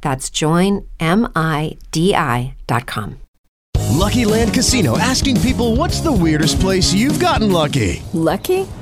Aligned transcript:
That's 0.00 0.30
joinmidi.com. 0.30 0.86
Lucky 3.90 4.24
Land 4.24 4.54
Casino 4.54 4.96
asking 4.98 5.40
people 5.40 5.76
what's 5.76 6.00
the 6.00 6.12
weirdest 6.12 6.60
place 6.60 6.94
you've 6.94 7.18
gotten 7.18 7.52
lucky? 7.52 8.02
Lucky? 8.14 8.66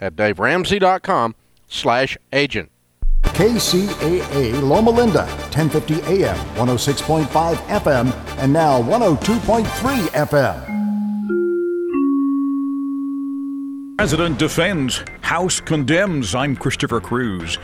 at 0.00 0.16
DaveRamsey.com 0.16 1.34
slash 1.68 2.16
agent. 2.32 2.70
KCAA 3.22 4.62
Loma 4.62 4.90
Linda, 4.90 5.24
1050 5.54 5.94
AM, 6.02 6.36
106.5 6.56 7.56
FM, 7.56 8.38
and 8.38 8.52
now 8.52 8.80
102.3 8.82 9.64
FM. 10.08 10.74
President 13.96 14.38
defends, 14.38 15.04
House 15.22 15.60
condemns. 15.60 16.34
I'm 16.34 16.54
Christopher 16.56 17.00
Cruz. 17.00 17.58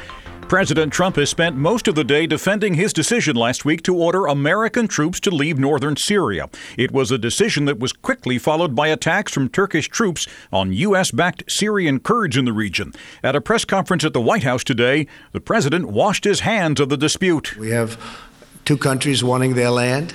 President 0.51 0.93
Trump 0.93 1.15
has 1.15 1.31
spent 1.31 1.55
most 1.55 1.87
of 1.87 1.95
the 1.95 2.03
day 2.03 2.27
defending 2.27 2.75
his 2.75 2.93
decision 2.93 3.37
last 3.37 3.65
week 3.65 3.85
to 3.85 3.95
order 3.95 4.27
American 4.27 4.89
troops 4.89 5.21
to 5.21 5.31
leave 5.31 5.61
northern 5.61 5.95
Syria. 5.95 6.51
It 6.77 6.91
was 6.91 7.13
a 7.13 7.19
decision 7.19 7.67
that 7.67 7.79
was 7.79 7.93
quickly 7.93 8.37
followed 8.37 8.75
by 8.75 8.89
attacks 8.89 9.33
from 9.33 9.49
Turkish 9.49 9.89
troops 9.89 10.27
on 10.53 10.73
U.S. 10.73 11.13
backed 11.13 11.49
Syrian 11.49 12.01
Kurds 12.01 12.37
in 12.37 12.47
the 12.47 12.53
region. 12.53 12.93
At 13.23 13.37
a 13.37 13.41
press 13.41 13.65
conference 13.65 14.03
at 14.03 14.13
the 14.13 14.21
White 14.21 14.43
House 14.43 14.65
today, 14.65 15.07
the 15.31 15.41
president 15.41 15.87
washed 15.87 16.25
his 16.25 16.41
hands 16.41 16.81
of 16.81 16.89
the 16.89 16.97
dispute. 16.97 17.57
We 17.57 17.71
have 17.71 17.97
two 18.65 18.77
countries 18.77 19.23
wanting 19.23 19.55
their 19.55 19.71
land. 19.71 20.15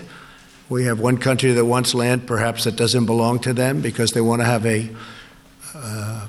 We 0.67 0.83
have 0.83 0.99
one 0.99 1.17
country 1.17 1.53
that 1.53 1.63
wants 1.63 1.95
land 1.95 2.27
perhaps 2.27 2.65
that 2.65 2.75
doesn't 2.75 3.05
belong 3.05 3.39
to 3.39 3.53
them 3.53 3.79
because 3.79 4.11
they 4.11 4.19
want 4.19 4.41
to 4.41 4.45
have 4.45 4.65
a, 4.65 4.89
uh, 5.73 6.27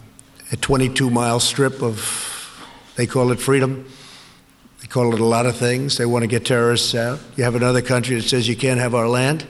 a 0.52 0.56
22 0.58 1.10
mile 1.10 1.40
strip 1.40 1.82
of, 1.82 2.62
they 2.94 3.08
call 3.08 3.32
it 3.32 3.40
freedom. 3.40 3.84
They 4.86 4.90
call 4.90 5.12
it 5.12 5.18
a 5.18 5.24
lot 5.24 5.46
of 5.46 5.56
things. 5.56 5.96
They 5.96 6.06
want 6.06 6.22
to 6.22 6.28
get 6.28 6.44
terrorists 6.44 6.94
out. 6.94 7.18
You 7.34 7.42
have 7.42 7.56
another 7.56 7.82
country 7.82 8.14
that 8.14 8.22
says 8.22 8.48
you 8.48 8.54
can't 8.54 8.78
have 8.78 8.94
our 8.94 9.08
land, 9.08 9.44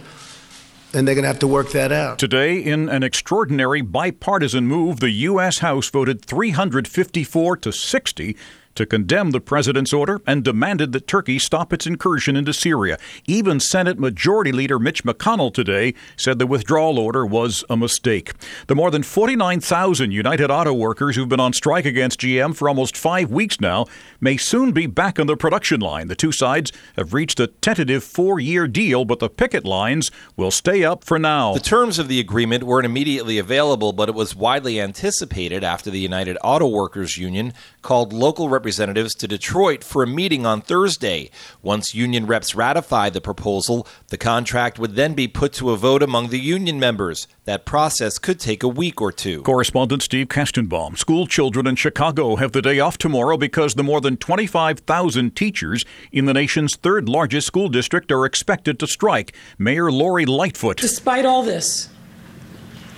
and 0.95 1.07
they're 1.07 1.15
going 1.15 1.25
to 1.25 1.29
have 1.29 1.41
to 1.41 1.47
work 1.47 1.73
that 1.73 1.93
out. 1.93 2.19
Today, 2.19 2.57
in 2.57 2.89
an 2.89 3.03
extraordinary 3.03 3.83
bipartisan 3.83 4.67
move, 4.67 5.01
the 5.01 5.11
U.S. 5.11 5.59
House 5.59 5.91
voted 5.91 6.25
354 6.25 7.59
to 7.59 7.71
60 7.71 8.35
to 8.77 8.87
condemn 8.87 9.33
the 9.33 9.41
president's 9.41 9.93
order 9.93 10.21
and 10.27 10.45
demanded 10.45 10.93
that 10.93 11.07
Turkey 11.07 11.39
stop 11.39 11.73
its 11.73 11.87
incursion 11.87 12.37
into 12.37 12.53
Syria. 12.53 12.99
Even 13.27 13.59
Senate 13.59 13.99
Majority 13.99 14.53
Leader 14.53 14.79
Mitch 14.79 15.03
McConnell 15.03 15.53
today 15.53 15.95
said 16.17 16.39
the 16.39 16.47
withdrawal 16.47 16.99
order 16.99 17.27
was 17.27 17.65
a 17.69 17.77
mistake. 17.77 18.33
The 18.69 18.75
more 18.75 18.91
than 18.91 19.03
49,000 19.03 20.13
United 20.13 20.51
Auto 20.51 20.73
workers 20.73 21.17
who've 21.17 21.29
been 21.29 21.41
on 21.41 21.53
strike 21.53 21.87
against 21.87 22.21
GM 22.21 22.55
for 22.55 22.69
almost 22.69 22.97
five 22.97 23.31
weeks 23.31 23.61
now 23.61 23.87
may 24.21 24.37
soon 24.37 24.73
be 24.73 24.87
back 24.87 25.19
on 25.19 25.27
the 25.27 25.37
production 25.37 25.81
line. 25.81 26.09
The 26.09 26.15
two 26.15 26.33
sides 26.33 26.71
have 26.97 27.15
reached 27.15 27.41
a 27.41 27.47
tentative 27.47 28.05
four 28.05 28.39
year 28.39 28.69
deal, 28.69 29.05
but 29.05 29.19
the 29.19 29.31
picket 29.31 29.65
lines 29.65 30.11
will 30.37 30.51
stay 30.51 30.85
up 30.85 31.03
for 31.03 31.19
now. 31.19 31.55
The 31.55 31.61
terms 31.61 31.99
of 31.99 32.09
the 32.09 32.21
agreement 32.21 32.65
weren't 32.65 32.87
immediately 32.87 33.39
available, 33.39 33.93
but 33.93 34.09
it 34.09 34.15
was 34.15 34.37
widely 34.37 34.81
anticipated 34.81 35.65
after 35.65 35.91
the 35.91 35.99
United 35.99 36.37
Auto 36.45 36.69
Workers 36.69 37.17
Union 37.17 37.55
called 37.83 38.13
local 38.13 38.49
representatives 38.49 38.66
to 38.67 39.29
Detroit 39.29 39.85
for 39.85 40.03
a 40.03 40.09
meeting 40.09 40.45
on 40.45 40.61
Thursday. 40.61 41.31
Once 41.63 41.95
union 41.95 42.27
reps 42.27 42.55
ratified 42.55 43.13
the 43.13 43.21
proposal, 43.21 43.87
the 44.09 44.17
contract 44.17 44.79
would 44.79 44.97
then 44.97 45.15
be 45.15 45.29
put 45.29 45.53
to 45.53 45.71
a 45.71 45.77
vote 45.77 46.03
among 46.03 46.31
the 46.31 46.41
union 46.41 46.81
members. 46.81 47.29
That 47.45 47.65
process 47.65 48.19
could 48.19 48.41
take 48.41 48.65
a 48.65 48.69
week 48.69 49.01
or 49.01 49.13
two. 49.13 49.43
Correspondent 49.43 50.03
Steve 50.03 50.27
Kastenbaum. 50.27 50.99
School 50.99 51.29
children 51.29 51.69
in 51.69 51.77
Chicago 51.77 52.37
have 52.37 52.51
the 52.51 52.61
day 52.61 52.81
off 52.81 52.99
tomorrow 52.99 53.37
because 53.37 53.75
the 53.75 53.85
more 53.85 54.01
than 54.01 54.17
25,000 54.17 55.37
teachers 55.37 55.85
in 56.11 56.25
the 56.25 56.35
nation's 56.35 56.75
third 56.75 57.09
largest 57.09 57.47
school 57.47 57.69
district 57.69 58.11
are 58.11 58.27
expected 58.27 58.81
to 58.81 58.89
strike. 58.89 59.33
Mayor 59.59 59.93
Lori 59.93 60.27
Lightfoot. 60.27 60.79
Despite 60.79 61.25
all 61.25 61.45
this, 61.45 61.89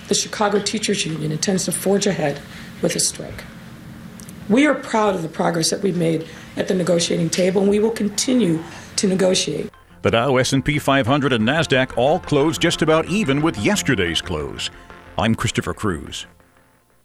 the 0.07 0.15
Chicago 0.15 0.59
Teachers 0.59 1.05
Union 1.05 1.31
intends 1.31 1.65
to 1.65 1.71
forge 1.71 2.07
ahead 2.07 2.41
with 2.81 2.95
a 2.95 2.99
strike. 2.99 3.43
We 4.49 4.65
are 4.65 4.73
proud 4.73 5.13
of 5.13 5.21
the 5.21 5.29
progress 5.29 5.69
that 5.69 5.83
we've 5.83 5.95
made 5.95 6.27
at 6.57 6.67
the 6.67 6.73
negotiating 6.73 7.29
table, 7.29 7.61
and 7.61 7.69
we 7.69 7.79
will 7.79 7.91
continue 7.91 8.63
to 8.95 9.07
negotiate. 9.07 9.69
The 10.01 10.11
Dow, 10.11 10.37
S&P 10.37 10.79
500, 10.79 11.33
and 11.33 11.47
Nasdaq 11.47 11.95
all 11.95 12.19
closed 12.19 12.59
just 12.59 12.81
about 12.81 13.05
even 13.05 13.41
with 13.41 13.57
yesterday's 13.57 14.21
close. 14.21 14.71
I'm 15.19 15.35
Christopher 15.35 15.73
Cruz. 15.75 16.25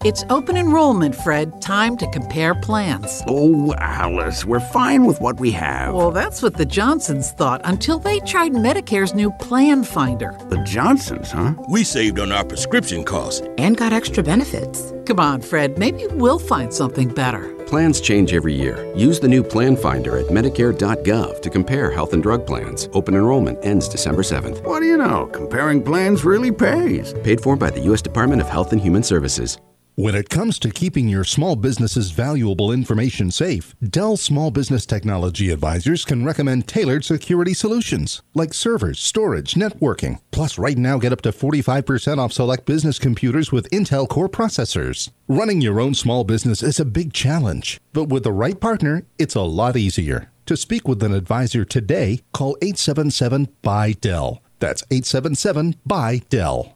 It's 0.03 0.23
open 0.29 0.59
enrollment, 0.59 1.15
Fred. 1.15 1.63
Time 1.63 1.97
to 1.97 2.07
compare 2.11 2.55
plans. 2.55 3.23
Oh, 3.27 3.73
Alice, 3.79 4.45
we're 4.45 4.61
fine 4.61 5.07
with 5.07 5.19
what 5.23 5.41
we 5.41 5.51
have. 5.53 5.95
Well, 5.95 6.11
that's 6.11 6.43
what 6.43 6.59
the 6.59 6.67
Johnsons 6.67 7.31
thought 7.33 7.63
until 7.65 7.99
they 7.99 8.21
tried 8.21 8.53
Medicare's 8.53 9.15
new 9.15 9.31
Plan 9.31 9.83
Finder. 9.83 10.37
The 10.51 10.63
Johnsons, 10.65 11.31
huh? 11.31 11.55
We 11.71 11.85
saved 11.85 12.19
on 12.19 12.33
our 12.33 12.45
prescription 12.45 13.03
costs 13.03 13.47
and 13.57 13.79
got 13.79 13.95
extra 13.95 14.23
benefits. 14.23 14.93
Come 15.07 15.21
on, 15.21 15.41
Fred. 15.41 15.79
Maybe 15.79 16.07
we'll 16.09 16.39
find 16.39 16.73
something 16.73 17.09
better. 17.09 17.55
Plans 17.65 18.03
change 18.03 18.35
every 18.35 18.53
year. 18.53 18.85
Use 18.95 19.19
the 19.21 19.29
new 19.29 19.43
Plan 19.43 19.75
Finder 19.75 20.19
at 20.19 20.27
Medicare.gov 20.27 21.41
to 21.41 21.49
compare 21.51 21.91
health 21.91 22.13
and 22.13 22.23
drug 22.23 22.47
plans. 22.47 22.91
Open 22.93 23.15
enrollment 23.15 23.59
ends 23.65 23.89
December 23.89 24.21
7th. 24.23 24.63
What 24.67 24.81
do 24.81 24.87
you 24.87 24.99
know? 24.99 25.27
Comparing 25.33 25.83
plans 25.83 26.27
really 26.27 26.53
pays. 26.53 27.15
Paid 27.25 27.41
for 27.41 27.57
by 27.57 27.71
the 27.71 27.81
U.S. 27.85 28.03
Department 28.03 28.43
of 28.43 28.49
Health 28.51 28.73
and 28.73 28.81
Human 28.83 29.03
Services. 29.03 29.57
When 29.97 30.17
it 30.17 30.29
comes 30.29 30.59
to 30.59 30.73
keeping 30.73 31.07
your 31.07 31.23
small 31.23 31.55
business's 31.55 32.11
valuable 32.11 32.73
information 32.73 33.31
safe, 33.31 33.77
Dell 33.81 34.17
Small 34.17 34.51
Business 34.51 34.85
Technology 34.87 35.51
Advisors 35.51 36.05
can 36.05 36.25
recommend 36.25 36.67
tailored 36.67 37.05
security 37.05 37.55
solutions 37.55 38.21
like 38.35 38.55
servers, 38.55 38.99
storage, 38.99 39.55
networking. 39.55 40.21
Plus, 40.33 40.59
right 40.59 40.77
now, 40.77 40.99
get 40.99 41.13
up 41.13 41.21
to 41.21 41.31
45% 41.31 42.19
off 42.19 42.33
select 42.33 42.67
business 42.67 42.99
computers 42.99 43.53
with 43.53 43.71
Intel 43.71 44.09
Core 44.09 44.29
processors. 44.29 45.13
Running 45.29 45.61
your 45.61 45.79
own 45.79 45.95
small 45.95 46.25
business 46.25 46.61
is 46.61 46.81
a 46.81 46.85
big 46.85 47.13
challenge, 47.13 47.81
but 47.93 48.09
with 48.09 48.25
the 48.25 48.33
right 48.33 48.59
partner, 48.59 49.05
it's 49.17 49.37
a 49.37 49.43
lot 49.43 49.77
easier. 49.77 50.33
To 50.47 50.57
speak 50.57 50.89
with 50.89 51.05
an 51.05 51.15
advisor 51.15 51.65
today, 51.65 52.21
call 52.33 52.57
877 52.61 53.47
by 53.63 53.93
Dell. 53.93 54.43
That's 54.59 54.83
877 54.91 55.77
by 55.87 56.23
Dell. 56.31 56.75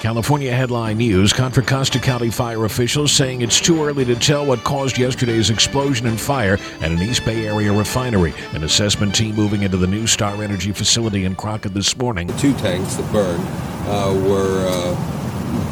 California 0.00 0.50
headline 0.50 0.96
news 0.96 1.30
Contra 1.30 1.62
Costa 1.62 1.98
County 1.98 2.30
fire 2.30 2.64
officials 2.64 3.12
saying 3.12 3.42
it's 3.42 3.60
too 3.60 3.84
early 3.84 4.02
to 4.06 4.16
tell 4.16 4.46
what 4.46 4.64
caused 4.64 4.96
yesterday's 4.96 5.50
explosion 5.50 6.06
and 6.06 6.18
fire 6.18 6.54
at 6.80 6.90
an 6.90 7.02
East 7.02 7.22
Bay 7.26 7.46
Area 7.46 7.70
refinery. 7.70 8.32
An 8.54 8.64
assessment 8.64 9.14
team 9.14 9.34
moving 9.34 9.62
into 9.62 9.76
the 9.76 9.86
NuStar 9.86 10.42
Energy 10.42 10.72
facility 10.72 11.26
in 11.26 11.36
Crockett 11.36 11.74
this 11.74 11.94
morning. 11.98 12.28
The 12.28 12.38
two 12.38 12.54
tanks 12.54 12.94
that 12.96 13.12
burned 13.12 13.46
uh, 13.86 14.26
were. 14.26 14.66
Uh 14.66 15.19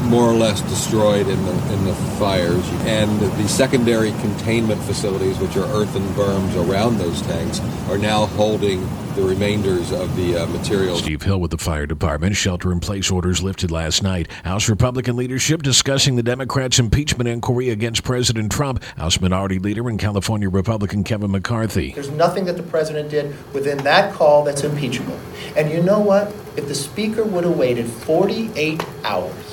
more 0.08 0.24
or 0.24 0.34
less 0.34 0.60
destroyed 0.62 1.28
in 1.28 1.44
the 1.44 1.72
in 1.72 1.84
the 1.84 1.94
fires, 2.18 2.66
and 2.86 3.20
the 3.20 3.48
secondary 3.48 4.10
containment 4.12 4.80
facilities, 4.82 5.38
which 5.38 5.56
are 5.56 5.66
earthen 5.74 6.02
berms 6.14 6.54
around 6.68 6.98
those 6.98 7.22
tanks, 7.22 7.60
are 7.88 7.98
now 7.98 8.26
holding 8.26 8.86
the 9.18 9.24
remainders 9.24 9.90
of 9.90 10.14
the 10.16 10.36
uh, 10.36 10.46
materials. 10.46 11.00
Steve 11.00 11.22
Hill 11.22 11.40
with 11.40 11.50
the 11.50 11.58
fire 11.58 11.86
department. 11.86 12.36
Shelter 12.36 12.70
in 12.70 12.78
place 12.78 13.10
orders 13.10 13.42
lifted 13.42 13.70
last 13.70 14.00
night. 14.00 14.30
House 14.44 14.68
Republican 14.68 15.16
leadership 15.16 15.62
discussing 15.62 16.14
the 16.14 16.22
Democrats' 16.22 16.78
impeachment 16.78 17.28
inquiry 17.28 17.70
against 17.70 18.04
President 18.04 18.52
Trump. 18.52 18.82
House 18.96 19.20
Minority 19.20 19.58
Leader 19.58 19.88
and 19.88 19.98
California 19.98 20.48
Republican 20.48 21.02
Kevin 21.02 21.32
McCarthy. 21.32 21.92
There's 21.92 22.10
nothing 22.10 22.44
that 22.44 22.56
the 22.56 22.62
president 22.62 23.10
did 23.10 23.34
within 23.52 23.78
that 23.78 24.14
call 24.14 24.44
that's 24.44 24.62
impeachable. 24.62 25.18
And 25.56 25.68
you 25.68 25.82
know 25.82 25.98
what? 25.98 26.28
If 26.56 26.68
the 26.68 26.74
Speaker 26.74 27.24
would 27.24 27.42
have 27.44 27.56
waited 27.56 27.86
48 27.86 28.84
hours, 29.04 29.47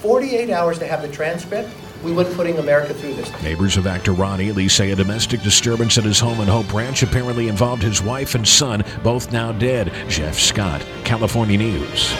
48 0.00 0.50
hours 0.50 0.78
to 0.78 0.86
have 0.86 1.02
the 1.02 1.08
transcript, 1.08 1.70
we 2.02 2.12
wouldn't 2.12 2.36
putting 2.36 2.58
America 2.58 2.94
through 2.94 3.14
this. 3.14 3.42
Neighbors 3.42 3.76
of 3.76 3.86
actor 3.86 4.12
Ron 4.12 4.40
Ely 4.40 4.68
say 4.68 4.92
a 4.92 4.96
domestic 4.96 5.42
disturbance 5.42 5.98
at 5.98 6.04
his 6.04 6.20
home 6.20 6.40
in 6.40 6.46
Hope 6.46 6.72
Ranch 6.72 7.02
apparently 7.02 7.48
involved 7.48 7.82
his 7.82 8.00
wife 8.00 8.34
and 8.34 8.46
son, 8.46 8.84
both 9.02 9.32
now 9.32 9.52
dead. 9.52 9.92
Jeff 10.08 10.38
Scott, 10.38 10.84
California 11.04 11.58
News. 11.58 12.14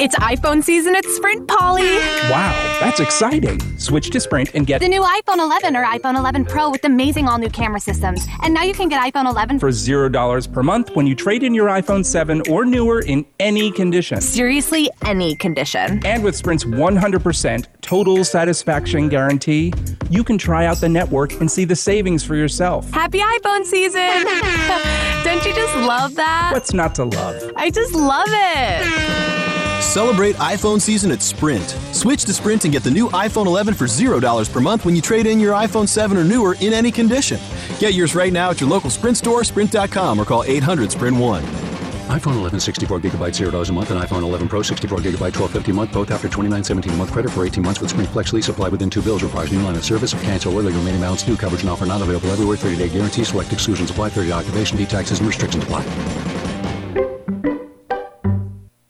It's 0.00 0.16
iPhone 0.16 0.62
season 0.62 0.96
at 0.96 1.04
Sprint, 1.04 1.46
Polly. 1.46 1.82
Wow, 2.28 2.78
that's 2.80 2.98
exciting. 3.00 3.60
Switch 3.78 4.10
to 4.10 4.20
Sprint 4.20 4.54
and 4.54 4.66
get 4.66 4.80
the 4.80 4.88
new 4.88 5.02
iPhone 5.02 5.38
11 5.38 5.76
or 5.76 5.84
iPhone 5.84 6.16
11 6.16 6.46
Pro 6.46 6.70
with 6.70 6.84
amazing 6.84 7.28
all 7.28 7.38
new 7.38 7.48
camera 7.48 7.78
systems. 7.78 8.26
And 8.42 8.52
now 8.52 8.62
you 8.62 8.74
can 8.74 8.88
get 8.88 9.00
iPhone 9.12 9.30
11 9.30 9.60
for 9.60 9.68
$0 9.68 10.52
per 10.52 10.62
month 10.62 10.90
when 10.96 11.06
you 11.06 11.14
trade 11.14 11.42
in 11.44 11.54
your 11.54 11.68
iPhone 11.68 12.04
7 12.04 12.42
or 12.50 12.64
newer 12.64 13.02
in 13.02 13.24
any 13.38 13.70
condition. 13.70 14.20
Seriously, 14.20 14.90
any 15.04 15.36
condition. 15.36 16.04
And 16.04 16.24
with 16.24 16.34
Sprint's 16.34 16.64
100% 16.64 17.66
total 17.80 18.24
satisfaction 18.24 19.08
guarantee, 19.08 19.72
you 20.10 20.24
can 20.24 20.38
try 20.38 20.66
out 20.66 20.78
the 20.78 20.88
network 20.88 21.32
and 21.40 21.50
see 21.50 21.64
the 21.64 21.76
savings 21.76 22.24
for 22.24 22.34
yourself. 22.34 22.90
Happy 22.90 23.20
iPhone 23.20 23.64
season! 23.64 24.00
Don't 25.24 25.44
you 25.44 25.54
just 25.54 25.76
love 25.76 26.14
that? 26.16 26.50
What's 26.52 26.72
not 26.72 26.94
to 26.96 27.04
love? 27.04 27.52
I 27.56 27.70
just 27.70 27.94
love 27.94 28.26
it. 28.28 29.43
Celebrate 29.84 30.34
iPhone 30.36 30.80
season 30.80 31.12
at 31.12 31.22
Sprint. 31.22 31.68
Switch 31.92 32.24
to 32.24 32.32
Sprint 32.32 32.64
and 32.64 32.72
get 32.72 32.82
the 32.82 32.90
new 32.90 33.08
iPhone 33.10 33.46
11 33.46 33.74
for 33.74 33.84
$0 33.84 34.52
per 34.52 34.60
month 34.60 34.84
when 34.84 34.96
you 34.96 35.02
trade 35.02 35.24
in 35.26 35.38
your 35.38 35.52
iPhone 35.54 35.86
7 35.86 36.16
or 36.16 36.24
newer 36.24 36.56
in 36.60 36.72
any 36.72 36.90
condition. 36.90 37.38
Get 37.78 37.94
yours 37.94 38.16
right 38.16 38.32
now 38.32 38.50
at 38.50 38.60
your 38.60 38.68
local 38.68 38.90
Sprint 38.90 39.18
store, 39.18 39.44
sprint.com, 39.44 40.18
or 40.18 40.24
call 40.24 40.42
800 40.44 40.90
Sprint 40.90 41.16
1. 41.16 41.42
iPhone 41.44 42.34
11 42.34 42.58
64 42.58 42.98
gigabytes 42.98 43.38
$0 43.38 43.68
a 43.68 43.72
month 43.72 43.90
and 43.92 44.00
iPhone 44.00 44.22
11 44.22 44.48
Pro 44.48 44.62
64 44.62 44.98
gigabyte 44.98 45.36
1250 45.38 45.70
a 45.70 45.74
month, 45.74 45.92
both 45.92 46.10
after 46.10 46.28
29.17 46.28 46.90
a 46.92 46.96
month 46.96 47.12
credit 47.12 47.30
for 47.30 47.46
18 47.46 47.62
months 47.62 47.80
with 47.80 47.90
Sprint 47.90 48.08
Flex 48.08 48.32
lease 48.32 48.48
applied 48.48 48.72
within 48.72 48.90
two 48.90 49.02
bills. 49.02 49.22
Requires 49.22 49.52
new 49.52 49.62
line 49.62 49.76
of 49.76 49.84
service. 49.84 50.12
Cancel 50.24 50.58
early 50.58 50.72
remaining 50.72 51.00
balance. 51.02 51.28
New 51.28 51.36
coverage 51.36 51.60
and 51.60 51.70
offer 51.70 51.86
not 51.86 52.02
available 52.02 52.30
everywhere. 52.30 52.56
30 52.56 52.78
day 52.78 52.88
guarantee. 52.88 53.22
Select 53.22 53.52
exclusions 53.52 53.90
apply. 53.90 54.08
30 54.08 54.32
activation 54.32 54.76
fee 54.76 54.86
taxes 54.86 55.20
and 55.20 55.28
restrictions 55.28 55.62
apply. 55.62 56.33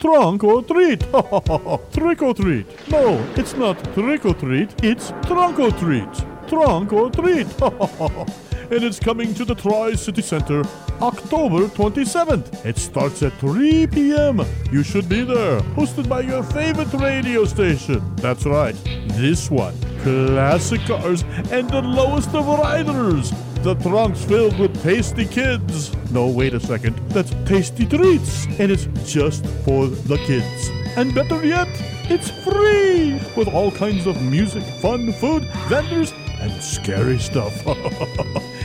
Trunk 0.05 0.45
or 0.45 0.63
treat? 0.63 1.01
trick 1.93 2.21
or 2.21 2.35
treat? 2.35 2.67
No, 2.91 3.27
it's 3.37 3.55
not 3.55 3.83
trick 3.95 4.27
or 4.27 4.35
treat, 4.35 4.85
it's 4.85 5.15
trunk 5.23 5.59
or 5.59 5.71
treat. 5.71 6.13
Trunk 6.47 6.93
or 6.93 7.09
treat? 7.09 7.47
and 7.63 8.85
it's 8.85 9.01
coming 9.01 9.33
to 9.33 9.47
the 9.47 9.55
Tri 9.55 9.95
City 9.95 10.21
Center 10.21 10.63
October 11.01 11.67
27th. 11.69 12.65
It 12.65 12.79
starts 12.79 13.23
at 13.23 13.33
3 13.35 13.87
p.m. 13.89 14.43
You 14.71 14.83
should 14.83 15.09
be 15.09 15.23
there. 15.23 15.61
Hosted 15.77 16.09
by 16.09 16.21
your 16.21 16.43
favorite 16.43 16.93
radio 16.95 17.45
station. 17.45 18.01
That's 18.17 18.47
right, 18.47 18.77
this 19.09 19.51
one. 19.51 19.75
Classic 20.03 20.81
cars 20.83 21.23
and 21.51 21.69
the 21.71 21.83
lowest 21.83 22.35
of 22.35 22.47
riders. 22.47 23.33
The 23.63 23.75
trunk's 23.77 24.23
filled 24.25 24.59
with 24.59 24.83
tasty 24.83 25.25
kids. 25.25 25.95
No, 26.11 26.29
wait 26.29 26.53
a 26.53 26.61
second. 26.61 26.97
That's 27.09 27.31
tasty 27.47 27.87
treats. 27.87 28.47
And 28.59 28.71
it's 28.71 28.87
just 29.11 29.47
for 29.65 29.87
the 29.87 30.19
kids. 30.19 30.69
And 30.97 31.15
better 31.15 31.45
yet, 31.45 31.69
it's 32.11 32.31
free 32.45 33.21
with 33.37 33.49
all 33.49 33.71
kinds 33.71 34.07
of 34.07 34.21
music, 34.21 34.63
fun, 34.83 35.13
food, 35.15 35.45
vendors, 35.69 36.13
and 36.41 36.63
scary 36.63 37.19
stuff. 37.19 37.55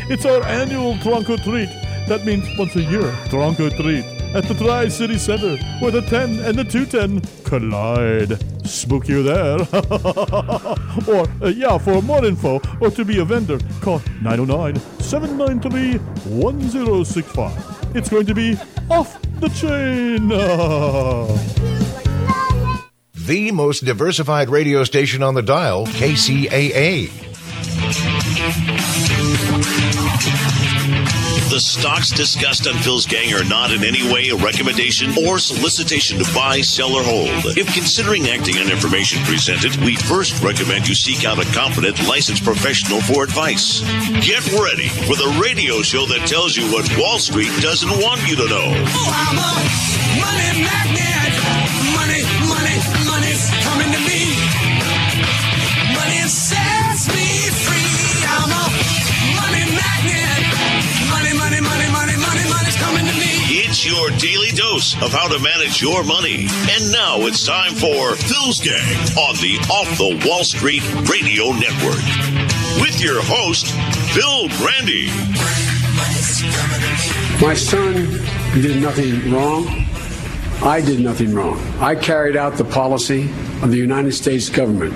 it's 0.09 0.25
our 0.25 0.43
annual 0.43 0.97
trunk 0.97 1.29
or 1.29 1.37
treat. 1.37 1.69
That 2.09 2.25
means 2.25 2.49
once 2.57 2.75
a 2.75 2.81
year, 2.81 3.15
trunk 3.29 3.59
or 3.59 3.69
treat 3.69 4.03
at 4.33 4.43
the 4.45 4.55
Tri 4.55 4.87
City 4.87 5.19
Center, 5.19 5.57
where 5.79 5.91
the 5.91 6.01
10 6.01 6.39
and 6.39 6.57
the 6.57 6.63
210 6.63 7.21
collide. 7.43 8.43
Spook 8.67 9.07
you 9.07 9.21
there. 9.21 9.59
or, 11.07 11.27
uh, 11.39 11.49
yeah, 11.49 11.77
for 11.77 12.01
more 12.01 12.25
info 12.25 12.59
or 12.81 12.89
to 12.89 13.05
be 13.05 13.19
a 13.19 13.25
vendor, 13.25 13.59
call 13.81 14.01
909 14.23 14.77
793 14.99 15.99
1065. 16.33 17.95
It's 17.95 18.09
going 18.09 18.25
to 18.25 18.33
be 18.33 18.57
off 18.89 19.21
the 19.39 19.49
chain. 19.49 20.29
the 23.13 23.51
most 23.51 23.85
diversified 23.85 24.49
radio 24.49 24.83
station 24.83 25.21
on 25.21 25.35
the 25.35 25.43
dial, 25.43 25.85
KCAA. 25.85 27.11
The 31.49 31.59
stocks 31.59 32.11
discussed 32.11 32.67
on 32.67 32.75
Phil's 32.83 33.07
Gang 33.07 33.33
are 33.33 33.43
not 33.43 33.71
in 33.71 33.83
any 33.83 34.03
way 34.13 34.29
a 34.29 34.35
recommendation 34.35 35.09
or 35.25 35.39
solicitation 35.39 36.19
to 36.19 36.33
buy, 36.33 36.61
sell, 36.61 36.93
or 36.93 37.01
hold. 37.01 37.57
If 37.57 37.73
considering 37.73 38.27
acting 38.27 38.57
on 38.57 38.69
information 38.69 39.23
presented, 39.23 39.75
we 39.77 39.95
first 39.95 40.43
recommend 40.43 40.87
you 40.87 40.93
seek 40.93 41.25
out 41.25 41.39
a 41.39 41.51
competent, 41.51 42.07
licensed 42.07 42.43
professional 42.43 43.01
for 43.01 43.23
advice. 43.23 43.81
Get 44.21 44.45
ready 44.53 44.89
for 45.09 45.17
the 45.17 45.39
radio 45.41 45.81
show 45.81 46.05
that 46.05 46.27
tells 46.27 46.55
you 46.55 46.71
what 46.71 46.87
Wall 46.99 47.17
Street 47.17 47.49
doesn't 47.61 47.89
want 47.89 48.21
you 48.29 48.35
to 48.35 48.47
know. 48.47 48.85
Oh, 48.93 50.98
your 64.09 64.17
daily 64.19 64.51
dose 64.51 64.93
of 65.01 65.11
how 65.11 65.27
to 65.27 65.39
manage 65.39 65.81
your 65.81 66.03
money. 66.03 66.47
And 66.71 66.91
now 66.91 67.17
it's 67.21 67.45
time 67.45 67.73
for 67.73 68.15
Phil's 68.15 68.59
Gang 68.59 68.97
on 69.17 69.35
the 69.35 69.57
Off 69.71 69.97
the 69.97 70.27
Wall 70.27 70.43
Street 70.43 70.83
Radio 71.09 71.51
Network. 71.53 72.01
With 72.81 73.01
your 73.01 73.21
host, 73.21 73.67
Phil 74.13 74.47
Grande. 74.57 75.09
My 77.41 77.53
son 77.53 77.93
did 78.61 78.81
nothing 78.81 79.31
wrong. 79.31 79.67
I 80.61 80.81
did 80.81 80.99
nothing 80.99 81.33
wrong. 81.33 81.59
I 81.79 81.95
carried 81.95 82.35
out 82.35 82.55
the 82.55 82.65
policy 82.65 83.23
of 83.61 83.71
the 83.71 83.77
United 83.77 84.13
States 84.13 84.49
government 84.49 84.93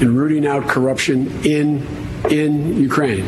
in 0.00 0.16
rooting 0.16 0.46
out 0.46 0.68
corruption 0.68 1.44
in 1.44 1.86
in 2.30 2.76
Ukraine. 2.80 3.26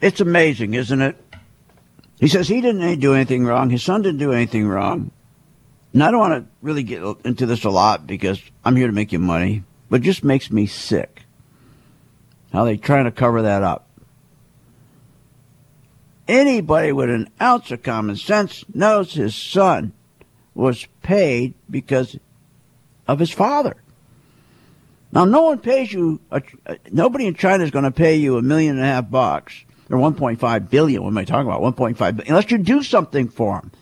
It's 0.00 0.20
amazing, 0.20 0.74
isn't 0.74 1.02
it? 1.02 1.27
He 2.20 2.28
says 2.28 2.48
he 2.48 2.60
didn't 2.60 2.82
eh, 2.82 2.96
do 2.96 3.14
anything 3.14 3.44
wrong. 3.44 3.70
His 3.70 3.82
son 3.82 4.02
didn't 4.02 4.18
do 4.18 4.32
anything 4.32 4.66
wrong. 4.66 5.10
And 5.92 6.02
I 6.02 6.10
don't 6.10 6.20
want 6.20 6.44
to 6.44 6.50
really 6.60 6.82
get 6.82 7.02
into 7.24 7.46
this 7.46 7.64
a 7.64 7.70
lot 7.70 8.06
because 8.06 8.40
I'm 8.64 8.76
here 8.76 8.88
to 8.88 8.92
make 8.92 9.12
you 9.12 9.18
money, 9.18 9.64
but 9.88 10.00
it 10.00 10.04
just 10.04 10.24
makes 10.24 10.50
me 10.50 10.66
sick 10.66 11.22
how 12.52 12.64
they're 12.64 12.76
trying 12.76 13.04
to 13.04 13.12
cover 13.12 13.42
that 13.42 13.62
up. 13.62 13.86
Anybody 16.26 16.92
with 16.92 17.08
an 17.08 17.30
ounce 17.40 17.70
of 17.70 17.82
common 17.82 18.16
sense 18.16 18.64
knows 18.74 19.14
his 19.14 19.34
son 19.34 19.92
was 20.54 20.86
paid 21.02 21.54
because 21.70 22.18
of 23.06 23.18
his 23.18 23.30
father. 23.30 23.76
Now, 25.10 25.24
no 25.24 25.42
one 25.42 25.58
pays 25.58 25.90
you, 25.90 26.20
a, 26.30 26.42
nobody 26.90 27.26
in 27.26 27.34
China 27.34 27.64
is 27.64 27.70
going 27.70 27.84
to 27.84 27.90
pay 27.90 28.16
you 28.16 28.36
a 28.36 28.42
million 28.42 28.76
and 28.76 28.84
a 28.84 28.88
half 28.88 29.10
bucks 29.10 29.64
or 29.90 29.98
1.5 29.98 30.70
billion. 30.70 31.02
What 31.02 31.10
am 31.10 31.18
I 31.18 31.24
talking 31.24 31.46
about? 31.46 31.62
1.5 31.62 31.96
billion, 31.98 32.28
unless 32.28 32.50
you 32.50 32.58
do 32.58 32.82
something 32.82 33.28
for 33.28 33.60
them. 33.60 33.72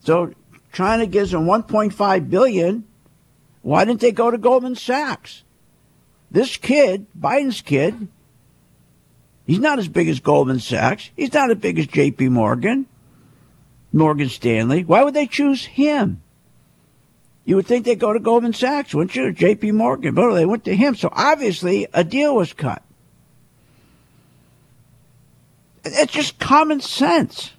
So 0.00 0.34
China 0.72 1.06
gives 1.06 1.30
them 1.30 1.46
1.5 1.46 2.30
billion. 2.30 2.84
Why 3.62 3.84
didn't 3.84 4.00
they 4.00 4.12
go 4.12 4.30
to 4.30 4.38
Goldman 4.38 4.76
Sachs? 4.76 5.42
This 6.30 6.56
kid, 6.56 7.06
Biden's 7.18 7.62
kid, 7.62 8.08
he's 9.46 9.60
not 9.60 9.78
as 9.78 9.88
big 9.88 10.08
as 10.08 10.20
Goldman 10.20 10.60
Sachs. 10.60 11.10
He's 11.16 11.32
not 11.32 11.50
as 11.50 11.58
big 11.58 11.78
as 11.78 11.86
J.P. 11.86 12.28
Morgan, 12.28 12.86
Morgan 13.92 14.28
Stanley. 14.28 14.84
Why 14.84 15.04
would 15.04 15.14
they 15.14 15.26
choose 15.26 15.64
him? 15.64 16.20
You 17.44 17.56
would 17.56 17.66
think 17.66 17.84
they'd 17.84 17.98
go 17.98 18.12
to 18.12 18.20
Goldman 18.20 18.54
Sachs, 18.54 18.94
wouldn't 18.94 19.14
you? 19.14 19.32
J.P. 19.32 19.72
Morgan. 19.72 20.14
But 20.14 20.34
they 20.34 20.46
went 20.46 20.64
to 20.64 20.74
him. 20.74 20.94
So 20.94 21.08
obviously 21.12 21.86
a 21.92 22.02
deal 22.02 22.34
was 22.34 22.52
cut. 22.52 22.82
It's 25.84 26.12
just 26.12 26.38
common 26.38 26.80
sense. 26.80 27.52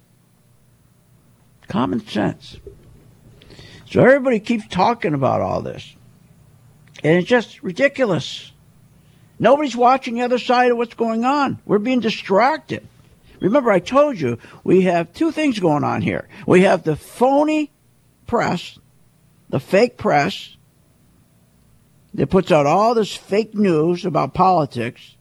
Common 1.68 2.06
sense. 2.06 2.58
So 3.88 4.02
everybody 4.02 4.40
keeps 4.40 4.66
talking 4.68 5.14
about 5.14 5.40
all 5.40 5.62
this. 5.62 5.94
And 7.04 7.18
it's 7.18 7.28
just 7.28 7.62
ridiculous. 7.62 8.52
Nobody's 9.38 9.76
watching 9.76 10.14
the 10.14 10.22
other 10.22 10.38
side 10.38 10.70
of 10.70 10.76
what's 10.76 10.94
going 10.94 11.24
on. 11.24 11.60
We're 11.66 11.78
being 11.78 12.00
distracted. 12.00 12.86
Remember, 13.40 13.70
I 13.70 13.80
told 13.80 14.18
you 14.18 14.38
we 14.64 14.82
have 14.82 15.12
two 15.12 15.30
things 15.30 15.60
going 15.60 15.84
on 15.84 16.02
here. 16.02 16.28
We 16.46 16.62
have 16.62 16.82
the 16.82 16.96
phony 16.96 17.70
press, 18.26 18.78
the 19.48 19.60
fake 19.60 19.98
press 19.98 20.56
that 22.14 22.30
puts 22.30 22.50
out 22.50 22.66
all 22.66 22.94
this 22.94 23.14
fake 23.14 23.54
news 23.54 24.06
about 24.06 24.32
politics, 24.32 25.16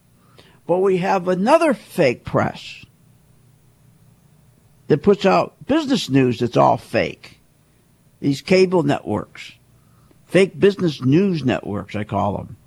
but 0.66 0.80
we 0.80 0.98
have 0.98 1.28
another 1.28 1.74
fake 1.74 2.24
press 2.24 2.86
that 4.88 5.04
puts 5.04 5.25
out 5.25 5.56
business 5.65 6.10
news 6.10 6.39
that's 6.39 6.58
all 6.58 6.77
fake. 6.77 7.39
These 8.20 8.42
cable 8.42 8.84
networks, 8.84 9.54
fake 10.25 10.60
business 10.60 11.01
news 11.01 11.44
networks, 11.44 11.96
I 11.96 12.04
call 12.04 12.38
them. 12.38 12.58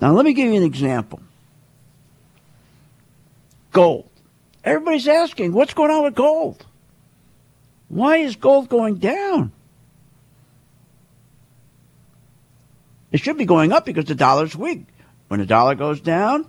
Now, 0.00 0.12
let 0.12 0.24
me 0.24 0.32
give 0.32 0.46
you 0.46 0.56
an 0.56 0.62
example 0.62 1.20
gold. 3.72 4.10
Everybody's 4.64 5.06
asking, 5.06 5.52
what's 5.52 5.74
going 5.74 5.90
on 5.90 6.02
with 6.02 6.14
gold? 6.14 6.66
Why 7.88 8.16
is 8.16 8.36
gold 8.36 8.68
going 8.68 8.96
down? 8.96 9.52
It 13.12 13.20
should 13.20 13.38
be 13.38 13.44
going 13.44 13.72
up 13.72 13.86
because 13.86 14.06
the 14.06 14.14
dollar's 14.14 14.56
weak. 14.56 14.84
When 15.28 15.40
the 15.40 15.46
dollar 15.46 15.74
goes 15.74 16.00
down, 16.00 16.46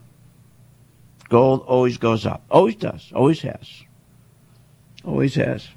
gold 1.30 1.64
always 1.68 1.98
goes 1.98 2.26
up. 2.26 2.44
Always 2.50 2.76
does. 2.76 3.12
Always 3.14 3.42
has. 3.42 3.84
Always 5.06 5.36
has. 5.36 5.68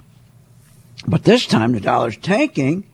But 1.07 1.23
this 1.23 1.45
time 1.45 1.71
the 1.71 1.79
dollar's 1.79 2.17
tanking 2.17 2.85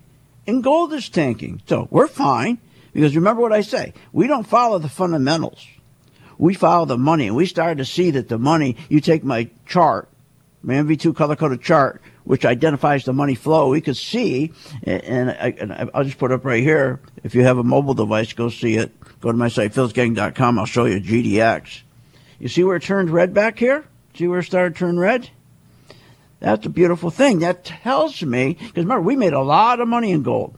and 0.46 0.64
gold 0.64 0.94
is 0.94 1.10
tanking. 1.10 1.62
So 1.68 1.88
we're 1.90 2.08
fine 2.08 2.60
because 2.94 3.16
remember 3.16 3.42
what 3.42 3.54
I 3.54 3.62
say 3.62 3.94
we 4.12 4.28
don't 4.28 4.48
follow 4.48 4.80
the 4.80 4.90
fundamentals. 4.90 5.66
We 6.38 6.54
follow 6.54 6.86
the 6.86 6.98
money. 6.98 7.28
And 7.28 7.36
we 7.36 7.46
started 7.46 7.80
to 7.80 7.86
see 7.86 8.12
that 8.12 8.30
the 8.30 8.40
money, 8.40 8.78
you 8.88 9.02
take 9.02 9.24
my 9.24 9.50
chart, 9.66 10.10
my 10.62 10.76
MV2 10.76 11.16
color 11.16 11.36
coded 11.36 11.62
chart, 11.62 12.02
which 12.24 12.46
identifies 12.46 13.06
the 13.06 13.14
money 13.14 13.36
flow, 13.36 13.70
we 13.70 13.82
could 13.82 13.98
see, 13.98 14.54
and, 14.84 15.32
I, 15.32 15.56
and 15.60 15.90
I'll 15.94 16.04
just 16.04 16.18
put 16.18 16.32
up 16.32 16.46
right 16.46 16.64
here. 16.64 17.02
If 17.24 17.36
you 17.36 17.44
have 17.44 17.58
a 17.58 17.64
mobile 17.64 17.94
device, 17.94 18.34
go 18.34 18.50
see 18.50 18.76
it. 18.76 18.92
Go 19.20 19.32
to 19.32 19.38
my 19.38 19.50
site, 19.50 19.74
philsgang.com. 19.74 20.60
I'll 20.60 20.66
show 20.66 20.86
you 20.86 21.02
GDX. 21.02 21.82
You 22.40 22.48
see 22.48 22.64
where 22.64 22.78
it 22.78 22.84
turned 22.84 23.10
red 23.10 23.34
back 23.34 23.60
here? 23.60 23.86
See 24.16 24.28
where 24.28 24.40
it 24.40 24.46
started 24.46 24.74
to 24.74 24.80
turn 24.80 24.98
red? 24.98 25.30
That's 26.40 26.66
a 26.66 26.70
beautiful 26.70 27.10
thing. 27.10 27.40
That 27.40 27.66
tells 27.66 28.24
me, 28.24 28.54
because 28.54 28.86
remember, 28.86 29.02
we 29.02 29.16
made 29.18 29.34
a 29.34 29.42
lot 29.42 29.82
of 29.82 29.88
money 29.88 30.12
in 30.12 30.24
gold, 30.24 30.58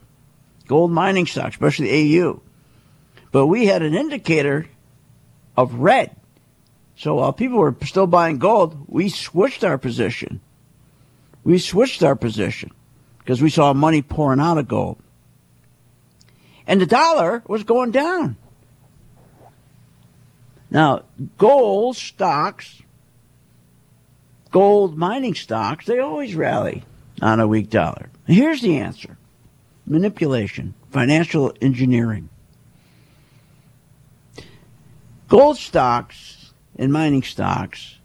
gold 0.67 0.91
mining 0.91 1.25
stocks, 1.25 1.55
especially 1.55 2.19
AU. 2.21 2.41
But 3.31 3.47
we 3.47 3.65
had 3.65 3.81
an 3.81 3.95
indicator 3.95 4.67
of 5.57 5.73
red. 5.75 6.15
So 6.95 7.15
while 7.15 7.33
people 7.33 7.57
were 7.57 7.75
still 7.83 8.05
buying 8.05 8.37
gold, 8.37 8.85
we 8.87 9.09
switched 9.09 9.63
our 9.63 9.79
position. 9.79 10.39
We 11.43 11.57
switched 11.57 12.03
our 12.03 12.15
position 12.15 12.71
because 13.19 13.41
we 13.41 13.49
saw 13.49 13.73
money 13.73 14.03
pouring 14.03 14.39
out 14.39 14.59
of 14.59 14.67
gold. 14.67 14.99
And 16.67 16.79
the 16.79 16.85
dollar 16.85 17.41
was 17.47 17.63
going 17.63 17.89
down. 17.89 18.37
Now, 20.71 21.03
gold 21.37 21.97
stocks, 21.97 22.81
gold 24.51 24.97
mining 24.97 25.35
stocks, 25.35 25.85
they 25.85 25.99
always 25.99 26.33
rally 26.33 26.83
on 27.21 27.41
a 27.41 27.47
weak 27.47 27.69
dollar. 27.69 28.09
Here's 28.25 28.61
the 28.61 28.77
answer 28.77 29.17
manipulation, 29.85 30.73
financial 30.89 31.53
engineering. 31.61 32.29
Gold 35.27 35.57
stocks 35.57 36.53
and 36.77 36.91
mining 36.91 37.23
stocks 37.23 37.97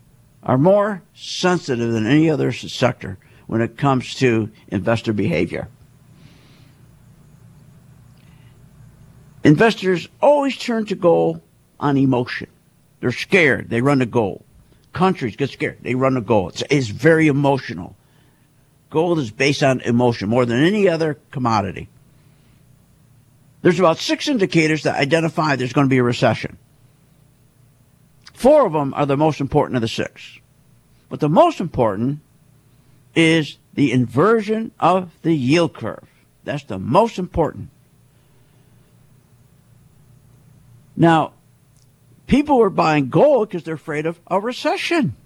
are 0.42 0.58
more 0.58 1.02
sensitive 1.14 1.92
than 1.92 2.06
any 2.06 2.28
other 2.28 2.50
sector 2.52 3.18
when 3.46 3.60
it 3.60 3.76
comes 3.76 4.14
to 4.16 4.50
investor 4.68 5.12
behavior. 5.12 5.68
Investors 9.44 10.08
always 10.20 10.56
turn 10.56 10.86
to 10.86 10.96
gold 10.96 11.40
on 11.78 11.96
emotion. 11.96 12.48
They're 13.00 13.12
scared, 13.12 13.68
they 13.70 13.80
run 13.80 13.98
to 13.98 14.06
gold. 14.06 14.44
Countries 14.92 15.36
get 15.36 15.50
scared, 15.50 15.78
they 15.82 15.94
run 15.94 16.14
to 16.14 16.20
gold. 16.20 16.52
It's, 16.52 16.62
it's 16.70 16.88
very 16.88 17.28
emotional. 17.28 17.96
Gold 18.90 19.18
is 19.18 19.30
based 19.30 19.62
on 19.62 19.80
emotion 19.80 20.28
more 20.28 20.46
than 20.46 20.62
any 20.62 20.88
other 20.88 21.18
commodity. 21.30 21.88
There's 23.62 23.78
about 23.78 23.98
six 23.98 24.28
indicators 24.28 24.84
that 24.84 24.96
identify 24.96 25.56
there's 25.56 25.72
going 25.72 25.86
to 25.86 25.90
be 25.90 25.98
a 25.98 26.02
recession. 26.02 26.56
Four 28.32 28.66
of 28.66 28.72
them 28.72 28.94
are 28.94 29.06
the 29.06 29.16
most 29.16 29.40
important 29.40 29.76
of 29.76 29.82
the 29.82 29.88
six. 29.88 30.38
But 31.08 31.20
the 31.20 31.28
most 31.28 31.60
important 31.60 32.20
is 33.14 33.58
the 33.74 33.92
inversion 33.92 34.72
of 34.78 35.10
the 35.22 35.34
yield 35.34 35.74
curve. 35.74 36.06
That's 36.44 36.64
the 36.64 36.78
most 36.78 37.18
important. 37.18 37.70
Now, 40.96 41.32
people 42.26 42.62
are 42.62 42.70
buying 42.70 43.08
gold 43.08 43.48
because 43.48 43.64
they're 43.64 43.74
afraid 43.74 44.06
of 44.06 44.20
a 44.26 44.40
recession. 44.40 45.16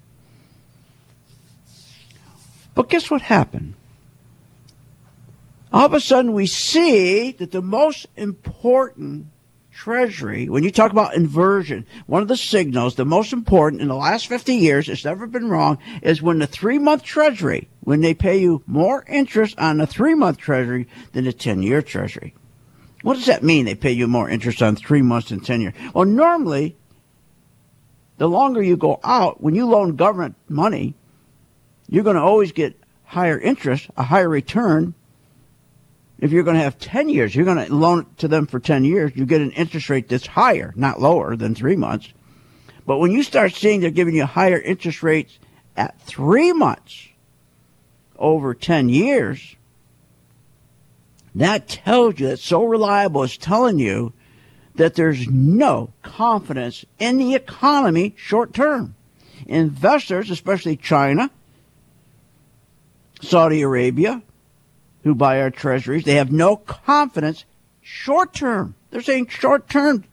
But 2.75 2.89
guess 2.89 3.11
what 3.11 3.23
happened? 3.23 3.75
All 5.73 5.87
of 5.87 5.95
a 5.95 6.01
sudden, 6.01 6.33
we 6.33 6.47
see 6.47 7.33
that 7.33 7.53
the 7.53 7.63
most 7.63 8.07
important 8.17 9.27
Treasury, 9.73 10.47
when 10.47 10.63
you 10.63 10.71
talk 10.71 10.93
about 10.93 11.15
inversion, 11.15 11.87
one 12.07 12.21
of 12.21 12.29
the 12.29 12.37
signals, 12.37 12.97
the 12.97 13.07
most 13.07 13.33
important 13.33 13.81
in 13.81 13.89
the 13.89 13.95
last 13.95 14.27
50 14.27 14.55
years, 14.55 14.91
it's 14.91 15.07
never 15.07 15.27
been 15.27 15.49
wrong, 15.49 15.79
is 16.03 16.21
when 16.21 16.39
the 16.39 16.47
three 16.47 16.79
month 16.79 17.03
Treasury, 17.03 17.69
when 17.81 18.03
they 18.03 18.13
pay 18.13 18.39
you 18.39 18.63
more 18.67 19.05
interest 19.09 19.59
on 19.59 19.79
the 19.79 19.87
three 19.87 20.15
month 20.15 20.37
Treasury 20.37 20.87
than 21.13 21.25
the 21.25 21.33
10 21.33 21.63
year 21.63 21.81
Treasury. 21.81 22.35
What 23.03 23.15
does 23.15 23.27
that 23.27 23.43
mean? 23.43 23.65
They 23.65 23.75
pay 23.75 23.93
you 23.93 24.07
more 24.07 24.29
interest 24.29 24.61
on 24.61 24.77
three 24.77 25.01
months 25.01 25.31
than 25.31 25.41
10 25.41 25.61
years. 25.63 25.75
Well, 25.95 26.05
normally, 26.05 26.77
the 28.21 28.29
longer 28.29 28.63
you 28.63 28.77
go 28.77 29.01
out, 29.03 29.43
when 29.43 29.55
you 29.55 29.65
loan 29.65 29.97
government 29.97 30.37
money, 30.47 30.95
you're 31.89 32.05
going 32.05 32.17
to 32.17 32.23
always 32.23 32.53
get 32.53 32.79
higher 33.03 33.41
interest, 33.41 33.89
a 33.97 34.03
higher 34.03 34.29
return 34.29 34.93
if 36.19 36.31
you're 36.31 36.43
going 36.43 36.59
to 36.59 36.63
have 36.63 36.79
10 36.79 37.09
years, 37.09 37.35
you're 37.35 37.47
going 37.47 37.67
to 37.67 37.75
loan 37.75 38.01
it 38.01 38.19
to 38.19 38.29
them 38.29 38.47
for 38.47 38.61
10 38.61 38.85
years, 38.85 39.13
you 39.15 39.25
get 39.25 39.41
an 39.41 39.53
interest 39.53 39.89
rate 39.89 40.07
that's 40.07 40.27
higher, 40.27 40.75
not 40.77 41.01
lower 41.01 41.35
than 41.35 41.55
three 41.55 41.77
months. 41.77 42.13
But 42.85 42.99
when 42.99 43.11
you 43.11 43.23
start 43.23 43.55
seeing 43.55 43.81
they're 43.81 43.91
giving 43.91 44.15
you 44.15 44.27
higher 44.27 44.61
interest 44.61 45.03
rates 45.03 45.39
at 45.79 45.99
three 46.03 46.53
months 46.53 47.09
over 48.19 48.53
10 48.53 48.91
years, 48.91 49.57
that 51.35 51.69
tells 51.69 52.21
you 52.21 52.29
that 52.29 52.39
so 52.39 52.65
reliable 52.65 53.23
is 53.23 53.39
telling 53.39 53.79
you 53.79 54.13
that 54.77 54.95
there's 54.95 55.29
no 55.29 55.93
confidence 56.03 56.85
in 56.99 57.19
the 57.19 57.35
economy 57.35 58.15
short 58.17 58.55
term. 58.55 58.95
Investors, 59.47 60.31
especially 60.31 60.77
China, 60.77 61.31
Saudi 63.21 63.63
Arabia, 63.63 64.23
who 65.03 65.15
buy 65.15 65.41
our 65.41 65.51
treasuries, 65.51 66.05
they 66.05 66.15
have 66.15 66.31
no 66.31 66.57
confidence 66.57 67.45
short 67.81 68.33
term. 68.33 68.75
They're 68.91 69.03
saying 69.03 69.29
short 69.29 69.69
term, 69.69 70.05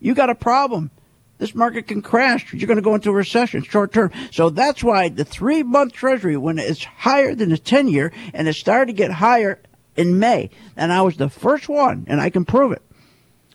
you 0.00 0.14
got 0.14 0.30
a 0.30 0.34
problem. 0.34 0.90
This 1.38 1.54
market 1.54 1.86
can 1.86 2.02
crash. 2.02 2.52
You're 2.52 2.66
going 2.66 2.76
to 2.76 2.82
go 2.82 2.96
into 2.96 3.10
a 3.10 3.14
recession 3.14 3.62
short 3.62 3.92
term. 3.92 4.10
So 4.32 4.50
that's 4.50 4.82
why 4.82 5.08
the 5.08 5.24
three 5.24 5.62
month 5.62 5.92
treasury, 5.92 6.36
when 6.36 6.58
it's 6.58 6.84
higher 6.84 7.34
than 7.34 7.50
the 7.50 7.58
10 7.58 7.88
year, 7.88 8.12
and 8.34 8.48
it 8.48 8.54
started 8.54 8.86
to 8.86 8.92
get 8.92 9.12
higher 9.12 9.60
in 9.96 10.18
May, 10.18 10.50
and 10.76 10.92
I 10.92 11.02
was 11.02 11.16
the 11.16 11.28
first 11.28 11.68
one, 11.68 12.06
and 12.08 12.20
I 12.20 12.30
can 12.30 12.44
prove 12.44 12.72
it. 12.72 12.82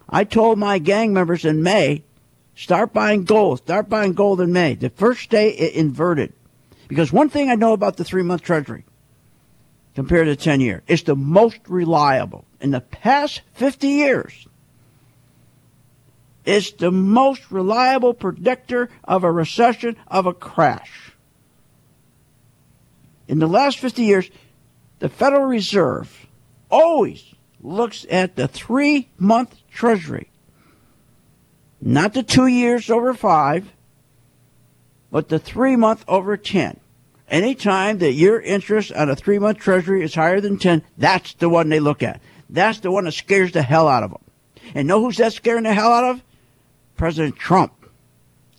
I 0.10 0.24
told 0.24 0.60
my 0.60 0.80
gang 0.80 1.14
members 1.14 1.46
in 1.46 1.64
May, 1.64 2.04
start 2.56 2.94
buying 2.94 3.24
gold, 3.24 3.60
start 3.60 3.90
buying 3.90 4.14
gold 4.14 4.42
in 4.42 4.52
May. 4.52 4.76
The 4.76 4.90
first 4.90 5.30
day 5.30 5.50
it 5.50 5.74
inverted. 5.74 6.34
Because 6.88 7.12
one 7.12 7.30
thing 7.30 7.50
I 7.50 7.56
know 7.56 7.74
about 7.74 7.98
the 7.98 8.04
three 8.04 8.24
month 8.24 8.42
treasury, 8.42 8.86
compared 9.96 10.28
to 10.28 10.36
10 10.36 10.62
year. 10.62 10.84
It's 10.88 11.04
the 11.04 11.16
most 11.16 11.60
reliable. 11.68 12.46
In 12.60 12.72
the 12.72 12.82
past 12.82 13.42
50 13.54 13.88
years, 13.88 14.48
it's 16.46 16.72
the 16.72 16.92
most 16.92 17.52
reliable 17.52 18.14
predictor 18.14 18.90
of 19.04 19.24
a 19.24 19.32
recession, 19.32 19.96
of 20.08 20.26
a 20.26 20.34
crash. 20.34 21.14
In 23.28 23.40
the 23.40 23.48
last 23.48 23.80
50 23.80 24.04
years, 24.04 24.30
the 25.00 25.10
Federal 25.10 25.46
Reserve 25.46 26.28
always 26.70 27.33
looks 27.64 28.06
at 28.12 28.36
the 28.36 28.48
three 28.48 29.10
month 29.18 29.56
treasury, 29.72 30.30
not 31.82 32.14
the 32.14 32.24
two 32.24 32.48
years 32.48 32.90
over 32.90 33.14
five, 33.14 33.72
but 35.10 35.30
the 35.30 35.40
three 35.40 35.76
month 35.76 36.04
over 36.08 36.38
10. 36.38 36.80
Anytime 37.30 38.00
that 38.00 38.12
your 38.12 38.40
interest 38.42 38.92
on 38.92 39.10
a 39.10 39.16
three 39.16 39.40
month 39.40 39.58
treasury 39.58 40.04
is 40.04 40.14
higher 40.14 40.42
than 40.42 40.58
10, 40.58 40.84
that's 40.98 41.34
the 41.36 41.50
one 41.50 41.70
they 41.70 41.80
look 41.80 42.04
at. 42.04 42.22
That's 42.50 42.80
the 42.82 42.92
one 42.92 43.06
that 43.06 43.14
scares 43.14 43.54
the 43.54 43.64
hell 43.64 43.88
out 43.88 44.04
of 44.04 44.12
them. 44.12 44.22
And 44.76 44.88
know 44.88 45.02
who's 45.02 45.18
that 45.18 45.34
scaring 45.34 45.64
the 45.64 45.74
hell 45.74 45.92
out 45.92 46.04
of? 46.04 46.24
President 46.98 47.38
Trump. 47.38 47.74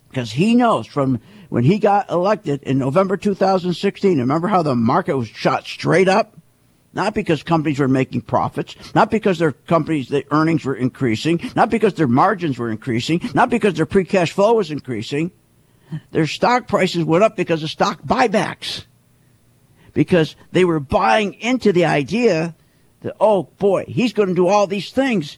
Because 0.09 0.31
he 0.31 0.55
knows 0.55 0.87
from 0.87 1.21
when 1.49 1.63
he 1.63 1.77
got 1.77 2.09
elected 2.09 2.63
in 2.63 2.79
November 2.79 3.17
2016, 3.17 4.19
remember 4.19 4.47
how 4.47 4.63
the 4.63 4.75
market 4.75 5.15
was 5.15 5.27
shot 5.27 5.65
straight 5.65 6.07
up? 6.07 6.35
Not 6.95 7.13
because 7.13 7.43
companies 7.43 7.79
were 7.79 7.89
making 7.89 8.21
profits, 8.21 8.73
not 8.95 9.11
because 9.11 9.37
their 9.37 9.51
companies, 9.51 10.07
the 10.07 10.25
earnings 10.31 10.63
were 10.63 10.75
increasing, 10.75 11.41
not 11.53 11.69
because 11.69 11.93
their 11.95 12.07
margins 12.07 12.57
were 12.57 12.71
increasing, 12.71 13.19
not 13.33 13.49
because 13.49 13.73
their 13.73 13.85
free 13.85 14.05
cash 14.05 14.31
flow 14.31 14.53
was 14.53 14.71
increasing. 14.71 15.31
Their 16.11 16.25
stock 16.25 16.67
prices 16.67 17.03
went 17.03 17.23
up 17.23 17.35
because 17.35 17.63
of 17.63 17.69
stock 17.69 18.01
buybacks. 18.03 18.85
Because 19.93 20.37
they 20.53 20.63
were 20.63 20.79
buying 20.79 21.33
into 21.35 21.73
the 21.73 21.85
idea 21.85 22.55
that, 23.01 23.15
oh 23.19 23.43
boy, 23.43 23.83
he's 23.87 24.13
going 24.13 24.29
to 24.29 24.35
do 24.35 24.47
all 24.47 24.65
these 24.65 24.91
things. 24.91 25.37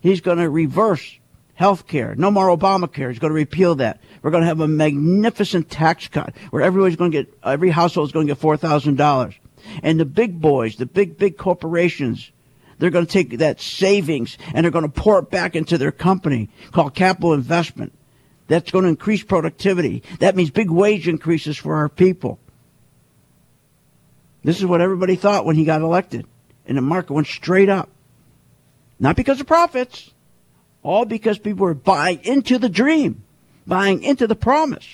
He's 0.00 0.22
going 0.22 0.38
to 0.38 0.48
reverse 0.48 1.18
health 1.54 1.86
care. 1.86 2.14
No 2.14 2.30
more 2.30 2.48
Obamacare. 2.48 3.10
He's 3.10 3.18
going 3.18 3.30
to 3.30 3.34
repeal 3.34 3.74
that. 3.76 4.00
We're 4.22 4.30
going 4.30 4.42
to 4.42 4.48
have 4.48 4.60
a 4.60 4.68
magnificent 4.68 5.70
tax 5.70 6.08
cut 6.08 6.34
where 6.50 6.62
everybody's 6.62 6.96
going 6.96 7.10
to 7.12 7.24
get, 7.24 7.38
every 7.44 7.70
household 7.70 8.08
is 8.08 8.12
going 8.12 8.26
to 8.26 8.34
get 8.34 8.42
$4,000. 8.42 9.34
And 9.82 9.98
the 9.98 10.04
big 10.04 10.40
boys, 10.40 10.76
the 10.76 10.86
big, 10.86 11.18
big 11.18 11.36
corporations, 11.36 12.30
they're 12.78 12.90
going 12.90 13.06
to 13.06 13.12
take 13.12 13.38
that 13.38 13.60
savings 13.60 14.36
and 14.54 14.64
they're 14.64 14.70
going 14.70 14.90
to 14.90 15.00
pour 15.00 15.18
it 15.20 15.30
back 15.30 15.56
into 15.56 15.78
their 15.78 15.92
company 15.92 16.50
called 16.72 16.94
capital 16.94 17.32
investment. 17.32 17.92
That's 18.48 18.70
going 18.70 18.84
to 18.84 18.90
increase 18.90 19.22
productivity. 19.22 20.02
That 20.20 20.36
means 20.36 20.50
big 20.50 20.70
wage 20.70 21.08
increases 21.08 21.56
for 21.56 21.76
our 21.76 21.88
people. 21.88 22.38
This 24.44 24.58
is 24.58 24.66
what 24.66 24.80
everybody 24.80 25.16
thought 25.16 25.44
when 25.44 25.56
he 25.56 25.64
got 25.64 25.80
elected. 25.80 26.26
And 26.66 26.78
the 26.78 26.82
market 26.82 27.12
went 27.12 27.26
straight 27.26 27.68
up. 27.68 27.88
Not 28.98 29.16
because 29.16 29.40
of 29.40 29.46
profits, 29.46 30.10
all 30.82 31.04
because 31.04 31.38
people 31.38 31.66
were 31.66 31.74
buying 31.74 32.20
into 32.22 32.58
the 32.58 32.68
dream, 32.68 33.24
buying 33.66 34.02
into 34.02 34.26
the 34.26 34.36
promise. 34.36 34.86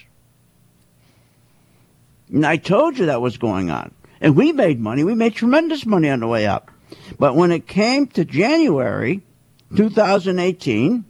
And 2.33 2.47
I 2.47 2.57
told 2.57 2.99
you 2.99 3.07
that 3.07 3.21
was 3.21 3.37
going 3.37 3.71
on. 3.71 3.95
And 4.23 4.37
we 4.37 4.53
made 4.53 4.81
money. 4.81 5.03
We 5.05 5.15
made 5.15 5.35
tremendous 5.35 5.85
money 5.85 6.09
on 6.09 6.21
the 6.21 6.29
way 6.29 6.47
up. 6.47 6.71
But 7.19 7.35
when 7.35 7.51
it 7.51 7.67
came 7.67 8.07
to 8.09 8.25
January 8.25 9.23
2018, 9.77 11.05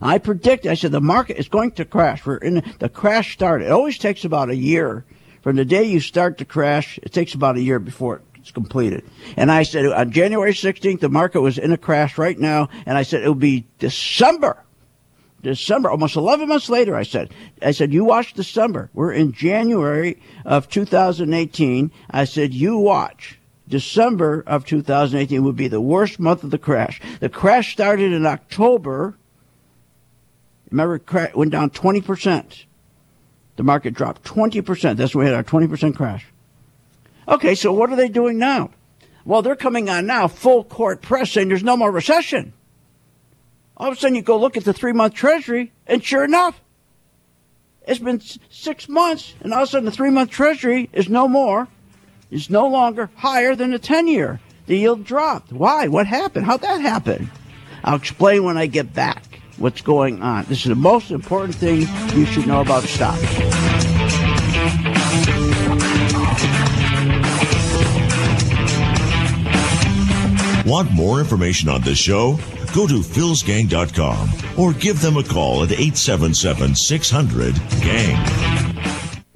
I 0.00 0.18
predicted, 0.18 0.72
I 0.72 0.74
said, 0.74 0.92
the 0.92 1.00
market 1.00 1.38
is 1.38 1.48
going 1.48 1.72
to 1.72 1.84
crash. 1.84 2.24
We're 2.24 2.38
in 2.38 2.64
the 2.78 2.88
crash 2.88 3.34
started. 3.34 3.66
It 3.66 3.70
always 3.70 3.98
takes 3.98 4.24
about 4.24 4.48
a 4.48 4.56
year 4.56 5.04
from 5.42 5.56
the 5.56 5.64
day 5.64 5.84
you 5.84 6.00
start 6.00 6.38
to 6.38 6.44
crash. 6.44 6.98
It 7.02 7.12
takes 7.12 7.34
about 7.34 7.56
a 7.56 7.60
year 7.60 7.78
before 7.78 8.22
it's 8.36 8.50
completed. 8.50 9.04
And 9.36 9.52
I 9.52 9.62
said 9.62 9.86
on 9.86 10.10
January 10.10 10.54
16th, 10.54 11.00
the 11.00 11.08
market 11.08 11.42
was 11.42 11.58
in 11.58 11.70
a 11.70 11.78
crash 11.78 12.16
right 12.18 12.38
now. 12.38 12.70
And 12.86 12.96
I 12.96 13.02
said 13.02 13.22
it 13.22 13.28
will 13.28 13.34
be 13.34 13.66
December. 13.78 14.64
December, 15.42 15.90
almost 15.90 16.16
11 16.16 16.48
months 16.48 16.68
later, 16.68 16.94
I 16.94 17.02
said, 17.02 17.34
I 17.60 17.72
said, 17.72 17.92
you 17.92 18.04
watch 18.04 18.32
December. 18.32 18.90
We're 18.94 19.12
in 19.12 19.32
January 19.32 20.20
of 20.44 20.68
2018. 20.68 21.90
I 22.10 22.24
said, 22.24 22.54
you 22.54 22.76
watch. 22.78 23.38
December 23.68 24.44
of 24.46 24.64
2018 24.66 25.42
would 25.42 25.56
be 25.56 25.68
the 25.68 25.80
worst 25.80 26.20
month 26.20 26.44
of 26.44 26.50
the 26.50 26.58
crash. 26.58 27.00
The 27.20 27.28
crash 27.28 27.72
started 27.72 28.12
in 28.12 28.24
October. 28.26 29.16
Remember, 30.70 30.96
it 30.96 31.36
went 31.36 31.50
down 31.50 31.70
20%. 31.70 32.64
The 33.56 33.62
market 33.62 33.94
dropped 33.94 34.22
20%. 34.24 34.96
That's 34.96 35.14
when 35.14 35.24
we 35.24 35.30
had 35.30 35.36
our 35.36 35.44
20% 35.44 35.96
crash. 35.96 36.26
Okay, 37.26 37.54
so 37.54 37.72
what 37.72 37.90
are 37.90 37.96
they 37.96 38.08
doing 38.08 38.38
now? 38.38 38.70
Well, 39.24 39.42
they're 39.42 39.56
coming 39.56 39.88
on 39.88 40.06
now, 40.06 40.28
full 40.28 40.64
court 40.64 41.02
press, 41.02 41.30
saying 41.30 41.48
there's 41.48 41.62
no 41.62 41.76
more 41.76 41.90
recession. 41.90 42.52
All 43.76 43.88
of 43.88 43.96
a 43.96 44.00
sudden, 44.00 44.14
you 44.14 44.22
go 44.22 44.38
look 44.38 44.56
at 44.56 44.64
the 44.64 44.72
three 44.72 44.92
month 44.92 45.14
treasury, 45.14 45.72
and 45.86 46.04
sure 46.04 46.24
enough, 46.24 46.60
it's 47.86 47.98
been 47.98 48.20
six 48.50 48.88
months, 48.88 49.34
and 49.40 49.52
all 49.52 49.62
of 49.62 49.68
a 49.68 49.70
sudden, 49.70 49.86
the 49.86 49.90
three 49.90 50.10
month 50.10 50.30
treasury 50.30 50.88
is 50.92 51.08
no 51.08 51.26
more, 51.26 51.68
is 52.30 52.48
no 52.48 52.68
longer 52.68 53.10
higher 53.16 53.54
than 53.54 53.70
the 53.72 53.78
10 53.78 54.06
year. 54.06 54.40
The 54.66 54.76
yield 54.76 55.04
dropped. 55.04 55.52
Why? 55.52 55.88
What 55.88 56.06
happened? 56.06 56.46
How'd 56.46 56.60
that 56.60 56.80
happen? 56.80 57.30
I'll 57.84 57.96
explain 57.96 58.44
when 58.44 58.56
I 58.56 58.66
get 58.66 58.94
back 58.94 59.40
what's 59.56 59.82
going 59.82 60.22
on. 60.22 60.44
This 60.44 60.58
is 60.58 60.68
the 60.68 60.74
most 60.74 61.10
important 61.10 61.54
thing 61.54 61.86
you 62.14 62.26
should 62.26 62.46
know 62.46 62.60
about 62.60 62.84
stocks. 62.84 63.20
Want 70.64 70.92
more 70.92 71.18
information 71.18 71.68
on 71.68 71.80
this 71.80 71.98
show? 71.98 72.38
Go 72.74 72.86
to 72.86 73.00
philsgang.com 73.00 74.30
or 74.58 74.72
give 74.72 75.00
them 75.00 75.18
a 75.18 75.22
call 75.22 75.62
at 75.62 75.72
877 75.72 76.74
600 76.74 77.54
GANG. 77.82 78.91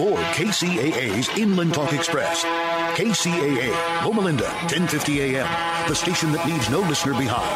Board 0.01 0.25
KCAA's 0.33 1.29
Inland 1.37 1.75
Talk 1.75 1.93
Express. 1.93 2.43
KCAA, 2.95 4.03
Loma 4.03 4.21
Linda, 4.21 4.45
1050 4.45 5.21
AM, 5.21 5.87
the 5.87 5.93
station 5.93 6.31
that 6.31 6.43
leaves 6.47 6.71
no 6.71 6.79
listener 6.79 7.13
behind. 7.13 7.47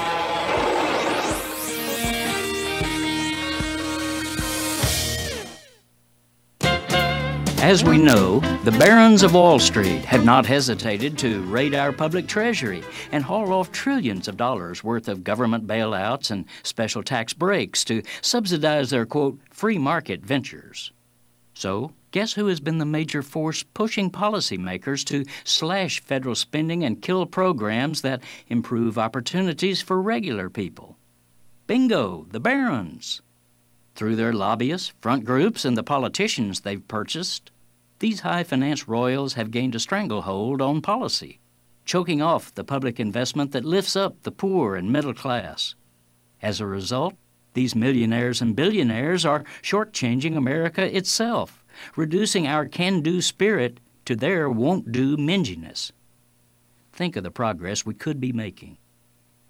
As 7.63 7.83
we 7.83 7.97
know, 7.97 8.41
the 8.63 8.75
barons 8.77 9.23
of 9.23 9.33
Wall 9.33 9.57
Street 9.57 10.05
have 10.05 10.23
not 10.23 10.45
hesitated 10.45 11.17
to 11.17 11.41
raid 11.45 11.73
our 11.73 11.91
public 11.91 12.27
treasury 12.27 12.83
and 13.11 13.23
haul 13.23 13.53
off 13.53 13.71
trillions 13.71 14.27
of 14.27 14.37
dollars 14.37 14.83
worth 14.83 15.07
of 15.07 15.23
government 15.23 15.65
bailouts 15.65 16.29
and 16.29 16.45
special 16.61 17.01
tax 17.01 17.33
breaks 17.33 17.83
to 17.85 18.03
subsidize 18.21 18.91
their, 18.91 19.07
quote, 19.07 19.39
free 19.49 19.79
market 19.79 20.21
ventures. 20.21 20.91
So, 21.55 21.91
guess 22.15 22.31
who 22.31 22.47
has 22.47 22.61
been 22.61 22.77
the 22.77 22.85
major 22.85 23.21
force 23.21 23.61
pushing 23.73 24.09
policymakers 24.09 25.03
to 25.03 25.25
slash 25.43 25.99
federal 25.99 26.33
spending 26.33 26.81
and 26.81 27.01
kill 27.01 27.25
programs 27.25 28.03
that 28.03 28.23
improve 28.47 28.97
opportunities 28.97 29.81
for 29.81 30.01
regular 30.01 30.49
people? 30.49 30.97
Bingo, 31.67 32.25
the 32.31 32.39
barons. 32.39 33.21
Through 33.95 34.15
their 34.15 34.31
lobbyists, 34.31 34.93
front 35.01 35.25
groups, 35.25 35.65
and 35.65 35.75
the 35.75 35.83
politicians 35.83 36.61
they've 36.61 36.87
purchased, 36.87 37.51
these 37.99 38.21
high 38.21 38.45
finance 38.45 38.87
royals 38.87 39.33
have 39.33 39.51
gained 39.51 39.75
a 39.75 39.79
stranglehold 39.81 40.61
on 40.61 40.81
policy. 40.81 41.41
choking 41.85 42.21
off 42.21 42.53
the 42.55 42.63
public 42.63 42.99
investment 42.99 43.51
that 43.51 43.63
lifts 43.63 43.95
up 43.95 44.23
the 44.23 44.31
poor 44.31 44.75
and 44.75 44.91
middle 44.91 45.13
class. 45.13 45.75
As 46.41 46.59
a 46.59 46.65
result, 46.65 47.13
these 47.53 47.75
millionaires 47.75 48.41
and 48.41 48.55
billionaires 48.55 49.25
are 49.25 49.45
shortchanging 49.61 50.35
America 50.35 50.95
itself, 50.95 51.63
reducing 51.95 52.47
our 52.47 52.65
can 52.65 53.01
do 53.01 53.21
spirit 53.21 53.79
to 54.05 54.15
their 54.15 54.49
won't 54.49 54.91
do 54.91 55.17
minginess. 55.17 55.91
Think 56.93 57.15
of 57.15 57.23
the 57.23 57.31
progress 57.31 57.85
we 57.85 57.93
could 57.93 58.19
be 58.19 58.31
making. 58.31 58.77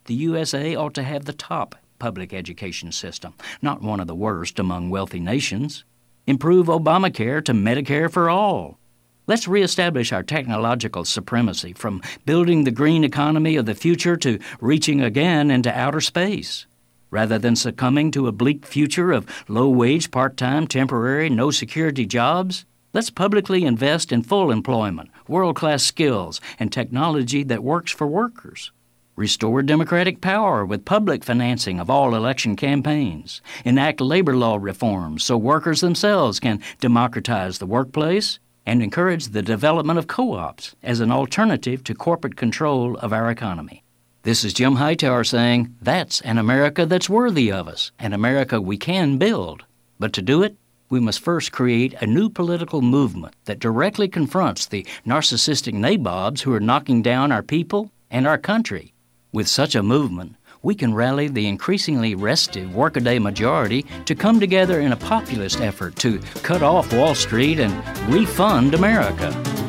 The 0.05 0.15
USA 0.15 0.75
ought 0.75 0.93
to 0.95 1.03
have 1.03 1.25
the 1.25 1.33
top 1.33 1.75
public 1.99 2.33
education 2.33 2.91
system, 2.91 3.33
not 3.61 3.81
one 3.81 3.99
of 3.99 4.07
the 4.07 4.15
worst 4.15 4.59
among 4.59 4.89
wealthy 4.89 5.19
nations. 5.19 5.83
Improve 6.27 6.67
Obamacare 6.67 7.43
to 7.45 7.53
Medicare 7.53 8.11
for 8.11 8.29
all. 8.29 8.79
Let's 9.27 9.47
reestablish 9.47 10.11
our 10.11 10.21
technological 10.21 11.03
supremacy 11.05 11.73
from 11.73 12.01
building 12.25 12.63
the 12.63 12.71
green 12.71 13.03
economy 13.03 13.55
of 13.55 13.65
the 13.65 13.73
future 13.73 14.15
to 14.17 14.39
reaching 14.61 15.01
again 15.01 15.49
into 15.49 15.75
outer 15.75 16.01
space. 16.01 16.67
Rather 17.11 17.37
than 17.37 17.55
succumbing 17.55 18.11
to 18.11 18.27
a 18.27 18.31
bleak 18.31 18.65
future 18.65 19.11
of 19.11 19.27
low 19.47 19.69
wage, 19.69 20.11
part 20.11 20.37
time, 20.37 20.67
temporary, 20.67 21.29
no 21.29 21.51
security 21.51 22.05
jobs, 22.05 22.65
let's 22.93 23.09
publicly 23.09 23.63
invest 23.63 24.11
in 24.11 24.23
full 24.23 24.51
employment, 24.51 25.09
world 25.27 25.55
class 25.55 25.83
skills, 25.83 26.41
and 26.59 26.71
technology 26.71 27.43
that 27.43 27.63
works 27.63 27.91
for 27.91 28.07
workers. 28.07 28.71
Restore 29.15 29.61
democratic 29.61 30.19
power 30.19 30.65
with 30.65 30.83
public 30.83 31.23
financing 31.23 31.79
of 31.79 31.89
all 31.89 32.15
election 32.15 32.57
campaigns. 32.57 33.41
Enact 33.63 34.01
labor 34.01 34.35
law 34.35 34.57
reforms 34.57 35.23
so 35.23 35.37
workers 35.37 35.79
themselves 35.79 36.41
can 36.41 36.61
democratize 36.81 37.59
the 37.59 37.65
workplace 37.65 38.39
and 38.65 38.83
encourage 38.83 39.27
the 39.27 39.41
development 39.41 39.97
of 39.97 40.07
co 40.07 40.33
ops 40.33 40.75
as 40.83 40.99
an 40.99 41.13
alternative 41.13 41.81
to 41.85 41.95
corporate 41.95 42.35
control 42.35 42.97
of 42.97 43.13
our 43.13 43.31
economy. 43.31 43.84
This 44.25 44.43
is 44.43 44.55
Jim 44.55 44.77
Hightower 44.77 45.23
saying 45.23 45.75
that's 45.83 46.19
an 46.21 46.39
America 46.39 46.87
that's 46.87 47.07
worthy 47.07 47.51
of 47.51 47.67
us, 47.67 47.91
an 47.99 48.11
America 48.11 48.59
we 48.59 48.75
can 48.75 49.19
build. 49.19 49.65
But 49.99 50.13
to 50.13 50.23
do 50.23 50.41
it, 50.41 50.57
we 50.89 50.99
must 50.99 51.19
first 51.19 51.51
create 51.51 51.93
a 52.01 52.07
new 52.07 52.29
political 52.29 52.81
movement 52.81 53.35
that 53.45 53.59
directly 53.59 54.07
confronts 54.07 54.65
the 54.65 54.83
narcissistic 55.05 55.75
nabobs 55.75 56.41
who 56.41 56.51
are 56.55 56.59
knocking 56.59 57.03
down 57.03 57.31
our 57.31 57.43
people 57.43 57.91
and 58.09 58.25
our 58.25 58.39
country. 58.39 58.95
With 59.31 59.47
such 59.47 59.75
a 59.75 59.83
movement, 59.83 60.37
we 60.63 60.73
can 60.73 60.95
rally 60.95 61.27
the 61.27 61.45
increasingly 61.45 62.15
restive 62.15 62.73
workaday 62.73 63.19
majority 63.19 63.85
to 64.05 64.15
come 64.15 64.39
together 64.39 64.79
in 64.79 64.91
a 64.91 64.97
populist 64.97 65.61
effort 65.61 65.97
to 65.97 66.17
cut 66.41 66.63
off 66.63 66.91
Wall 66.91 67.13
Street 67.13 67.59
and 67.59 68.11
refund 68.11 68.73
America. 68.73 69.64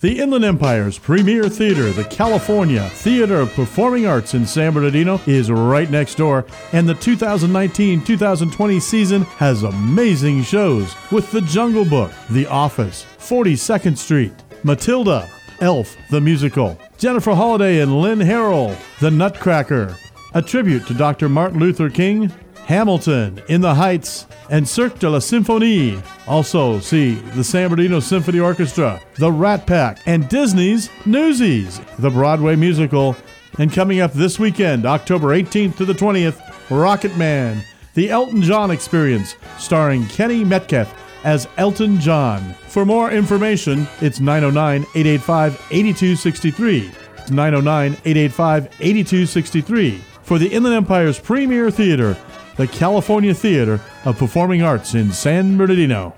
The 0.00 0.20
Inland 0.20 0.44
Empire's 0.44 0.98
premier 0.98 1.48
theater, 1.48 1.90
the 1.90 2.04
California 2.04 2.86
Theater 2.90 3.36
of 3.40 3.54
Performing 3.54 4.04
Arts 4.04 4.34
in 4.34 4.46
San 4.46 4.74
Bernardino, 4.74 5.18
is 5.26 5.50
right 5.50 5.88
next 5.88 6.16
door, 6.16 6.44
and 6.74 6.86
the 6.86 6.92
2019 6.92 8.04
2020 8.04 8.78
season 8.78 9.22
has 9.22 9.62
amazing 9.62 10.42
shows 10.42 10.94
with 11.10 11.32
The 11.32 11.40
Jungle 11.40 11.86
Book, 11.86 12.12
The 12.28 12.44
Office, 12.44 13.06
42nd 13.18 13.96
Street, 13.96 14.34
Matilda, 14.64 15.30
Elf 15.60 15.96
the 16.10 16.20
Musical, 16.20 16.78
Jennifer 16.98 17.34
Holliday 17.34 17.80
and 17.80 18.02
Lynn 18.02 18.18
Harrell, 18.18 18.76
The 19.00 19.10
Nutcracker, 19.10 19.96
a 20.34 20.42
tribute 20.42 20.86
to 20.88 20.92
Dr. 20.92 21.30
Martin 21.30 21.58
Luther 21.58 21.88
King, 21.88 22.30
Hamilton, 22.66 23.40
In 23.48 23.60
the 23.60 23.76
Heights, 23.76 24.26
and 24.50 24.68
Cirque 24.68 24.98
de 24.98 25.08
la 25.08 25.20
Symphonie. 25.20 26.02
Also, 26.26 26.80
see 26.80 27.14
the 27.14 27.44
San 27.44 27.70
Bernardino 27.70 28.00
Symphony 28.00 28.40
Orchestra, 28.40 29.00
The 29.18 29.30
Rat 29.30 29.68
Pack, 29.68 30.00
and 30.06 30.28
Disney's 30.28 30.90
Newsies, 31.06 31.80
the 32.00 32.10
Broadway 32.10 32.56
musical. 32.56 33.16
And 33.60 33.72
coming 33.72 34.00
up 34.00 34.12
this 34.12 34.40
weekend, 34.40 34.84
October 34.84 35.28
18th 35.28 35.76
to 35.76 35.84
the 35.84 35.92
20th, 35.92 36.42
Rocket 36.68 37.16
Man, 37.16 37.62
the 37.94 38.10
Elton 38.10 38.42
John 38.42 38.72
Experience, 38.72 39.36
starring 39.58 40.04
Kenny 40.08 40.44
Metcalf 40.44 40.92
as 41.24 41.46
Elton 41.58 42.00
John. 42.00 42.52
For 42.66 42.84
more 42.84 43.12
information, 43.12 43.86
it's 44.00 44.18
909 44.18 44.82
885 44.96 45.52
8263. 45.70 46.90
909 47.30 47.92
885 47.92 48.64
8263 48.80 50.02
for 50.26 50.40
the 50.40 50.48
Inland 50.48 50.74
Empire's 50.74 51.20
premier 51.20 51.70
theater, 51.70 52.16
the 52.56 52.66
California 52.66 53.34
Theater 53.34 53.80
of 54.04 54.16
Performing 54.16 54.62
Arts 54.62 54.94
in 54.94 55.12
San 55.12 55.58
Bernardino. 55.58 56.14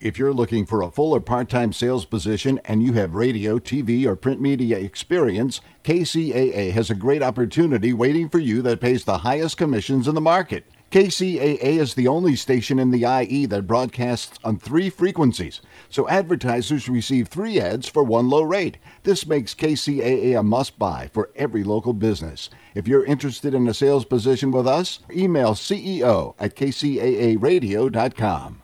If 0.00 0.18
you're 0.18 0.32
looking 0.32 0.66
for 0.66 0.82
a 0.82 0.90
full 0.90 1.14
or 1.14 1.20
part 1.20 1.48
time 1.48 1.72
sales 1.72 2.04
position 2.04 2.60
and 2.64 2.82
you 2.82 2.94
have 2.94 3.14
radio, 3.14 3.60
TV, 3.60 4.04
or 4.04 4.16
print 4.16 4.40
media 4.40 4.76
experience, 4.76 5.60
KCAA 5.84 6.72
has 6.72 6.90
a 6.90 6.96
great 6.96 7.22
opportunity 7.22 7.92
waiting 7.92 8.28
for 8.28 8.40
you 8.40 8.60
that 8.62 8.80
pays 8.80 9.04
the 9.04 9.18
highest 9.18 9.56
commissions 9.56 10.08
in 10.08 10.16
the 10.16 10.20
market. 10.20 10.66
KCAA 10.92 11.80
is 11.80 11.94
the 11.94 12.06
only 12.06 12.36
station 12.36 12.78
in 12.78 12.90
the 12.90 13.06
IE 13.06 13.46
that 13.46 13.66
broadcasts 13.66 14.38
on 14.44 14.58
three 14.58 14.90
frequencies, 14.90 15.62
so 15.88 16.06
advertisers 16.06 16.86
receive 16.86 17.28
three 17.28 17.58
ads 17.58 17.88
for 17.88 18.04
one 18.04 18.28
low 18.28 18.42
rate. 18.42 18.76
This 19.02 19.26
makes 19.26 19.54
KCAA 19.54 20.38
a 20.38 20.42
must 20.42 20.78
buy 20.78 21.08
for 21.10 21.30
every 21.34 21.64
local 21.64 21.94
business. 21.94 22.50
If 22.74 22.86
you're 22.86 23.06
interested 23.06 23.54
in 23.54 23.66
a 23.68 23.72
sales 23.72 24.04
position 24.04 24.50
with 24.50 24.68
us, 24.68 24.98
email 25.10 25.54
CEO 25.54 26.34
at 26.38 26.56
kcaaradio.com. 26.56 28.62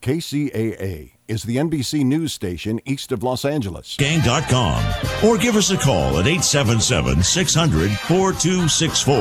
KCAA 0.00 1.15
is 1.28 1.42
the 1.42 1.56
NBC 1.56 2.04
news 2.04 2.32
station 2.32 2.80
east 2.84 3.12
of 3.12 3.22
Los 3.22 3.44
Angeles. 3.44 3.96
Gang.com 3.96 4.82
or 5.24 5.38
give 5.38 5.56
us 5.56 5.70
a 5.70 5.76
call 5.76 6.18
at 6.18 6.26
877 6.26 7.22
600 7.22 7.90
4264. 7.90 9.16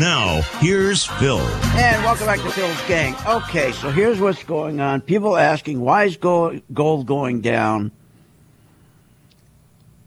Now, 0.00 0.42
here's 0.58 1.06
Phil. 1.06 1.38
And 1.38 2.02
welcome 2.04 2.26
back 2.26 2.40
to 2.40 2.50
Phil's 2.50 2.88
Gang. 2.88 3.14
Okay, 3.26 3.72
so 3.72 3.90
here's 3.90 4.20
what's 4.20 4.42
going 4.44 4.80
on. 4.80 5.00
People 5.00 5.36
asking, 5.36 5.80
why 5.80 6.04
is 6.04 6.16
gold, 6.16 6.62
gold 6.72 7.06
going 7.06 7.40
down? 7.40 7.92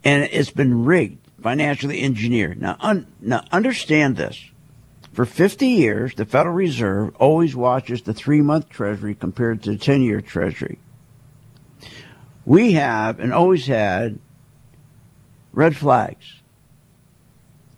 And 0.04 0.24
it's 0.32 0.52
been 0.52 0.86
rigged, 0.86 1.20
financially 1.42 2.02
engineered. 2.02 2.62
Now, 2.62 2.78
un, 2.80 3.08
now, 3.20 3.44
understand 3.52 4.16
this. 4.16 4.42
For 5.14 5.26
50 5.26 5.66
years, 5.66 6.14
the 6.14 6.26
Federal 6.26 6.54
Reserve 6.54 7.16
always 7.16 7.56
watches 7.56 8.04
the 8.04 8.14
three 8.14 8.42
month 8.42 8.70
Treasury 8.70 9.16
compared 9.16 9.64
to 9.64 9.72
the 9.72 9.78
10 9.78 10.02
year 10.02 10.22
Treasury. 10.22 10.78
We 12.48 12.72
have 12.74 13.20
and 13.20 13.34
always 13.34 13.68
had 13.68 14.20
red 15.52 15.76
flags. 15.76 16.36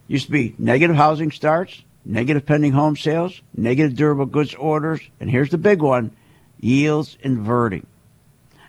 Used 0.07 0.27
to 0.27 0.31
be 0.31 0.53
negative 0.59 0.95
housing 0.95 1.31
starts, 1.31 1.83
negative 2.05 2.45
pending 2.45 2.73
home 2.73 2.95
sales, 2.95 3.41
negative 3.57 3.95
durable 3.95 4.27
goods 4.27 4.53
orders, 4.53 5.01
and 5.19 5.27
here's 5.27 5.49
the 5.49 5.57
big 5.57 5.81
one 5.81 6.11
yields 6.59 7.17
inverting. 7.21 7.87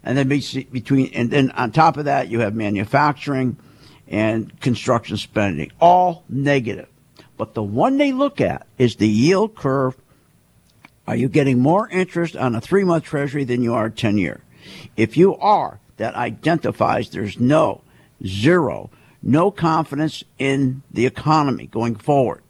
And 0.02 0.16
then 0.16 0.26
between, 0.26 1.12
and 1.12 1.30
then 1.30 1.50
on 1.50 1.70
top 1.70 1.98
of 1.98 2.06
that, 2.06 2.28
you 2.28 2.40
have 2.40 2.54
manufacturing 2.54 3.58
and 4.08 4.58
construction 4.58 5.18
spending, 5.18 5.70
all 5.82 6.24
negative. 6.30 6.88
But 7.36 7.52
the 7.52 7.62
one 7.62 7.98
they 7.98 8.12
look 8.12 8.40
at 8.40 8.66
is 8.78 8.96
the 8.96 9.06
yield 9.06 9.54
curve. 9.54 9.98
Are 11.06 11.16
you 11.16 11.28
getting 11.28 11.58
more 11.58 11.90
interest 11.90 12.36
on 12.36 12.54
a 12.54 12.60
three 12.62 12.84
month 12.84 13.04
treasury 13.04 13.44
than 13.44 13.62
you 13.62 13.74
are 13.74 13.90
10 13.90 14.16
year? 14.16 14.40
If 14.96 15.18
you 15.18 15.36
are, 15.36 15.78
that 16.00 16.14
identifies 16.14 17.10
there's 17.10 17.38
no, 17.38 17.82
zero, 18.26 18.88
no 19.22 19.50
confidence 19.50 20.24
in 20.38 20.82
the 20.90 21.04
economy 21.04 21.66
going 21.66 21.94
forward. 21.94 22.42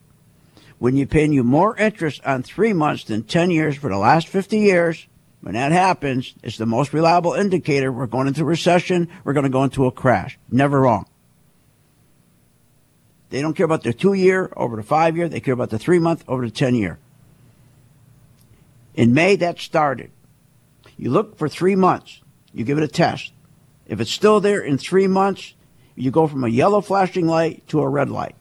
When 0.79 0.95
you're 0.95 1.09
paying 1.09 1.33
you 1.33 1.43
more 1.43 1.77
interest 1.77 2.21
on 2.25 2.45
three 2.45 2.73
months 2.73 3.03
than 3.03 3.25
10 3.25 3.51
years 3.51 3.77
for 3.77 3.91
the 3.91 3.99
last 3.99 4.29
50 4.29 4.57
years, 4.57 5.05
when 5.41 5.55
that 5.55 5.73
happens, 5.73 6.33
it's 6.45 6.59
the 6.59 6.65
most 6.67 6.93
reliable 6.93 7.33
indicator 7.33 7.91
we're 7.91 8.07
going 8.07 8.29
into 8.29 8.45
recession, 8.45 9.09
we're 9.25 9.33
going 9.33 9.43
to 9.43 9.51
go 9.51 9.65
into 9.65 9.87
a 9.87 9.91
crash. 9.91 10.39
Never 10.49 10.83
wrong. 10.83 11.07
They 13.31 13.43
don't 13.43 13.55
care 13.55 13.67
about 13.67 13.83
the 13.83 13.93
two 13.93 14.13
year 14.13 14.53
over 14.57 14.77
the 14.77 14.85
five 14.85 15.17
year. 15.17 15.29
They 15.29 15.41
care 15.41 15.55
about 15.55 15.71
the 15.71 15.79
three 15.79 15.99
month 15.99 16.23
over 16.29 16.45
the 16.45 16.53
10 16.53 16.77
year. 16.77 17.01
In 18.95 19.13
May, 19.13 19.35
that 19.37 19.59
started. 19.59 20.13
You 20.97 21.11
look 21.11 21.37
for 21.37 21.49
three 21.49 21.75
months. 21.75 22.21
You 22.53 22.65
give 22.65 22.79
it 22.79 22.85
a 22.85 22.89
test. 22.89 23.33
If 23.91 24.01
it's 24.01 24.11
still 24.11 24.41
there 24.41 24.63
in 24.63 24.79
three 24.79 25.07
months, 25.07 25.53
you 25.95 26.11
go 26.11 26.27
from 26.27 26.45
a 26.45 26.49
yellow 26.49 26.81
flashing 26.81 27.27
light 27.27 27.69
to 27.69 27.81
a 27.81 27.89
red 27.89 28.09
light. 28.09 28.35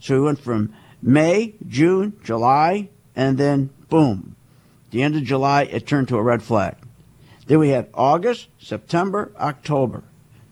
So 0.00 0.14
we 0.14 0.24
went 0.24 0.40
from 0.40 0.72
May, 1.02 1.56
June, 1.68 2.18
July, 2.24 2.88
and 3.14 3.36
then 3.36 3.68
boom. 3.90 4.34
The 4.92 5.02
end 5.02 5.16
of 5.16 5.24
July, 5.24 5.64
it 5.64 5.86
turned 5.86 6.08
to 6.08 6.16
a 6.16 6.22
red 6.22 6.42
flag. 6.42 6.76
Then 7.46 7.58
we 7.58 7.68
had 7.68 7.90
August, 7.92 8.48
September, 8.58 9.30
October. 9.38 10.04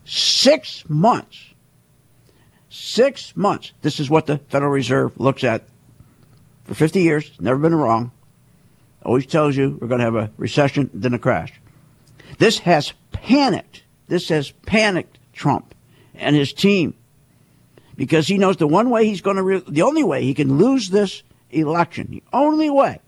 Six 0.05 0.87
months 0.87 1.55
Six 2.69 3.35
months. 3.35 3.71
This 3.81 3.99
is 3.99 4.09
what 4.09 4.25
the 4.25 4.37
Federal 4.37 4.71
Reserve 4.71 5.19
looks 5.19 5.43
at 5.43 5.63
for 6.65 6.75
50 6.75 7.01
years. 7.01 7.31
Never 7.39 7.57
been 7.57 7.73
wrong. 7.73 8.11
Always 9.03 9.25
tells 9.25 9.55
you 9.55 9.77
we're 9.79 9.87
going 9.87 9.99
to 9.99 10.05
have 10.05 10.15
a 10.15 10.31
recession, 10.37 10.89
then 10.93 11.13
a 11.13 11.19
crash. 11.19 11.53
This 12.37 12.59
has 12.59 12.93
panicked 13.11 13.83
this 14.07 14.29
has 14.29 14.51
panicked 14.51 15.19
Trump 15.33 15.75
and 16.15 16.35
his 16.35 16.53
team 16.53 16.95
because 17.95 18.27
he 18.27 18.37
knows 18.37 18.57
the 18.57 18.67
one 18.67 18.89
way 18.89 19.05
he's 19.05 19.21
going 19.21 19.37
to, 19.37 19.43
re- 19.43 19.63
the 19.67 19.81
only 19.81 20.03
way 20.03 20.23
he 20.23 20.33
can 20.33 20.57
lose 20.57 20.89
this 20.89 21.23
election, 21.51 22.07
the 22.09 22.23
only 22.31 22.69
way, 22.69 22.99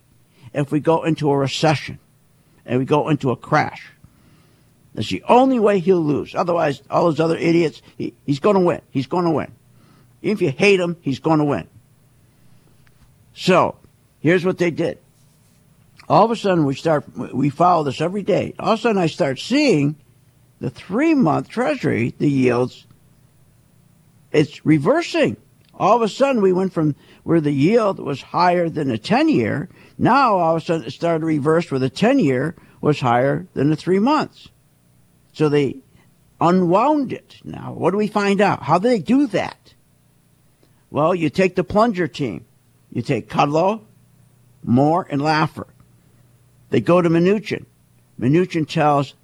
if 0.53 0.71
we 0.71 0.79
go 0.79 1.03
into 1.03 1.29
a 1.29 1.37
recession 1.37 1.99
and 2.65 2.79
we 2.79 2.85
go 2.85 3.09
into 3.09 3.31
a 3.31 3.35
crash. 3.35 3.91
That's 4.93 5.09
the 5.09 5.23
only 5.29 5.59
way 5.59 5.79
he'll 5.79 6.01
lose. 6.01 6.35
Otherwise, 6.35 6.81
all 6.89 7.05
those 7.05 7.19
other 7.19 7.37
idiots, 7.37 7.81
he, 7.97 8.13
he's 8.25 8.39
going 8.39 8.55
to 8.55 8.61
win. 8.61 8.81
He's 8.89 9.07
going 9.07 9.25
to 9.25 9.31
win. 9.31 9.51
If 10.21 10.41
you 10.41 10.49
hate 10.49 10.79
him, 10.79 10.97
he's 11.01 11.19
going 11.19 11.39
to 11.39 11.45
win. 11.45 11.67
So, 13.33 13.77
here's 14.19 14.43
what 14.43 14.57
they 14.57 14.71
did. 14.71 14.97
All 16.09 16.25
of 16.25 16.31
a 16.31 16.35
sudden, 16.35 16.65
we 16.65 16.73
start, 16.73 17.05
we 17.15 17.51
follow 17.51 17.83
this 17.83 18.01
every 18.01 18.23
day. 18.23 18.55
All 18.57 18.73
of 18.73 18.79
a 18.79 18.81
sudden, 18.81 19.01
I 19.01 19.05
start 19.05 19.39
seeing 19.39 19.95
the 20.59 20.71
three 20.71 21.13
month 21.13 21.49
treasury, 21.49 22.15
the 22.17 22.29
yields, 22.29 22.87
it's 24.31 24.65
reversing. 24.65 25.37
All 25.73 25.95
of 25.95 26.01
a 26.01 26.09
sudden, 26.09 26.41
we 26.41 26.51
went 26.51 26.73
from 26.73 26.95
where 27.23 27.39
the 27.39 27.51
yield 27.51 27.99
was 27.99 28.21
higher 28.21 28.69
than 28.69 28.89
the 28.89 28.97
10 28.97 29.29
year. 29.29 29.69
Now, 29.97 30.37
all 30.37 30.55
of 30.55 30.61
a 30.61 30.65
sudden, 30.65 30.87
it 30.87 30.91
started 30.91 31.19
to 31.19 31.25
reverse 31.25 31.69
where 31.71 31.79
the 31.79 31.89
10 31.89 32.19
year 32.19 32.55
was 32.81 32.99
higher 32.99 33.47
than 33.53 33.69
the 33.69 33.75
three 33.75 33.99
months. 33.99 34.49
So 35.33 35.47
they 35.47 35.77
unwound 36.41 37.13
it. 37.13 37.37
Now, 37.43 37.73
what 37.73 37.91
do 37.91 37.97
we 37.97 38.07
find 38.07 38.41
out? 38.41 38.63
How 38.63 38.79
do 38.79 38.89
they 38.89 38.99
do 38.99 39.27
that? 39.27 39.73
Well, 40.89 41.13
you 41.13 41.29
take 41.29 41.55
the 41.55 41.63
plunger 41.63 42.07
team. 42.07 42.45
You 42.91 43.01
take 43.01 43.29
Kudlow, 43.29 43.81
Moore, 44.63 45.07
and 45.09 45.21
Laffer. 45.21 45.67
They 46.69 46.81
go 46.81 47.01
to 47.01 47.09
Mnuchin. 47.09 47.65
Mnuchin 48.19 48.67
tells 48.67 49.15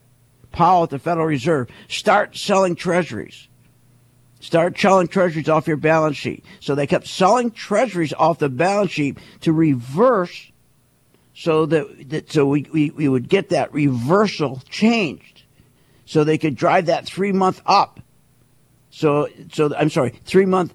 Powell 0.51 0.84
at 0.84 0.89
the 0.89 0.99
Federal 0.99 1.27
Reserve, 1.27 1.69
start 1.88 2.38
selling 2.38 2.75
treasuries. 2.75 3.47
Start 4.39 4.79
selling 4.79 5.08
treasuries 5.08 5.49
off 5.49 5.67
your 5.67 5.77
balance 5.77 6.17
sheet. 6.17 6.45
So 6.60 6.75
they 6.75 6.88
kept 6.88 7.08
selling 7.08 7.51
treasuries 7.51 8.13
off 8.13 8.39
the 8.39 8.49
balance 8.49 8.91
sheet 8.91 9.17
to 9.41 9.51
reverse 9.51 10.51
so 11.34 11.65
that, 11.65 12.10
that 12.10 12.31
so 12.31 12.45
we, 12.45 12.65
we, 12.71 12.89
we 12.91 13.08
would 13.08 13.27
get 13.27 13.49
that 13.49 13.73
reversal 13.73 14.62
changed. 14.69 15.43
So 16.05 16.23
they 16.23 16.38
could 16.38 16.55
drive 16.55 16.86
that 16.86 17.05
three 17.05 17.31
month 17.31 17.62
up. 17.65 17.99
So 18.89 19.27
so 19.51 19.75
I'm 19.75 19.89
sorry, 19.89 20.13
three 20.23 20.45
month 20.45 20.73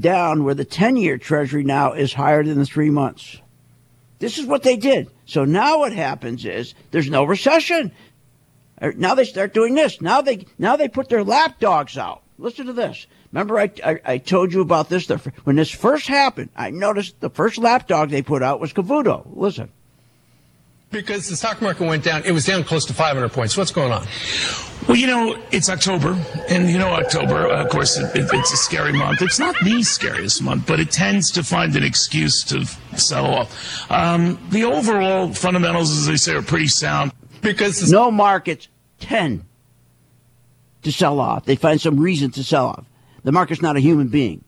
down 0.00 0.42
where 0.42 0.54
the 0.54 0.64
ten 0.64 0.96
year 0.96 1.18
treasury 1.18 1.62
now 1.62 1.92
is 1.92 2.12
higher 2.12 2.42
than 2.42 2.58
the 2.58 2.66
three 2.66 2.90
months. 2.90 3.38
This 4.20 4.38
is 4.38 4.46
what 4.46 4.62
they 4.62 4.76
did. 4.76 5.10
So 5.24 5.44
now 5.44 5.80
what 5.80 5.92
happens 5.92 6.44
is 6.44 6.74
there's 6.92 7.10
no 7.10 7.24
recession. 7.24 7.90
Uh, 8.80 8.92
Now 8.96 9.14
they 9.14 9.24
start 9.24 9.52
doing 9.52 9.74
this. 9.74 10.00
Now 10.00 10.20
they 10.20 10.46
now 10.58 10.76
they 10.76 10.88
put 10.88 11.08
their 11.08 11.24
lapdogs 11.24 11.98
out. 11.98 12.22
Listen 12.38 12.66
to 12.66 12.72
this. 12.72 13.06
Remember, 13.32 13.58
I, 13.58 13.70
I, 13.84 14.00
I 14.04 14.18
told 14.18 14.52
you 14.52 14.60
about 14.60 14.88
this 14.88 15.06
the, 15.06 15.18
when 15.44 15.56
this 15.56 15.70
first 15.70 16.06
happened. 16.06 16.50
I 16.56 16.70
noticed 16.70 17.20
the 17.20 17.30
first 17.30 17.58
lapdog 17.58 18.10
they 18.10 18.22
put 18.22 18.42
out 18.42 18.60
was 18.60 18.72
Cavuto. 18.72 19.26
Listen. 19.34 19.70
Because 20.90 21.28
the 21.28 21.36
stock 21.36 21.62
market 21.62 21.86
went 21.86 22.02
down, 22.02 22.24
it 22.24 22.32
was 22.32 22.44
down 22.44 22.64
close 22.64 22.84
to 22.86 22.92
500 22.92 23.30
points. 23.30 23.56
What's 23.56 23.70
going 23.70 23.92
on? 23.92 24.04
Well, 24.88 24.96
you 24.96 25.06
know, 25.06 25.40
it's 25.52 25.70
October, 25.70 26.18
and 26.48 26.68
you 26.68 26.78
know, 26.78 26.88
October, 26.88 27.46
uh, 27.46 27.62
of 27.62 27.70
course, 27.70 27.96
it, 27.96 28.06
it, 28.16 28.28
it's 28.32 28.52
a 28.52 28.56
scary 28.56 28.92
month. 28.92 29.22
It's 29.22 29.38
not 29.38 29.54
the 29.62 29.84
scariest 29.84 30.42
month, 30.42 30.66
but 30.66 30.80
it 30.80 30.90
tends 30.90 31.30
to 31.32 31.44
find 31.44 31.76
an 31.76 31.84
excuse 31.84 32.42
to 32.44 32.64
sell 32.98 33.26
off. 33.26 33.88
Um, 33.88 34.44
the 34.50 34.64
overall 34.64 35.32
fundamentals, 35.32 35.96
as 35.96 36.06
they 36.06 36.16
say, 36.16 36.34
are 36.34 36.42
pretty 36.42 36.66
sound. 36.66 37.12
Because 37.40 37.88
no 37.92 38.10
markets 38.10 38.66
tend 38.98 39.44
to 40.82 40.90
sell 40.90 41.20
off. 41.20 41.44
They 41.44 41.54
find 41.56 41.80
some 41.80 42.00
reason 42.00 42.32
to 42.32 42.42
sell 42.42 42.66
off. 42.66 42.84
The 43.22 43.30
market's 43.30 43.62
not 43.62 43.76
a 43.76 43.80
human 43.80 44.08
being. 44.08 44.44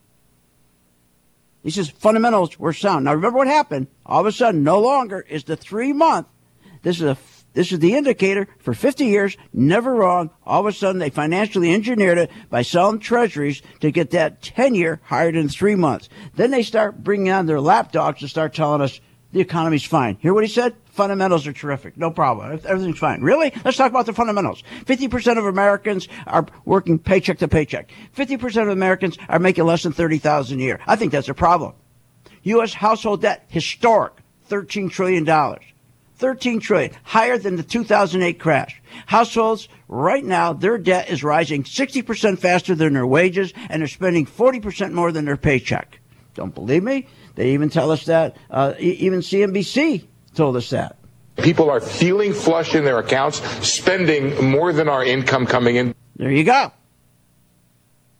He 1.63 1.71
says 1.71 1.89
fundamentals 1.89 2.59
were 2.59 2.73
sound. 2.73 3.05
Now 3.05 3.15
remember 3.15 3.39
what 3.39 3.47
happened. 3.47 3.87
All 4.05 4.21
of 4.21 4.27
a 4.27 4.33
sudden, 4.33 4.65
no 4.65 4.81
longer 4.81 5.21
is 5.21 5.45
the 5.45 5.57
three 5.57 5.93
month. 5.93 6.27
This 6.83 6.97
is 6.97 7.03
a 7.03 7.17
this 7.55 7.71
is 7.71 7.81
the 7.81 7.95
indicator 7.95 8.49
for 8.61 8.73
50 8.73 9.05
years, 9.05 9.37
never 9.53 9.95
wrong. 9.95 10.31
All 10.47 10.61
of 10.61 10.67
a 10.67 10.73
sudden, 10.73 10.99
they 10.99 11.11
financially 11.11 11.73
engineered 11.73 12.19
it 12.19 12.31
by 12.49 12.63
selling 12.63 12.99
treasuries 12.99 13.61
to 13.81 13.91
get 13.91 14.11
that 14.13 14.41
10 14.43 14.75
year 14.75 15.01
higher 15.05 15.33
than 15.33 15.49
three 15.49 15.75
months. 15.75 16.09
Then 16.35 16.51
they 16.51 16.63
start 16.63 17.05
bringing 17.05 17.31
on 17.31 17.47
their 17.47 17.61
lapdogs 17.61 18.21
to 18.21 18.29
start 18.29 18.55
telling 18.55 18.81
us 18.81 19.01
the 19.33 19.41
economy's 19.41 19.85
fine. 19.85 20.17
Hear 20.17 20.35
what 20.35 20.45
he 20.45 20.51
said? 20.51 20.75
Fundamentals 20.87 21.47
are 21.47 21.53
terrific. 21.53 21.97
No 21.97 22.11
problem. 22.11 22.61
Everything's 22.67 22.99
fine. 22.99 23.23
Really? 23.23 23.53
Let's 23.65 23.79
talk 23.79 23.91
about 23.91 24.05
the 24.05 24.13
fundamentals. 24.13 24.63
50% 24.85 25.39
of 25.39 25.47
Americans 25.47 26.07
are 26.27 26.47
working 26.67 26.99
paycheck 26.99 27.39
to 27.39 27.49
paycheck. 27.49 27.91
50% 28.15 28.63
of 28.63 28.69
Americans 28.69 29.17
are 29.29 29.39
making 29.39 29.65
less 29.65 29.85
than 29.85 29.93
30,000 29.93 30.59
a 30.59 30.63
year. 30.63 30.81
I 30.87 30.97
think 30.97 31.13
that's 31.13 31.31
a 31.31 31.35
problem. 31.35 31.75
U.S. 32.43 32.75
household 32.75 33.23
debt, 33.23 33.47
historic, 33.49 34.13
$13 34.51 34.91
trillion. 34.91 35.25
13 36.23 36.61
trillion, 36.61 36.93
higher 37.03 37.37
than 37.37 37.57
the 37.57 37.65
2008 37.65 38.39
crash. 38.39 38.81
Households 39.07 39.69
right 39.89 40.25
now, 40.25 40.53
their 40.53 40.79
debt 40.79 41.11
is 41.11 41.25
rising 41.25 41.65
60% 41.65 42.39
faster 42.39 42.77
than 42.77 42.93
their 42.93 43.07
wages 43.07 43.53
and 43.69 43.83
they're 43.83 43.89
spending 43.89 44.25
40% 44.25 44.93
more 44.93 45.11
than 45.11 45.25
their 45.25 45.37
paycheck. 45.37 45.99
Don't 46.35 46.55
believe 46.55 46.85
me? 46.85 47.09
They 47.35 47.51
even 47.55 47.71
tell 47.71 47.91
us 47.91 48.05
that. 48.05 48.37
Uh, 48.49 48.75
even 48.79 49.19
CNBC 49.19 50.07
told 50.37 50.55
us 50.57 50.71
that. 50.71 50.97
People 51.39 51.69
are 51.69 51.81
feeling 51.81 52.33
flush 52.33 52.77
in 52.77 52.85
their 52.85 52.99
accounts, 52.99 53.39
spending 53.67 54.49
more 54.49 54.73
than 54.73 54.89
our 54.89 55.03
income 55.05 55.45
coming 55.45 55.75
in. 55.75 55.93
There 56.15 56.31
you 56.31 56.45
go. 56.45 56.71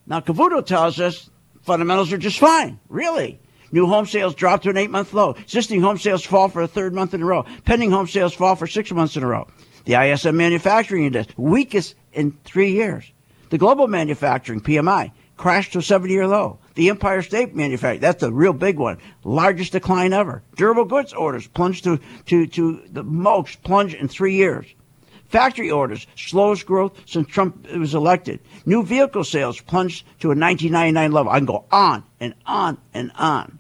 Now, 0.09 0.19
Cavuto 0.19 0.67
tells 0.67 0.99
us 0.99 1.31
fundamentals 1.63 2.13
are 2.13 2.19
just 2.19 2.41
fine. 2.41 2.81
Really? 2.89 3.39
New 3.73 3.87
home 3.87 4.07
sales 4.07 4.35
drop 4.35 4.63
to 4.63 4.71
an 4.71 4.77
eight 4.77 4.91
month 4.91 5.15
low. 5.15 5.31
Existing 5.31 5.81
home 5.81 5.99
sales 5.99 6.25
fall 6.25 6.49
for 6.49 6.63
a 6.63 6.69
third 6.69 6.95
month 6.95 7.15
in 7.15 7.23
a 7.23 7.27
row. 7.27 7.45
Pending 7.65 7.91
home 7.91 8.07
sales 8.07 8.35
fall 8.35 8.55
for 8.55 8.67
six 8.67 8.93
months 8.93 9.17
in 9.17 9.23
a 9.23 9.27
row. 9.27 9.49
The 9.87 9.95
ISM 9.95 10.37
manufacturing 10.37 11.07
index, 11.07 11.33
weakest 11.37 11.95
in 12.13 12.39
three 12.45 12.73
years. 12.73 13.11
The 13.51 13.59
global 13.59 13.89
manufacturing 13.89 14.61
PMI 14.61 15.13
crashed 15.37 15.73
to 15.73 15.79
a 15.79 15.83
70 15.83 16.13
year 16.13 16.29
low. 16.29 16.59
The 16.75 16.89
Empire 16.89 17.21
State 17.23 17.55
Manufacturing, 17.55 18.01
that's 18.01 18.21
the 18.21 18.33
real 18.33 18.53
big 18.53 18.79
one. 18.79 18.99
Largest 19.25 19.73
decline 19.73 20.13
ever. 20.13 20.43
Durable 20.57 20.85
goods 20.85 21.13
orders 21.13 21.47
plunged 21.49 21.85
to, 21.85 21.99
to, 22.27 22.47
to 22.47 22.83
the 22.91 23.03
most 23.03 23.63
plunge 23.63 23.95
in 23.95 24.09
three 24.09 24.37
years. 24.37 24.67
Factory 25.27 25.71
orders, 25.71 26.07
slowest 26.15 26.67
growth 26.67 26.93
since 27.07 27.27
Trump 27.27 27.67
was 27.73 27.95
elected. 27.95 28.41
New 28.67 28.85
vehicle 28.85 29.25
sales 29.25 29.61
plunged 29.61 30.05
to 30.21 30.29
a 30.29 30.37
1999 30.37 31.11
level. 31.11 31.33
I 31.33 31.39
can 31.39 31.47
go 31.47 31.65
on 31.71 32.05
and 32.21 32.35
on 32.47 32.79
and 32.93 33.11
on. 33.17 33.59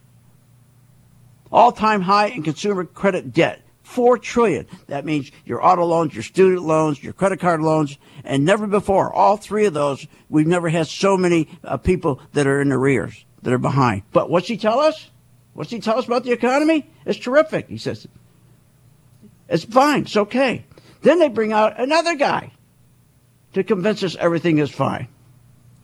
All 1.52 1.70
time 1.70 2.00
high 2.00 2.28
in 2.28 2.42
consumer 2.42 2.84
credit 2.84 3.32
debt. 3.32 3.60
Four 3.82 4.16
trillion. 4.16 4.66
That 4.86 5.04
means 5.04 5.30
your 5.44 5.64
auto 5.64 5.84
loans, 5.84 6.14
your 6.14 6.22
student 6.22 6.62
loans, 6.62 7.02
your 7.02 7.12
credit 7.12 7.40
card 7.40 7.60
loans, 7.60 7.98
and 8.24 8.44
never 8.44 8.66
before. 8.66 9.12
All 9.12 9.36
three 9.36 9.66
of 9.66 9.74
those, 9.74 10.06
we've 10.30 10.46
never 10.46 10.68
had 10.68 10.86
so 10.86 11.16
many 11.16 11.48
uh, 11.62 11.76
people 11.76 12.20
that 12.32 12.46
are 12.46 12.62
in 12.62 12.72
arrears, 12.72 13.24
that 13.42 13.52
are 13.52 13.58
behind. 13.58 14.02
But 14.12 14.30
what's 14.30 14.48
he 14.48 14.56
tell 14.56 14.80
us? 14.80 15.10
What's 15.52 15.70
he 15.70 15.80
tell 15.80 15.98
us 15.98 16.06
about 16.06 16.24
the 16.24 16.32
economy? 16.32 16.90
It's 17.04 17.18
terrific. 17.18 17.68
He 17.68 17.76
says 17.76 18.06
it's 19.48 19.64
fine. 19.64 20.02
It's 20.02 20.16
okay. 20.16 20.64
Then 21.02 21.18
they 21.18 21.28
bring 21.28 21.52
out 21.52 21.78
another 21.78 22.14
guy 22.14 22.52
to 23.52 23.62
convince 23.62 24.02
us 24.02 24.16
everything 24.16 24.58
is 24.58 24.70
fine. 24.70 25.08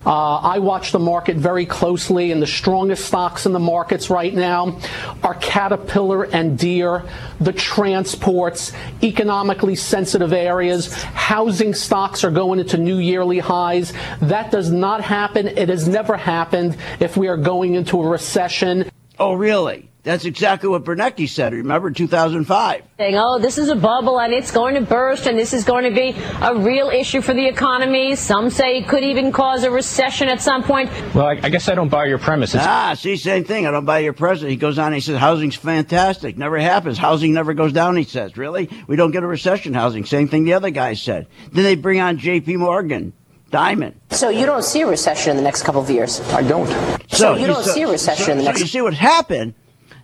Uh, 0.06 0.36
I 0.36 0.58
watch 0.60 0.92
the 0.92 0.98
market 0.98 1.36
very 1.36 1.66
closely, 1.66 2.30
and 2.30 2.40
the 2.40 2.46
strongest 2.46 3.06
stocks 3.06 3.46
in 3.46 3.52
the 3.52 3.58
markets 3.58 4.10
right 4.10 4.32
now 4.32 4.80
are 5.24 5.34
Caterpillar 5.34 6.24
and 6.24 6.56
Deere, 6.56 7.04
the 7.40 7.52
transports, 7.52 8.72
economically 9.02 9.74
sensitive 9.74 10.32
areas. 10.32 10.92
Housing 11.02 11.74
stocks 11.74 12.22
are 12.22 12.30
going 12.30 12.60
into 12.60 12.78
new 12.78 12.98
yearly 12.98 13.40
highs. 13.40 13.92
That 14.20 14.52
does 14.52 14.70
not 14.70 15.02
happen. 15.02 15.48
It 15.48 15.68
has 15.68 15.88
never 15.88 16.16
happened 16.16 16.76
if 17.00 17.16
we 17.16 17.26
are 17.26 17.36
going 17.36 17.74
into 17.74 18.00
a 18.00 18.08
recession. 18.08 18.88
Oh, 19.18 19.34
really? 19.34 19.87
That's 20.08 20.24
exactly 20.24 20.70
what 20.70 20.84
Bernanke 20.84 21.28
said. 21.28 21.52
Remember, 21.52 21.90
2005. 21.90 22.82
saying, 22.96 23.14
oh, 23.18 23.38
this 23.38 23.58
is 23.58 23.68
a 23.68 23.76
bubble 23.76 24.18
and 24.18 24.32
it's 24.32 24.50
going 24.50 24.74
to 24.74 24.80
burst 24.80 25.26
and 25.26 25.38
this 25.38 25.52
is 25.52 25.64
going 25.64 25.84
to 25.84 25.90
be 25.90 26.16
a 26.40 26.54
real 26.56 26.88
issue 26.88 27.20
for 27.20 27.34
the 27.34 27.46
economy. 27.46 28.16
Some 28.16 28.48
say 28.48 28.78
it 28.78 28.88
could 28.88 29.04
even 29.04 29.32
cause 29.32 29.64
a 29.64 29.70
recession 29.70 30.28
at 30.28 30.40
some 30.40 30.62
point. 30.62 30.88
Well, 31.14 31.26
I, 31.26 31.32
I 31.42 31.50
guess 31.50 31.68
I 31.68 31.74
don't 31.74 31.90
buy 31.90 32.06
your 32.06 32.16
premise. 32.16 32.54
It's- 32.54 32.66
Ah, 32.66 32.94
see, 32.94 33.18
same 33.18 33.44
thing. 33.44 33.66
I 33.66 33.70
don't 33.70 33.84
buy 33.84 33.98
your 33.98 34.14
president. 34.14 34.50
He 34.52 34.56
goes 34.56 34.78
on 34.78 34.86
and 34.86 34.94
he 34.94 35.02
says, 35.02 35.18
housing's 35.18 35.56
fantastic. 35.56 36.38
Never 36.38 36.58
happens. 36.58 36.96
Housing 36.96 37.34
never 37.34 37.52
goes 37.52 37.74
down, 37.74 37.94
he 37.94 38.04
says. 38.04 38.38
Really? 38.38 38.70
We 38.86 38.96
don't 38.96 39.10
get 39.10 39.22
a 39.24 39.26
recession 39.26 39.74
housing. 39.74 40.06
Same 40.06 40.26
thing 40.26 40.44
the 40.44 40.54
other 40.54 40.70
guy 40.70 40.94
said. 40.94 41.26
Then 41.52 41.64
they 41.64 41.74
bring 41.76 42.00
on 42.00 42.16
J.P. 42.16 42.56
Morgan, 42.56 43.12
Dimon. 43.52 43.92
So 44.08 44.30
you 44.30 44.46
don't 44.46 44.64
see 44.64 44.80
a 44.80 44.86
recession 44.86 45.32
in 45.32 45.36
the 45.36 45.42
next 45.42 45.64
couple 45.64 45.82
of 45.82 45.90
years? 45.90 46.22
I 46.32 46.40
don't. 46.40 46.66
So 47.12 47.36
you 47.36 47.46
don't 47.46 47.62
see 47.62 47.82
a 47.82 47.90
recession 47.90 48.24
so, 48.24 48.32
in 48.32 48.38
the 48.38 48.44
so 48.44 48.48
next- 48.48 48.60
you 48.62 48.66
see 48.68 48.80
what 48.80 48.94
happened? 48.94 49.52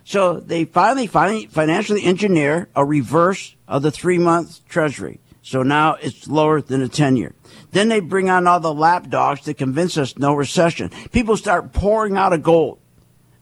So 0.05 0.39
they 0.39 0.65
finally, 0.65 1.07
finally, 1.07 1.47
financially 1.47 2.03
engineer 2.03 2.69
a 2.75 2.85
reverse 2.85 3.55
of 3.67 3.81
the 3.81 3.91
three 3.91 4.19
month 4.19 4.65
treasury. 4.69 5.19
So 5.41 5.63
now 5.63 5.95
it's 5.95 6.27
lower 6.27 6.61
than 6.61 6.83
a 6.83 6.87
10 6.87 7.17
year. 7.17 7.33
Then 7.71 7.89
they 7.89 7.99
bring 7.99 8.29
on 8.29 8.47
all 8.47 8.59
the 8.59 8.73
lapdogs 8.73 9.41
to 9.41 9.53
convince 9.55 9.97
us 9.97 10.17
no 10.17 10.33
recession. 10.35 10.91
People 11.11 11.37
start 11.37 11.73
pouring 11.73 12.17
out 12.17 12.33
of 12.33 12.43
gold. 12.43 12.79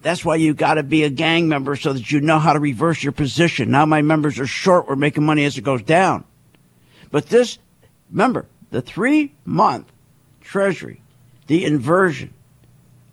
That's 0.01 0.23
why 0.23 0.37
you 0.37 0.53
got 0.53 0.75
to 0.75 0.83
be 0.83 1.03
a 1.03 1.09
gang 1.09 1.47
member 1.49 1.75
so 1.75 1.93
that 1.93 2.11
you 2.11 2.21
know 2.21 2.39
how 2.39 2.53
to 2.53 2.59
reverse 2.59 3.03
your 3.03 3.13
position. 3.13 3.69
Now 3.69 3.85
my 3.85 4.01
members 4.01 4.39
are 4.39 4.47
short. 4.47 4.87
We're 4.87 4.95
making 4.95 5.25
money 5.25 5.43
as 5.43 5.57
it 5.57 5.63
goes 5.63 5.83
down. 5.83 6.23
But 7.11 7.27
this, 7.27 7.59
remember, 8.09 8.47
the 8.71 8.81
three 8.81 9.33
month 9.45 9.91
treasury, 10.39 11.01
the 11.47 11.65
inversion, 11.65 12.33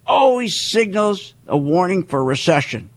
always 0.06 0.60
signals 0.60 1.34
a 1.46 1.56
warning 1.56 2.04
for 2.04 2.22
recession 2.22 2.89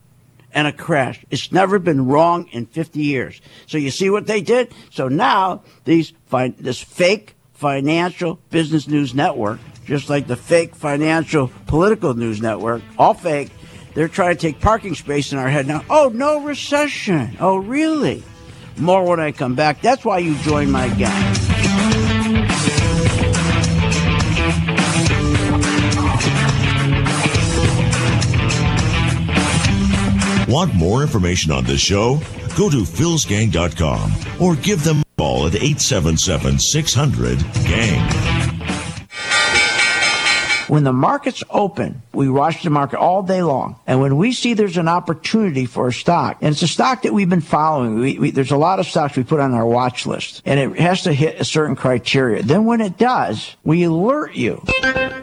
and 0.54 0.68
a 0.68 0.72
crash. 0.72 1.26
It's 1.30 1.52
never 1.52 1.80
been 1.80 2.06
wrong 2.06 2.48
in 2.52 2.66
50 2.66 3.02
years. 3.02 3.42
So 3.68 3.78
you 3.78 3.92
see 3.92 4.10
what 4.10 4.28
they 4.28 4.42
did? 4.42 4.74
So 4.92 5.08
now 5.08 5.64
these 5.86 6.14
this 6.58 6.82
fake 6.82 7.36
financial 7.54 8.40
business 8.50 8.88
news 8.88 9.14
network, 9.14 9.60
just 9.86 10.10
like 10.10 10.28
the 10.28 10.36
fake 10.36 10.76
financial 10.76 11.52
political 11.68 12.14
news 12.14 12.42
network, 12.42 12.82
all 12.98 13.14
fake, 13.14 13.52
they're 13.94 14.08
trying 14.08 14.36
to 14.36 14.42
take 14.42 14.60
parking 14.60 14.96
space 14.96 15.32
in 15.32 15.38
our 15.38 15.50
head 15.50 15.68
now. 15.68 15.84
Oh, 15.90 16.12
no 16.14 16.42
recession. 16.42 17.38
Oh, 17.40 17.58
really? 17.58 18.24
More 18.78 19.06
when 19.06 19.20
I 19.20 19.32
come 19.32 19.56
back. 19.56 19.82
That's 19.82 20.04
why 20.04 20.18
you 20.18 20.36
join 20.38 20.72
my 20.72 20.90
gang. 20.90 22.03
Want 30.54 30.76
more 30.76 31.02
information 31.02 31.52
on 31.52 31.64
this 31.64 31.82
show? 31.82 32.18
Go 32.56 32.70
to 32.70 32.84
philsgang.com 32.84 34.14
or 34.40 34.56
give 34.56 34.84
them 34.84 35.00
a 35.00 35.04
call 35.18 35.48
at 35.48 35.56
877 35.56 36.60
600 36.60 37.40
GANG. 37.66 38.43
When 40.74 40.84
the 40.84 40.92
markets 40.92 41.44
open, 41.52 42.02
we 42.14 42.28
watch 42.28 42.64
the 42.64 42.72
market 42.72 42.98
all 42.98 43.22
day 43.22 43.44
long. 43.44 43.76
And 43.86 44.02
when 44.02 44.18
we 44.18 44.32
see 44.32 44.56
there's 44.56 44.78
an 44.78 44.88
opportunity 44.88 45.68
for 45.68 45.90
a 45.90 45.94
stock, 45.94 46.40
and 46.42 46.52
it's 46.52 46.64
a 46.64 46.68
stock 46.68 47.04
that 47.04 47.14
we've 47.14 47.30
been 47.30 47.42
following, 47.42 48.00
we, 48.00 48.18
we, 48.18 48.32
there's 48.32 48.50
a 48.50 48.58
lot 48.58 48.80
of 48.80 48.88
stocks 48.88 49.16
we 49.16 49.24
put 49.24 49.40
on 49.40 49.54
our 49.54 49.68
watch 49.68 50.08
list, 50.08 50.42
and 50.46 50.60
it 50.60 50.80
has 50.80 51.04
to 51.04 51.14
hit 51.14 51.40
a 51.40 51.46
certain 51.46 51.76
criteria. 51.76 52.42
Then 52.42 52.66
when 52.66 52.82
it 52.82 52.98
does, 52.98 53.56
we 53.64 53.84
alert 53.84 54.34
you. 54.34 54.66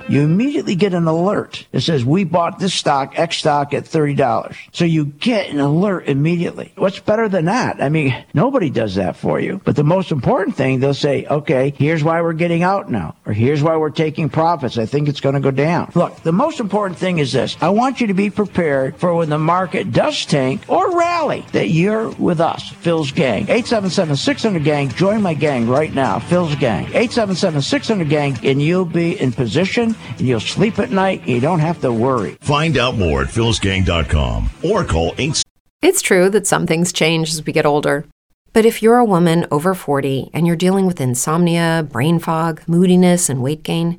You 0.08 0.22
immediately 0.22 0.76
get 0.76 0.94
an 0.94 1.06
alert 1.06 1.66
that 1.72 1.80
says, 1.82 2.04
we 2.04 2.22
bought 2.22 2.58
this 2.58 2.74
stock, 2.74 3.18
X 3.18 3.36
stock 3.36 3.74
at 3.74 3.84
$30. 3.84 4.56
So 4.72 4.84
you 4.84 5.04
get 5.04 5.50
an 5.50 5.58
alert 5.58 6.08
immediately. 6.08 6.72
What's 6.76 6.98
better 7.00 7.28
than 7.28 7.44
that? 7.46 7.82
I 7.82 7.88
mean, 7.88 8.24
nobody 8.34 8.70
does 8.70 8.96
that 8.96 9.16
for 9.16 9.40
you. 9.40 9.60
But 9.64 9.76
the 9.76 9.84
most 9.84 10.12
important 10.12 10.56
thing, 10.56 10.78
they'll 10.78 10.94
say, 10.94 11.26
okay, 11.26 11.74
here's 11.76 12.04
why 12.04 12.22
we're 12.22 12.32
getting 12.34 12.62
out 12.62 12.90
now, 12.90 13.16
or 13.26 13.32
here's 13.32 13.62
why 13.62 13.76
we're 13.76 13.90
taking 13.90 14.28
profits. 14.28 14.78
I 14.78 14.86
think 14.86 15.08
it's 15.08 15.20
going 15.20 15.34
to 15.34 15.39
go 15.40 15.50
down. 15.50 15.90
Look, 15.94 16.22
the 16.22 16.32
most 16.32 16.60
important 16.60 16.98
thing 16.98 17.18
is 17.18 17.32
this. 17.32 17.56
I 17.60 17.68
want 17.70 18.00
you 18.00 18.06
to 18.06 18.14
be 18.14 18.30
prepared 18.30 18.96
for 18.96 19.14
when 19.14 19.28
the 19.28 19.38
market 19.38 19.92
does 19.92 20.24
tank 20.26 20.62
or 20.68 20.96
rally 20.96 21.44
that 21.52 21.68
you're 21.68 22.10
with 22.10 22.40
us, 22.40 22.68
Phil's 22.68 23.12
gang. 23.12 23.46
877-600 23.46 24.64
gang. 24.64 24.88
Join 24.90 25.22
my 25.22 25.34
gang 25.34 25.68
right 25.68 25.92
now. 25.94 26.18
Phil's 26.18 26.54
gang. 26.56 26.86
877-600 26.86 28.08
gang 28.08 28.38
and 28.42 28.60
you'll 28.60 28.84
be 28.84 29.20
in 29.20 29.32
position 29.32 29.94
and 30.18 30.20
you'll 30.20 30.40
sleep 30.40 30.78
at 30.78 30.90
night. 30.90 31.20
And 31.20 31.30
you 31.30 31.40
don't 31.40 31.60
have 31.60 31.80
to 31.82 31.92
worry. 31.92 32.36
Find 32.40 32.76
out 32.76 32.96
more 32.96 33.22
at 33.22 33.28
philsgang.com 33.28 34.50
or 34.62 34.84
call 34.84 35.14
8 35.18 35.42
It's 35.82 36.02
true 36.02 36.28
that 36.30 36.46
some 36.46 36.66
things 36.66 36.92
change 36.92 37.30
as 37.30 37.44
we 37.44 37.52
get 37.52 37.66
older. 37.66 38.06
But 38.52 38.66
if 38.66 38.82
you're 38.82 38.96
a 38.98 39.04
woman 39.04 39.46
over 39.52 39.74
40 39.74 40.30
and 40.32 40.44
you're 40.44 40.56
dealing 40.56 40.84
with 40.86 41.00
insomnia, 41.00 41.86
brain 41.88 42.18
fog, 42.18 42.62
moodiness, 42.66 43.28
and 43.28 43.42
weight 43.42 43.62
gain, 43.62 43.98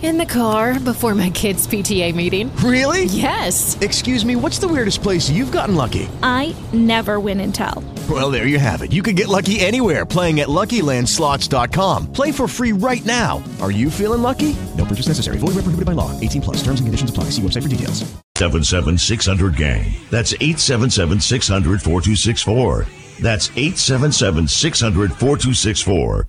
In 0.00 0.16
the 0.16 0.24
car 0.24 0.78
before 0.78 1.12
my 1.16 1.28
kids' 1.30 1.66
PTA 1.66 2.14
meeting. 2.14 2.54
Really? 2.58 3.06
Yes. 3.06 3.76
Excuse 3.80 4.24
me, 4.24 4.36
what's 4.36 4.60
the 4.60 4.68
weirdest 4.68 5.02
place 5.02 5.28
you've 5.28 5.50
gotten 5.50 5.74
lucky? 5.74 6.08
I 6.22 6.54
never 6.72 7.18
win 7.18 7.40
and 7.40 7.52
tell. 7.52 7.82
Well, 8.08 8.30
there 8.30 8.46
you 8.46 8.60
have 8.60 8.82
it. 8.82 8.92
You 8.92 9.02
can 9.02 9.16
get 9.16 9.26
lucky 9.26 9.58
anywhere 9.58 10.06
playing 10.06 10.38
at 10.38 10.46
LuckyLandSlots.com. 10.46 12.12
Play 12.12 12.30
for 12.30 12.46
free 12.46 12.72
right 12.72 13.04
now. 13.04 13.42
Are 13.60 13.72
you 13.72 13.90
feeling 13.90 14.22
lucky? 14.22 14.54
No 14.76 14.84
purchase 14.84 15.08
necessary. 15.08 15.38
Void 15.38 15.58
where 15.58 15.66
prohibited 15.66 15.86
by 15.86 15.98
law. 15.98 16.18
18 16.20 16.42
plus. 16.42 16.56
Terms 16.62 16.78
and 16.78 16.86
conditions 16.86 17.10
apply. 17.10 17.24
See 17.34 17.42
website 17.42 17.64
for 17.64 17.68
details. 17.68 18.08
77 18.36 18.96
600 18.98 19.56
gang. 19.56 19.84
That's 20.12 20.32
877 20.34 21.18
600 21.20 21.82
4264. 21.82 22.86
That's 23.20 23.50
877 23.50 24.46
600 24.46 25.10
4264. 25.10 26.28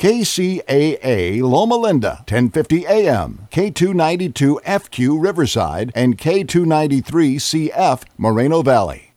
KCAA 0.00 1.42
Loma 1.42 1.76
Linda, 1.76 2.24
1050 2.26 2.86
AM, 2.86 3.46
K292 3.50 4.62
FQ 4.62 5.22
Riverside, 5.22 5.92
and 5.94 6.16
K293 6.16 7.36
CF 7.36 8.04
Moreno 8.16 8.62
Valley. 8.62 9.12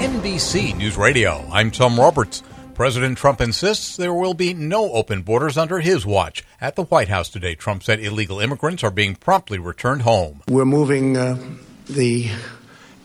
NBC 0.00 0.74
News 0.78 0.96
Radio. 0.96 1.46
I'm 1.52 1.70
Tom 1.70 2.00
Roberts. 2.00 2.42
President 2.72 3.18
Trump 3.18 3.42
insists 3.42 3.98
there 3.98 4.14
will 4.14 4.32
be 4.32 4.54
no 4.54 4.90
open 4.92 5.20
borders 5.20 5.58
under 5.58 5.80
his 5.80 6.06
watch. 6.06 6.42
At 6.58 6.74
the 6.74 6.84
White 6.84 7.08
House 7.08 7.28
today, 7.28 7.54
Trump 7.54 7.82
said 7.82 8.00
illegal 8.00 8.40
immigrants 8.40 8.82
are 8.82 8.90
being 8.90 9.14
promptly 9.14 9.58
returned 9.58 10.00
home. 10.02 10.40
We're 10.48 10.64
moving 10.64 11.18
uh, 11.18 11.36
the 11.84 12.30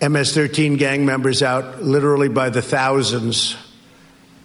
MS 0.02 0.34
13 0.34 0.78
gang 0.78 1.06
members 1.06 1.44
out 1.44 1.84
literally 1.84 2.30
by 2.30 2.50
the 2.50 2.62
thousands. 2.62 3.58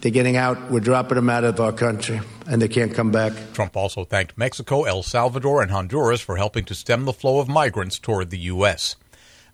They're 0.03 0.11
getting 0.11 0.35
out. 0.35 0.69
We're 0.69 0.81
dropping 0.81 1.15
them 1.15 1.29
out 1.29 1.45
of 1.45 1.61
our 1.61 1.71
country, 1.71 2.19
and 2.45 2.61
they 2.61 2.67
can't 2.67 2.93
come 2.93 3.09
back. 3.09 3.31
Trump 3.53 3.77
also 3.77 4.03
thanked 4.03 4.37
Mexico, 4.37 4.83
El 4.83 5.01
Salvador, 5.01 5.61
and 5.61 5.71
Honduras 5.71 6.19
for 6.19 6.35
helping 6.35 6.65
to 6.65 6.75
stem 6.75 7.05
the 7.05 7.13
flow 7.13 7.39
of 7.39 7.47
migrants 7.47 7.99
toward 7.99 8.29
the 8.29 8.37
U.S. 8.39 8.97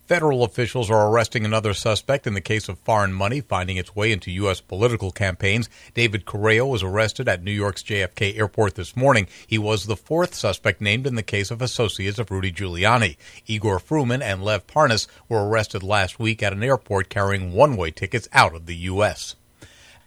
Federal 0.08 0.44
officials 0.44 0.90
are 0.90 1.08
arresting 1.08 1.46
another 1.46 1.76
suspect 1.76 2.26
in 2.26 2.34
the 2.34 2.42
case 2.42 2.68
of 2.68 2.80
foreign 2.80 3.14
money 3.14 3.42
finding 3.42 3.78
its 3.78 3.96
way 3.96 4.12
into 4.12 4.32
U.S. 4.32 4.60
political 4.60 5.12
campaigns. 5.12 5.70
David 5.94 6.26
Correia 6.26 6.66
was 6.66 6.82
arrested 6.82 7.30
at 7.30 7.44
New 7.44 7.52
York's 7.52 7.84
JFK 7.84 8.36
airport 8.36 8.74
this 8.74 8.96
morning. 8.96 9.28
He 9.46 9.60
was 9.60 9.86
the 9.86 9.96
fourth 9.96 10.34
suspect 10.34 10.82
named 10.82 11.06
in 11.06 11.14
the 11.14 11.22
case 11.22 11.52
of 11.52 11.62
associates 11.62 12.18
of 12.18 12.32
Rudy 12.32 12.52
Giuliani. 12.52 13.18
Igor 13.46 13.78
Fruman 13.78 14.24
and 14.24 14.44
Lev 14.44 14.66
Parnas 14.66 15.06
were 15.28 15.48
arrested 15.48 15.84
last 15.84 16.18
week 16.18 16.42
at 16.42 16.54
an 16.54 16.64
airport 16.64 17.10
carrying 17.10 17.54
one 17.54 17.78
way 17.78 17.92
tickets 17.92 18.28
out 18.34 18.56
of 18.56 18.66
the 18.66 18.78
U.S. 18.78 19.36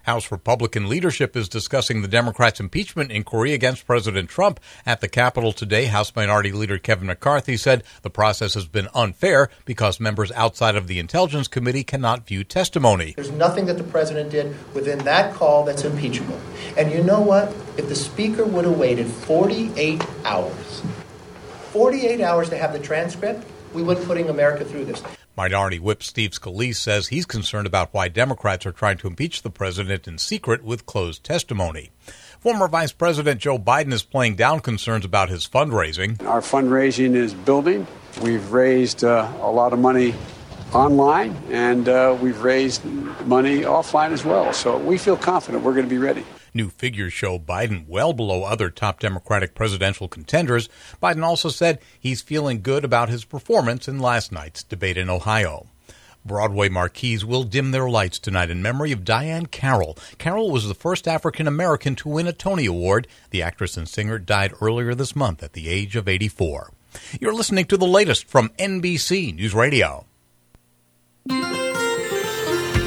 House 0.02 0.32
Republican 0.32 0.88
leadership 0.88 1.36
is 1.36 1.48
discussing 1.48 2.02
the 2.02 2.08
Democrats' 2.08 2.60
impeachment 2.60 3.12
inquiry 3.12 3.52
against 3.52 3.86
President 3.86 4.28
Trump. 4.28 4.58
At 4.84 5.00
the 5.00 5.08
Capitol 5.08 5.52
today, 5.52 5.84
House 5.86 6.14
Minority 6.14 6.52
Leader 6.52 6.78
Kevin 6.78 7.06
McCarthy 7.06 7.56
said 7.56 7.84
the 8.02 8.10
process 8.10 8.54
has 8.54 8.66
been 8.66 8.88
unfair 8.94 9.48
because 9.64 10.00
members 10.00 10.32
outside 10.32 10.76
of 10.76 10.86
the 10.86 10.98
Intelligence 10.98 11.48
Committee 11.48 11.84
cannot 11.84 12.26
view 12.26 12.44
testimony. 12.44 13.12
There's 13.14 13.30
nothing 13.30 13.66
that 13.66 13.78
the 13.78 13.84
president 13.84 14.30
did 14.30 14.56
within 14.74 14.98
that 15.00 15.34
call 15.34 15.64
that's 15.64 15.84
impeachable. 15.84 16.40
And 16.76 16.90
you 16.90 17.02
know 17.02 17.20
what? 17.20 17.54
If 17.76 17.88
the 17.88 17.94
speaker 17.94 18.44
would 18.44 18.64
have 18.64 18.78
waited 18.78 19.06
48 19.06 20.04
hours, 20.24 20.82
48 21.70 22.20
hours 22.20 22.48
to 22.50 22.58
have 22.58 22.72
the 22.72 22.78
transcript, 22.78 23.44
we 23.72 23.82
wouldn't 23.82 24.06
putting 24.06 24.28
America 24.28 24.64
through 24.64 24.84
this. 24.84 25.02
Minority 25.36 25.78
Whip 25.78 26.02
Steve 26.02 26.32
Scalise 26.32 26.76
says 26.76 27.08
he's 27.08 27.24
concerned 27.24 27.66
about 27.66 27.94
why 27.94 28.08
Democrats 28.08 28.66
are 28.66 28.72
trying 28.72 28.98
to 28.98 29.06
impeach 29.06 29.40
the 29.40 29.50
president 29.50 30.06
in 30.06 30.18
secret 30.18 30.62
with 30.62 30.84
closed 30.84 31.24
testimony. 31.24 31.90
Former 32.40 32.68
Vice 32.68 32.92
President 32.92 33.40
Joe 33.40 33.58
Biden 33.58 33.94
is 33.94 34.02
playing 34.02 34.36
down 34.36 34.60
concerns 34.60 35.06
about 35.06 35.30
his 35.30 35.48
fundraising. 35.48 36.22
Our 36.26 36.42
fundraising 36.42 37.14
is 37.14 37.32
building. 37.32 37.86
We've 38.20 38.52
raised 38.52 39.04
uh, 39.04 39.32
a 39.40 39.50
lot 39.50 39.72
of 39.72 39.78
money 39.78 40.14
online, 40.74 41.34
and 41.50 41.88
uh, 41.88 42.16
we've 42.20 42.42
raised 42.42 42.84
money 43.24 43.60
offline 43.60 44.12
as 44.12 44.24
well. 44.24 44.52
So 44.52 44.76
we 44.76 44.98
feel 44.98 45.16
confident 45.16 45.64
we're 45.64 45.72
going 45.74 45.86
to 45.86 45.90
be 45.90 45.98
ready. 45.98 46.24
New 46.54 46.68
figures 46.68 47.12
show 47.12 47.38
Biden 47.38 47.86
well 47.88 48.12
below 48.12 48.44
other 48.44 48.70
top 48.70 49.00
Democratic 49.00 49.54
presidential 49.54 50.08
contenders. 50.08 50.68
Biden 51.02 51.22
also 51.22 51.48
said 51.48 51.78
he's 51.98 52.20
feeling 52.20 52.62
good 52.62 52.84
about 52.84 53.08
his 53.08 53.24
performance 53.24 53.88
in 53.88 53.98
last 53.98 54.32
night's 54.32 54.62
debate 54.62 54.96
in 54.96 55.08
Ohio. 55.08 55.66
Broadway 56.24 56.68
marquees 56.68 57.24
will 57.24 57.42
dim 57.42 57.72
their 57.72 57.88
lights 57.88 58.18
tonight 58.18 58.50
in 58.50 58.62
memory 58.62 58.92
of 58.92 59.04
Diahann 59.04 59.50
Carroll. 59.50 59.98
Carroll 60.18 60.50
was 60.50 60.68
the 60.68 60.74
first 60.74 61.08
African 61.08 61.48
American 61.48 61.96
to 61.96 62.08
win 62.08 62.28
a 62.28 62.32
Tony 62.32 62.66
Award. 62.66 63.08
The 63.30 63.42
actress 63.42 63.76
and 63.76 63.88
singer 63.88 64.18
died 64.18 64.52
earlier 64.60 64.94
this 64.94 65.16
month 65.16 65.42
at 65.42 65.54
the 65.54 65.68
age 65.68 65.96
of 65.96 66.06
84. 66.06 66.70
You're 67.20 67.34
listening 67.34 67.64
to 67.66 67.76
the 67.76 67.86
latest 67.86 68.28
from 68.28 68.50
NBC 68.58 69.34
News 69.34 69.54
Radio. 69.54 70.06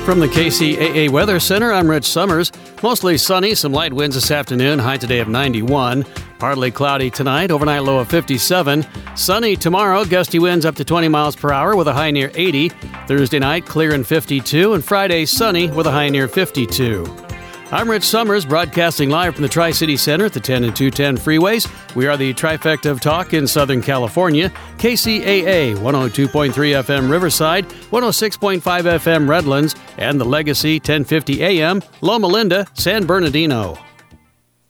From 0.06 0.20
the 0.20 0.28
KCAA 0.28 1.10
Weather 1.10 1.39
Center, 1.39 1.74
I'm 1.74 1.89
Rich 1.89 2.06
Summers. 2.06 2.51
Mostly 2.84 3.18
sunny, 3.18 3.56
some 3.56 3.72
light 3.72 3.91
winds 3.91 4.16
this 4.16 4.30
afternoon, 4.30 4.78
high 4.78 4.97
today 4.97 5.18
of 5.18 5.28
91. 5.28 6.06
Partly 6.38 6.70
cloudy 6.70 7.10
tonight, 7.10 7.49
overnight 7.49 7.82
low 7.82 7.97
of 7.97 8.08
57. 8.08 8.86
Sunny 9.16 9.56
tomorrow, 9.56 10.06
gusty 10.06 10.38
winds 10.38 10.64
up 10.64 10.76
to 10.76 10.86
20 10.86 11.08
miles 11.08 11.36
per 11.36 11.51
hour 11.51 11.76
with 11.76 11.88
a 11.88 11.93
high 11.93 12.12
near 12.12 12.30
80. 12.36 12.70
Thursday 13.08 13.39
night, 13.39 13.66
clear 13.66 13.95
and 13.95 14.06
52. 14.06 14.76
And 14.76 14.86
Friday, 14.86 15.26
sunny 15.26 15.72
with 15.72 15.88
a 15.88 15.91
high 15.91 16.10
near 16.10 16.28
52. 16.28 17.25
I'm 17.72 17.89
Rich 17.89 18.03
Summers, 18.03 18.45
broadcasting 18.45 19.09
live 19.09 19.34
from 19.34 19.41
the 19.41 19.49
Tri 19.49 19.72
City 19.72 19.97
Center 19.97 20.26
at 20.26 20.34
the 20.34 20.39
10 20.39 20.63
and 20.66 20.76
210 20.76 21.18
freeways. 21.18 21.95
We 21.95 22.05
are 22.05 22.16
the 22.16 22.32
trifecta 22.34 22.91
of 22.91 23.01
talk 23.01 23.34
in 23.34 23.47
Southern 23.47 23.82
California 23.82 24.49
KCAA 24.78 25.76
102.3 25.76 26.51
FM 26.53 27.09
Riverside, 27.09 27.68
106.5 27.68 28.61
FM 28.61 29.28
Redlands, 29.28 29.76
and 29.97 30.22
the 30.22 30.26
Legacy 30.26 30.76
1050 30.76 31.43
AM 31.43 31.82
Loma 32.01 32.28
Linda, 32.28 32.68
San 32.76 33.07
Bernardino. 33.07 33.78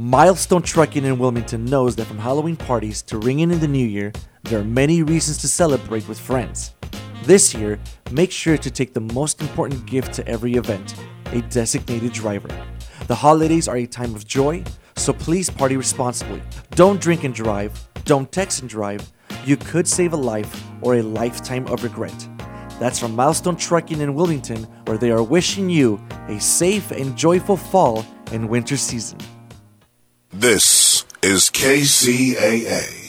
Milestone 0.00 0.62
Trucking 0.62 1.04
in 1.04 1.18
Wilmington 1.18 1.64
knows 1.64 1.96
that 1.96 2.04
from 2.04 2.18
Halloween 2.18 2.54
parties 2.54 3.02
to 3.02 3.18
ringing 3.18 3.50
in 3.50 3.58
the 3.58 3.66
new 3.66 3.84
year, 3.84 4.12
there 4.44 4.60
are 4.60 4.64
many 4.64 5.02
reasons 5.02 5.38
to 5.38 5.48
celebrate 5.48 6.06
with 6.06 6.20
friends. 6.20 6.72
This 7.24 7.52
year, 7.52 7.80
make 8.12 8.30
sure 8.30 8.56
to 8.56 8.70
take 8.70 8.94
the 8.94 9.00
most 9.00 9.40
important 9.40 9.86
gift 9.86 10.12
to 10.12 10.28
every 10.28 10.52
event 10.52 10.94
a 11.32 11.42
designated 11.42 12.12
driver. 12.12 12.48
The 13.08 13.14
holidays 13.16 13.66
are 13.66 13.78
a 13.78 13.86
time 13.86 14.14
of 14.14 14.24
joy, 14.24 14.62
so 14.94 15.12
please 15.12 15.50
party 15.50 15.76
responsibly. 15.76 16.42
Don't 16.76 17.00
drink 17.00 17.24
and 17.24 17.34
drive, 17.34 17.88
don't 18.04 18.30
text 18.30 18.60
and 18.60 18.70
drive. 18.70 19.10
You 19.44 19.56
could 19.56 19.88
save 19.88 20.12
a 20.12 20.16
life 20.16 20.62
or 20.80 20.94
a 20.94 21.02
lifetime 21.02 21.66
of 21.66 21.82
regret. 21.82 22.28
That's 22.78 23.00
from 23.00 23.16
Milestone 23.16 23.56
Trucking 23.56 24.00
in 24.00 24.14
Wilmington, 24.14 24.62
where 24.84 24.96
they 24.96 25.10
are 25.10 25.24
wishing 25.24 25.68
you 25.68 26.00
a 26.28 26.38
safe 26.38 26.92
and 26.92 27.16
joyful 27.16 27.56
fall 27.56 28.06
and 28.30 28.48
winter 28.48 28.76
season. 28.76 29.18
This 30.32 31.06
is 31.22 31.48
KCAA. 31.50 33.06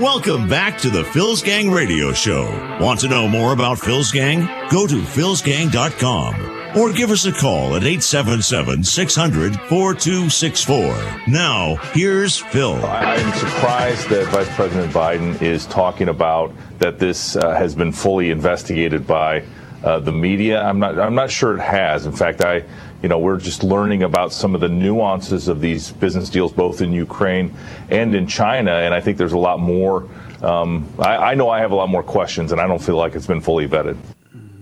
Welcome 0.00 0.48
back 0.48 0.78
to 0.78 0.88
the 0.88 1.04
Phil's 1.12 1.42
Gang 1.42 1.70
Radio 1.70 2.14
Show. 2.14 2.44
Want 2.80 3.00
to 3.00 3.08
know 3.08 3.28
more 3.28 3.52
about 3.52 3.78
Phil's 3.78 4.10
Gang? 4.10 4.46
Go 4.70 4.86
to 4.86 4.96
philsgang.com 5.02 6.59
or 6.76 6.92
give 6.92 7.10
us 7.10 7.24
a 7.26 7.32
call 7.32 7.74
at 7.74 7.82
877 7.82 8.84
600 8.84 9.60
4264. 9.60 11.22
Now, 11.26 11.76
here's 11.92 12.38
Phil. 12.38 12.74
I'm 12.84 13.32
surprised 13.38 14.08
that 14.10 14.28
Vice 14.28 14.54
President 14.54 14.92
Biden 14.92 15.40
is 15.42 15.66
talking 15.66 16.08
about 16.08 16.52
that 16.78 16.98
this 16.98 17.36
uh, 17.36 17.50
has 17.50 17.74
been 17.74 17.92
fully 17.92 18.30
investigated 18.30 19.06
by 19.06 19.42
uh, 19.84 19.98
the 19.98 20.12
media. 20.12 20.62
I'm 20.62 20.78
not. 20.78 20.98
I'm 20.98 21.14
not 21.14 21.30
sure 21.30 21.56
it 21.56 21.60
has. 21.60 22.06
In 22.06 22.12
fact, 22.12 22.42
I, 22.42 22.64
you 23.02 23.08
know, 23.08 23.18
we're 23.18 23.38
just 23.38 23.62
learning 23.62 24.02
about 24.02 24.32
some 24.32 24.54
of 24.54 24.60
the 24.60 24.68
nuances 24.68 25.48
of 25.48 25.60
these 25.60 25.92
business 25.92 26.28
deals, 26.28 26.52
both 26.52 26.82
in 26.82 26.92
Ukraine 26.92 27.54
and 27.88 28.14
in 28.14 28.26
China. 28.26 28.72
And 28.72 28.92
I 28.92 29.00
think 29.00 29.16
there's 29.16 29.32
a 29.32 29.38
lot 29.38 29.58
more. 29.58 30.08
Um, 30.42 30.86
I, 30.98 31.16
I 31.16 31.34
know 31.34 31.48
I 31.48 31.60
have 31.60 31.72
a 31.72 31.74
lot 31.76 31.88
more 31.88 32.02
questions, 32.02 32.52
and 32.52 32.60
I 32.60 32.66
don't 32.66 32.82
feel 32.82 32.96
like 32.96 33.14
it's 33.14 33.26
been 33.26 33.40
fully 33.40 33.66
vetted. 33.66 33.96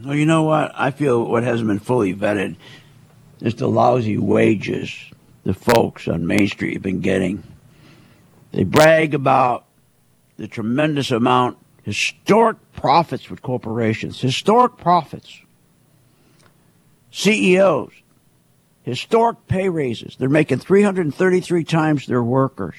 Well, 0.04 0.14
you 0.14 0.26
know 0.26 0.44
what? 0.44 0.72
I 0.76 0.92
feel 0.92 1.24
what 1.24 1.42
hasn't 1.42 1.68
been 1.68 1.80
fully 1.80 2.14
vetted 2.14 2.56
is 3.40 3.56
the 3.56 3.68
lousy 3.68 4.16
wages 4.16 4.94
the 5.44 5.54
folks 5.54 6.06
on 6.06 6.26
Main 6.26 6.46
Street 6.46 6.74
have 6.74 6.82
been 6.82 7.00
getting. 7.00 7.42
They 8.52 8.64
brag 8.64 9.14
about 9.14 9.64
the 10.36 10.46
tremendous 10.46 11.10
amount 11.10 11.58
historic 11.82 12.58
profits 12.74 13.28
with 13.28 13.42
corporations, 13.42 14.20
historic 14.20 14.76
profits. 14.76 15.40
CEOs, 17.10 17.92
historic 18.82 19.48
pay 19.48 19.68
raises. 19.68 20.14
They're 20.16 20.28
making 20.28 20.58
333 20.58 21.64
times 21.64 22.06
their 22.06 22.22
workers. 22.22 22.76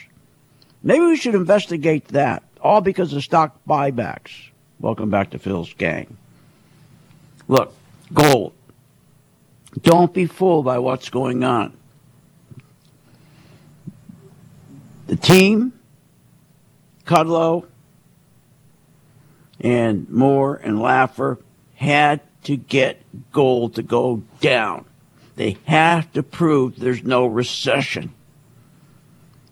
Maybe 0.83 1.05
we 1.05 1.17
should 1.17 1.35
investigate 1.35 2.09
that, 2.09 2.43
all 2.61 2.79
because 2.79 3.11
of 3.11 3.23
stock 3.23 3.59
buybacks. 3.67 4.31
Welcome 4.79 5.09
back 5.09 5.31
to 5.31 5.39
Phil's 5.39 5.73
gang. 5.73 6.15
Look, 7.49 7.73
gold. 8.13 8.53
Don't 9.81 10.13
be 10.13 10.27
fooled 10.27 10.65
by 10.65 10.77
what's 10.77 11.09
going 11.09 11.43
on. 11.43 11.75
The 15.07 15.15
team, 15.15 15.73
Kudlow, 17.05 17.65
and 19.59 20.07
Moore 20.09 20.55
and 20.55 20.77
Laffer 20.77 21.39
had 21.73 22.21
to 22.43 22.55
get 22.55 23.01
gold 23.31 23.75
to 23.75 23.81
go 23.83 24.21
down. 24.39 24.85
They 25.35 25.57
have 25.65 26.11
to 26.13 26.21
prove 26.21 26.77
there's 26.77 27.03
no 27.03 27.25
recession. 27.25 28.13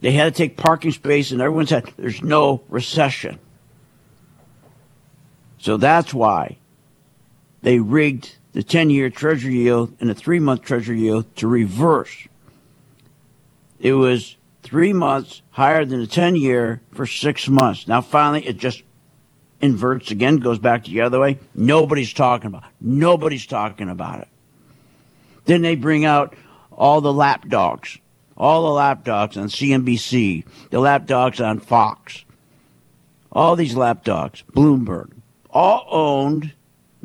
They 0.01 0.11
had 0.11 0.25
to 0.25 0.37
take 0.37 0.55
parking 0.55 0.91
space, 0.91 1.31
and 1.31 1.41
everyone 1.41 1.65
said 1.65 1.91
there's 1.97 2.21
no 2.21 2.61
recession. 2.69 3.39
So 5.57 5.77
that's 5.77 6.13
why 6.13 6.57
they 7.68 7.80
rigged 7.80 8.34
the 8.53 8.63
10 8.63 8.89
year 8.89 9.09
treasury 9.09 9.55
yield 9.55 9.93
and 9.99 10.09
the 10.09 10.15
three 10.15 10.39
month 10.39 10.61
treasury 10.61 11.01
yield 11.01 11.36
to 11.36 11.49
reverse. 11.49 12.30
It 13.78 13.91
was 13.91 14.38
three 14.63 14.93
months 14.93 15.41
higher 15.49 15.84
than 15.84 15.99
the 15.99 16.07
10 16.07 16.38
year 16.38 16.80
for 16.93 17.05
six 17.05 17.49
months. 17.49 17.86
Now, 17.86 17.99
finally, 17.99 18.47
it 18.47 18.55
just 18.55 18.84
inverts 19.59 20.11
again, 20.11 20.38
goes 20.38 20.59
back 20.59 20.86
the 20.86 21.01
other 21.01 21.20
way. 21.20 21.39
Nobody's 21.53 22.13
talking 22.13 22.47
about 22.47 22.63
it. 22.63 22.70
Nobody's 22.80 23.45
talking 23.45 23.89
about 23.89 24.22
it. 24.22 24.30
Then 25.43 25.61
they 25.61 25.76
bring 25.76 26.05
out 26.05 26.38
all 26.72 27.01
the 27.01 27.11
lapdogs, 27.11 27.97
all 28.38 28.63
the 28.63 28.72
lapdogs 28.72 29.36
on 29.36 29.49
CNBC, 29.49 30.45
the 30.70 30.80
lapdogs 30.80 31.41
on 31.41 31.59
Fox, 31.59 32.24
all 33.30 33.57
these 33.57 33.76
lapdogs, 33.76 34.41
Bloomberg, 34.53 35.11
all 35.49 35.86
owned. 35.91 36.53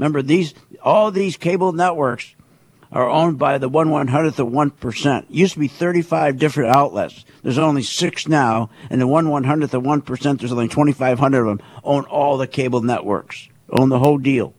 Remember 0.02 0.20
these, 0.20 0.52
all 0.82 1.12
these 1.12 1.36
cable 1.36 1.72
networks 1.72 2.34
are 2.90 3.08
owned 3.08 3.38
by 3.38 3.58
the 3.58 3.68
one 3.68 3.88
one 3.88 4.08
hundredth 4.08 4.40
of 4.40 4.50
one 4.50 4.72
percent. 4.72 5.30
Used 5.30 5.54
to 5.54 5.60
be 5.60 5.68
thirty 5.68 6.02
five 6.02 6.38
different 6.38 6.74
outlets. 6.74 7.24
There's 7.44 7.56
only 7.56 7.84
six 7.84 8.26
now, 8.26 8.70
and 8.90 9.00
the 9.00 9.06
one 9.06 9.28
one 9.28 9.44
hundredth 9.44 9.74
of 9.74 9.84
one 9.84 10.02
percent. 10.02 10.40
There's 10.40 10.50
only 10.50 10.66
twenty 10.66 10.90
five 10.90 11.20
hundred 11.20 11.46
of 11.46 11.58
them 11.58 11.66
own 11.84 12.02
all 12.06 12.36
the 12.36 12.48
cable 12.48 12.80
networks, 12.80 13.48
own 13.70 13.90
the 13.90 14.00
whole 14.00 14.18
deal, 14.18 14.54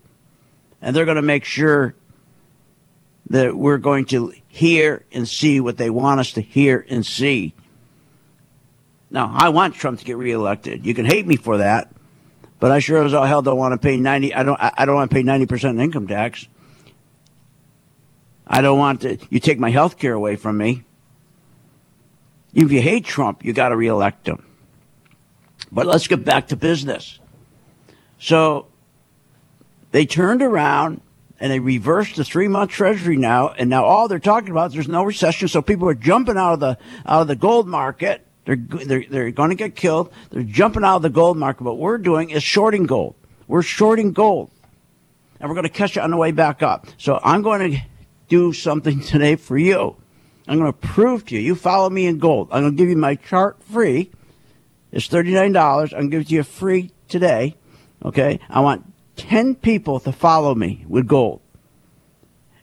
and 0.82 0.96
they're 0.96 1.04
going 1.04 1.18
to 1.18 1.22
make 1.22 1.44
sure 1.44 1.94
that 3.30 3.54
we're 3.54 3.80
going 3.80 4.06
to 4.06 4.34
hear 4.48 5.04
and 5.12 5.28
see 5.28 5.60
what 5.60 5.76
they 5.76 5.89
want 5.89 6.22
us 6.22 6.32
to 6.32 6.41
hear 6.41 6.86
and 6.88 7.06
see. 7.06 7.54
Now, 9.12 9.30
I 9.36 9.50
want 9.50 9.76
Trump 9.76 10.00
to 10.00 10.06
get 10.06 10.16
reelected. 10.16 10.86
You 10.86 10.94
can 10.94 11.06
hate 11.06 11.28
me 11.28 11.36
for 11.36 11.58
that, 11.58 11.91
but 12.64 12.72
I 12.72 12.80
sure 12.80 13.03
as 13.03 13.14
all 13.14 13.26
hell 13.26 13.41
don't 13.41 13.57
want 13.57 13.74
to 13.74 13.78
pay 13.78 13.97
ninety. 13.97 14.34
I 14.34 14.43
don't. 14.43 14.57
I 14.57 14.86
don't 14.86 14.95
want 14.95 15.11
to 15.11 15.14
pay 15.14 15.22
ninety 15.22 15.45
percent 15.45 15.82
income 15.82 16.07
tax. 16.07 16.47
I 18.47 18.61
don't 18.61 18.80
want 18.80 19.01
to. 19.01 19.18
You 19.30 19.41
take 19.41 19.59
my 19.59 19.70
health 19.70 19.97
care 19.97 20.14
away 20.14 20.38
from 20.38 20.59
me. 20.59 20.86
If 22.53 22.72
you 22.72 22.82
hate 22.82 23.03
Trump, 23.03 23.43
you 23.43 23.51
got 23.51 23.70
to 23.70 23.76
reelect 23.76 24.30
him. 24.30 24.45
But 25.74 25.88
let's 25.88 26.07
get 26.07 26.24
back 26.24 26.47
to 26.47 26.55
business. 26.55 27.20
So 28.18 28.68
they 29.91 30.05
turned 30.05 30.41
around 30.41 31.01
and 31.41 31.51
they 31.51 31.59
reversed 31.59 32.16
the 32.16 32.24
three 32.24 32.47
month 32.47 32.72
treasury 32.72 33.18
now, 33.18 33.49
and 33.49 33.70
now 33.70 33.84
all 33.84 34.07
they're 34.07 34.20
talking 34.20 34.51
about 34.51 34.68
is 34.68 34.76
there's 34.76 34.88
no 34.88 35.03
recession, 35.03 35.49
so 35.49 35.61
people 35.61 35.89
are 35.89 35.95
jumping 35.95 36.38
out 36.38 36.53
of 36.53 36.59
the 36.61 36.78
out 37.05 37.24
of 37.24 37.28
the 37.28 37.36
gold 37.36 37.68
market. 37.68 38.26
They're 38.46 38.58
they're 38.58 39.06
they're 39.10 39.32
going 39.32 39.50
to 39.50 39.56
get 39.56 39.76
killed. 39.76 40.12
They're 40.30 40.44
jumping 40.44 40.84
out 40.84 40.98
of 40.98 41.02
the 41.02 41.10
gold 41.10 41.38
market. 41.38 41.64
What 41.64 41.78
we're 41.78 41.98
doing 41.98 42.30
is 42.30 42.44
shorting 42.44 42.86
gold. 42.86 43.16
We're 43.48 43.62
shorting 43.62 44.12
gold, 44.12 44.52
and 45.39 45.50
we're 45.50 45.56
going 45.56 45.64
to 45.64 45.70
catch 45.70 45.98
it 45.98 46.02
on 46.02 46.12
the 46.12 46.18
way 46.18 46.32
back 46.32 46.62
up. 46.62 46.88
So 46.98 47.20
I'm 47.24 47.41
going 47.41 47.72
to 47.72 47.80
do 48.28 48.54
something 48.54 49.00
today 49.14 49.36
for 49.36 49.58
you. 49.58 49.96
I'm 50.48 50.60
going 50.60 50.72
to 50.72 50.78
prove 50.78 51.26
to 51.28 51.36
you. 51.36 51.41
You 51.41 51.56
follow 51.56 51.89
me 51.89 52.06
in 52.06 52.20
gold. 52.20 52.50
I'm 52.52 52.64
going 52.64 52.74
to 52.74 52.78
give 52.78 52.89
you 52.89 52.98
my 52.98 53.16
chart 53.16 53.64
free. 53.64 54.12
It's 54.91 55.08
$39. 55.08 55.94
I'm 55.94 56.10
going 56.10 56.10
to 56.10 56.10
give 56.10 56.22
it 56.22 56.28
to 56.28 56.36
you 56.36 56.44
free 56.44 56.91
today. 57.08 57.56
Okay. 58.04 58.39
I 58.50 58.60
want 58.60 58.91
10 59.16 59.56
people 59.56 60.00
to 60.02 60.12
follow 60.12 60.54
me 60.54 60.86
with 60.88 61.08
gold. 61.08 61.41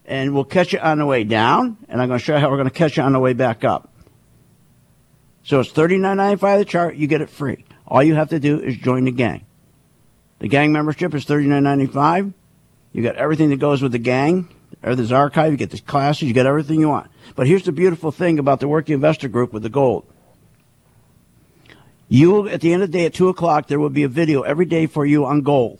And 0.05 0.35
we'll 0.35 0.45
catch 0.45 0.75
it 0.75 0.81
on 0.83 0.99
the 0.99 1.07
way 1.07 1.25
down. 1.25 1.79
And 1.89 2.03
I'm 2.03 2.09
going 2.09 2.19
to 2.19 2.25
show 2.25 2.35
you 2.35 2.41
how 2.41 2.51
we're 2.51 2.57
going 2.57 2.69
to 2.69 2.75
catch 2.75 2.99
it 2.99 3.01
on 3.01 3.13
the 3.13 3.21
way 3.21 3.33
back 3.33 3.65
up. 3.65 3.90
So 5.45 5.61
it's 5.61 5.73
$39.95 5.73 6.59
the 6.59 6.65
chart. 6.65 6.97
You 6.97 7.07
get 7.07 7.21
it 7.21 7.31
free. 7.31 7.65
All 7.87 8.03
you 8.03 8.15
have 8.15 8.31
to 8.31 8.39
do 8.39 8.61
is 8.61 8.77
join 8.77 9.05
the 9.05 9.11
gang. 9.11 9.45
The 10.39 10.49
gang 10.49 10.73
membership 10.73 11.15
is 11.15 11.25
$39.95. 11.27 12.33
You 12.93 13.03
got 13.03 13.17
everything 13.17 13.51
that 13.51 13.59
goes 13.59 13.83
with 13.83 13.93
the 13.93 13.99
gang. 13.99 14.49
There's 14.83 15.13
archive. 15.13 15.53
You 15.53 15.59
get 15.59 15.71
the 15.71 15.81
classes. 15.81 16.23
You 16.23 16.35
get 16.35 16.47
everything 16.47 16.81
you 16.81 16.89
want. 16.89 17.11
But 17.37 17.47
here's 17.47 17.65
the 17.65 17.73
beautiful 17.73 18.11
thing 18.11 18.39
about 18.39 18.61
the 18.61 18.69
Working 18.69 18.95
Investor 18.95 19.29
Group 19.29 19.53
with 19.53 19.63
the 19.63 19.69
gold. 19.69 20.07
You, 22.09 22.49
at 22.49 22.61
the 22.61 22.73
end 22.73 22.83
of 22.83 22.91
the 22.91 22.99
day 22.99 23.07
at 23.07 23.15
2 23.15 23.29
o'clock, 23.29 23.69
there 23.69 23.79
will 23.79 23.91
be 23.91 24.03
a 24.03 24.09
video 24.09 24.43
every 24.43 24.65
day 24.65 24.87
for 24.87 25.07
you 25.07 25.27
on 25.27 25.43
gold, 25.43 25.79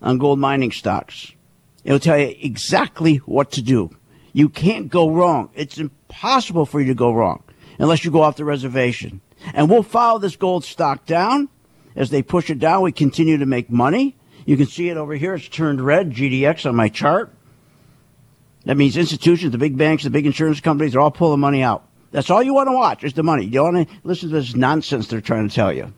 on 0.00 0.16
gold 0.18 0.38
mining 0.38 0.72
stocks. 0.72 1.32
It'll 1.84 1.98
tell 1.98 2.18
you 2.18 2.34
exactly 2.40 3.16
what 3.18 3.52
to 3.52 3.62
do. 3.62 3.94
You 4.32 4.48
can't 4.48 4.88
go 4.88 5.10
wrong. 5.10 5.50
It's 5.54 5.78
impossible 5.78 6.64
for 6.64 6.80
you 6.80 6.86
to 6.86 6.94
go 6.94 7.12
wrong 7.12 7.42
unless 7.82 8.04
you 8.04 8.12
go 8.12 8.22
off 8.22 8.36
the 8.36 8.44
reservation. 8.44 9.20
And 9.52 9.68
we'll 9.68 9.82
follow 9.82 10.20
this 10.20 10.36
gold 10.36 10.64
stock 10.64 11.04
down. 11.04 11.48
As 11.96 12.10
they 12.10 12.22
push 12.22 12.48
it 12.48 12.60
down, 12.60 12.82
we 12.82 12.92
continue 12.92 13.38
to 13.38 13.44
make 13.44 13.68
money. 13.70 14.16
You 14.46 14.56
can 14.56 14.66
see 14.66 14.88
it 14.88 14.96
over 14.96 15.14
here. 15.14 15.34
It's 15.34 15.48
turned 15.48 15.80
red, 15.80 16.12
GDX 16.12 16.64
on 16.64 16.76
my 16.76 16.88
chart. 16.88 17.34
That 18.64 18.76
means 18.76 18.96
institutions, 18.96 19.50
the 19.50 19.58
big 19.58 19.76
banks, 19.76 20.04
the 20.04 20.10
big 20.10 20.26
insurance 20.26 20.60
companies, 20.60 20.92
they're 20.92 21.00
all 21.00 21.10
pulling 21.10 21.40
money 21.40 21.64
out. 21.64 21.84
That's 22.12 22.30
all 22.30 22.40
you 22.40 22.54
want 22.54 22.68
to 22.68 22.72
watch 22.72 23.02
is 23.02 23.14
the 23.14 23.24
money. 23.24 23.46
You 23.46 23.50
don't 23.50 23.74
want 23.74 23.88
to 23.88 23.94
listen 24.04 24.28
to 24.28 24.36
this 24.36 24.54
nonsense 24.54 25.08
they're 25.08 25.20
trying 25.20 25.48
to 25.48 25.54
tell 25.54 25.72
you. 25.72 25.92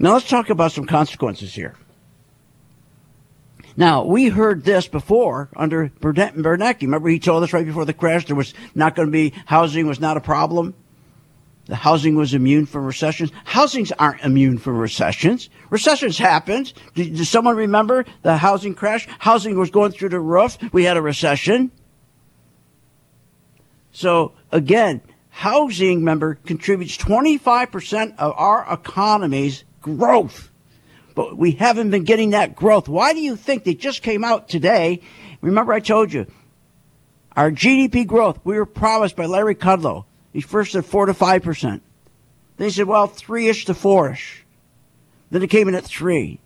Now 0.00 0.14
let's 0.14 0.28
talk 0.28 0.50
about 0.50 0.72
some 0.72 0.86
consequences 0.86 1.54
here. 1.54 1.76
Now, 3.76 4.04
we 4.04 4.28
heard 4.28 4.64
this 4.64 4.88
before 4.88 5.48
under 5.56 5.88
Bernanke. 6.00 6.82
Remember 6.82 7.08
he 7.08 7.18
told 7.18 7.42
us 7.42 7.52
right 7.52 7.64
before 7.64 7.84
the 7.84 7.92
crash 7.92 8.26
there 8.26 8.36
was 8.36 8.54
not 8.74 8.94
going 8.94 9.08
to 9.08 9.12
be, 9.12 9.32
housing 9.46 9.86
was 9.86 10.00
not 10.00 10.16
a 10.16 10.20
problem. 10.20 10.74
The 11.66 11.76
housing 11.76 12.16
was 12.16 12.34
immune 12.34 12.66
from 12.66 12.84
recessions. 12.84 13.30
Housings 13.44 13.92
aren't 13.92 14.22
immune 14.22 14.58
from 14.58 14.76
recessions. 14.76 15.50
Recessions 15.70 16.18
happened. 16.18 16.72
Does 16.94 17.28
someone 17.28 17.56
remember 17.56 18.04
the 18.22 18.36
housing 18.36 18.74
crash? 18.74 19.06
Housing 19.20 19.56
was 19.56 19.70
going 19.70 19.92
through 19.92 20.08
the 20.08 20.18
roof. 20.18 20.58
We 20.72 20.84
had 20.84 20.96
a 20.96 21.02
recession. 21.02 21.70
So 23.92 24.32
again, 24.50 25.00
housing, 25.28 26.02
member, 26.02 26.34
contributes 26.34 26.96
25% 26.96 28.16
of 28.18 28.34
our 28.36 28.66
economy's 28.72 29.62
growth. 29.80 30.49
But 31.14 31.36
we 31.36 31.52
haven't 31.52 31.90
been 31.90 32.04
getting 32.04 32.30
that 32.30 32.56
growth. 32.56 32.88
Why 32.88 33.12
do 33.12 33.20
you 33.20 33.36
think 33.36 33.64
they 33.64 33.74
just 33.74 34.02
came 34.02 34.24
out 34.24 34.48
today? 34.48 35.00
Remember 35.40 35.72
I 35.72 35.80
told 35.80 36.12
you, 36.12 36.26
our 37.36 37.50
GDP 37.50 38.06
growth, 38.06 38.38
we 38.44 38.56
were 38.56 38.66
promised 38.66 39.16
by 39.16 39.26
Larry 39.26 39.54
Kudlow 39.54 40.04
he 40.32 40.40
first 40.40 40.72
said 40.72 40.84
four 40.84 41.06
to 41.06 41.14
five 41.14 41.42
percent. 41.42 41.82
Then 42.56 42.68
he 42.68 42.72
said, 42.72 42.86
well, 42.86 43.06
three 43.06 43.48
ish 43.48 43.64
to 43.66 43.74
four 43.74 44.12
ish. 44.12 44.44
Then 45.30 45.42
it 45.42 45.48
came 45.48 45.68
in 45.68 45.74
at 45.74 45.84
three. 45.84 46.40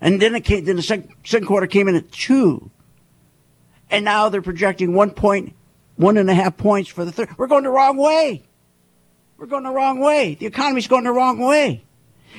And 0.00 0.22
then 0.22 0.34
it 0.34 0.44
came, 0.44 0.64
then 0.64 0.76
the 0.76 0.82
second, 0.82 1.12
second 1.24 1.46
quarter 1.46 1.66
came 1.66 1.88
in 1.88 1.96
at 1.96 2.10
two. 2.10 2.70
And 3.90 4.04
now 4.04 4.28
they're 4.28 4.42
projecting 4.42 4.94
one 4.94 5.10
point, 5.10 5.54
one 5.96 6.16
and 6.16 6.30
a 6.30 6.34
half 6.34 6.56
points 6.56 6.88
for 6.88 7.04
the 7.04 7.12
third. 7.12 7.36
We're 7.36 7.46
going 7.46 7.64
the 7.64 7.70
wrong 7.70 7.96
way. 7.96 8.44
We're 9.36 9.46
going 9.46 9.64
the 9.64 9.70
wrong 9.70 9.98
way. 10.00 10.34
The 10.34 10.46
economy's 10.46 10.86
going 10.88 11.04
the 11.04 11.12
wrong 11.12 11.38
way. 11.38 11.84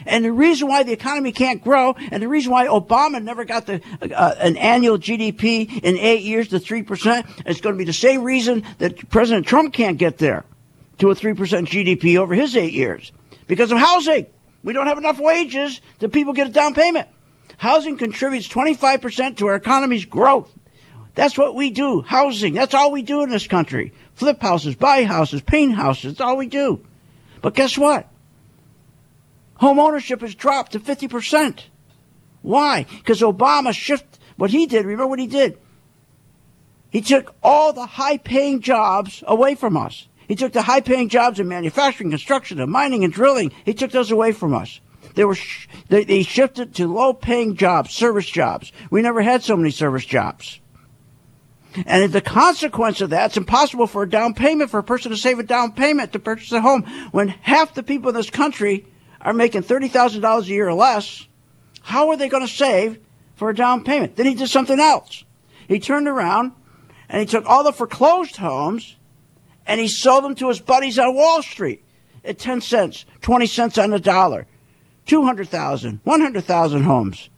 And 0.06 0.24
the 0.24 0.32
reason 0.32 0.68
why 0.68 0.84
the 0.84 0.92
economy 0.92 1.32
can't 1.32 1.64
grow, 1.64 1.96
and 2.12 2.22
the 2.22 2.28
reason 2.28 2.52
why 2.52 2.68
Obama 2.68 3.22
never 3.22 3.46
got 3.46 3.66
the 3.66 3.82
uh, 4.02 4.36
an 4.40 4.58
annual 4.58 4.98
GDP 4.98 5.82
in 5.84 5.98
eight 5.98 6.24
years 6.24 6.50
to 6.50 6.60
three 6.60 6.84
percent, 6.84 7.26
is 7.46 7.62
going 7.62 7.76
to 7.76 7.78
be 7.78 7.86
the 7.86 7.94
same 7.94 8.24
reason 8.24 8.64
that 8.78 9.10
President 9.10 9.46
Trump 9.46 9.74
can't 9.74 9.98
get 9.98 10.18
there 10.18 10.46
to 11.00 11.10
a 11.10 11.16
three 11.16 11.34
percent 11.34 11.68
GDP 11.68 12.18
over 12.18 12.34
his 12.34 12.56
eight 12.56 12.74
years 12.74 13.12
because 13.48 13.72
of 13.72 13.78
housing. 13.78 14.28
We 14.64 14.74
don't 14.74 14.88
have 14.88 14.98
enough 14.98 15.20
wages 15.20 15.82
that 16.00 16.10
people 16.10 16.34
get 16.34 16.48
a 16.48 16.52
down 16.52 16.74
payment. 16.74 17.08
Housing 17.58 17.98
contributes 17.98 18.48
25% 18.48 19.38
to 19.38 19.48
our 19.48 19.56
economy's 19.56 20.06
growth. 20.06 20.52
That's 21.16 21.38
what 21.38 21.56
we 21.56 21.70
do. 21.72 22.02
Housing. 22.02 22.54
That's 22.54 22.74
all 22.74 22.92
we 22.92 23.02
do 23.02 23.24
in 23.24 23.30
this 23.30 23.48
country. 23.48 23.94
Flip 24.14 24.42
houses, 24.42 24.76
buy 24.76 25.04
houses, 25.04 25.42
paint 25.42 25.76
houses. 25.76 26.14
That's 26.14 26.22
all 26.22 26.38
we 26.38 26.48
do. 26.48 26.86
But 27.42 27.56
guess 27.56 27.78
what? 27.78 28.09
Home 29.60 29.80
ownership 29.80 30.22
has 30.22 30.36
dropped 30.36 30.72
to 30.72 30.80
50%. 30.80 31.64
Why? 32.42 32.86
Because 32.90 33.22
Obama 33.22 33.74
shifted 33.74 34.20
what 34.38 34.52
he 34.52 34.66
did. 34.66 34.86
Remember 34.86 35.08
what 35.08 35.20
he 35.20 35.28
did? 35.28 35.60
He 36.90 37.02
took 37.02 37.36
all 37.44 37.74
the 37.74 37.86
high 37.86 38.18
paying 38.18 38.62
jobs 38.62 39.24
away 39.28 39.56
from 39.56 39.76
us. 39.76 40.08
He 40.30 40.36
took 40.36 40.54
the 40.54 40.62
high 40.62 40.80
paying 40.80 41.10
jobs 41.10 41.40
in 41.40 41.48
manufacturing, 41.48 42.10
construction, 42.10 42.60
and 42.60 42.72
mining 42.72 43.04
and 43.04 43.12
drilling. 43.12 43.52
He 43.66 43.74
took 43.74 43.92
those 43.92 44.12
away 44.12 44.32
from 44.32 44.54
us. 44.54 44.80
They 45.16 45.26
were 45.26 45.36
sh- 45.36 45.68
they, 45.90 46.06
they 46.06 46.24
shifted 46.24 46.76
to 46.76 46.88
low 46.88 47.14
paying 47.14 47.56
jobs, 47.56 47.92
service 47.92 48.30
jobs. 48.30 48.72
We 48.90 49.02
never 49.02 49.22
had 49.22 49.44
so 49.44 49.58
many 49.58 49.72
service 49.72 50.06
jobs. 50.06 50.62
And 51.76 52.04
as 52.04 52.12
the 52.12 52.22
consequence 52.22 53.02
of 53.02 53.10
that, 53.10 53.28
it's 53.28 53.38
impossible 53.38 53.88
for 53.88 54.04
a 54.04 54.10
down 54.10 54.34
payment 54.34 54.72
for 54.72 54.80
a 54.80 54.84
person 54.84 55.12
to 55.12 55.18
save 55.18 55.40
a 55.40 55.44
down 55.44 55.74
payment 55.74 56.14
to 56.14 56.20
purchase 56.20 56.52
a 56.54 56.62
home 56.62 56.84
when 57.12 57.28
half 57.28 57.74
the 57.74 57.84
people 57.84 58.10
in 58.10 58.16
this 58.16 58.30
country 58.30 58.86
are 59.22 59.34
making 59.34 59.64
$30,000 59.64 60.42
a 60.42 60.46
year 60.46 60.68
or 60.68 60.74
less, 60.74 61.28
how 61.82 62.10
are 62.10 62.18
they 62.18 62.30
going 62.30 62.46
to 62.46 62.54
save 62.54 63.00
for 63.36 63.50
a 63.50 63.56
down 63.56 63.84
payment? 63.84 64.16
Then 64.16 64.26
he 64.26 64.36
did 64.36 64.50
something 64.50 64.80
else. 64.80 65.24
He 65.68 65.80
turned 65.80 66.08
around 66.08 66.54
and 67.10 67.20
he 67.20 67.26
took 67.26 67.46
all 67.46 67.64
the 67.64 67.74
foreclosed 67.74 68.38
homes 68.38 68.96
and 69.66 69.80
he 69.80 69.88
sold 69.88 70.24
them 70.24 70.36
to 70.36 70.50
his 70.50 70.60
buddies 70.60 70.98
on 70.98 71.16
Wall 71.16 71.42
Street 71.42 71.84
at 72.24 72.40
10 72.40 72.62
cents, 72.62 73.06
20 73.22 73.46
cents 73.46 73.78
on 73.78 73.92
the 73.92 74.00
dollar. 74.00 74.48
200,000, 75.06 76.02
100,000 76.04 76.84
homes. 76.84 77.30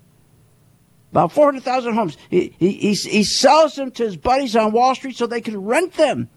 About 1.11 1.31
400,000 1.31 1.93
homes. 1.93 2.17
He, 2.29 2.55
he, 2.57 2.71
he, 2.71 2.93
he 2.93 3.23
sells 3.23 3.75
them 3.75 3.91
to 3.91 4.03
his 4.03 4.17
buddies 4.17 4.55
on 4.55 4.71
Wall 4.71 4.95
Street 4.95 5.15
so 5.15 5.25
they 5.25 5.41
can 5.41 5.63
rent 5.63 5.93
them. 5.93 6.29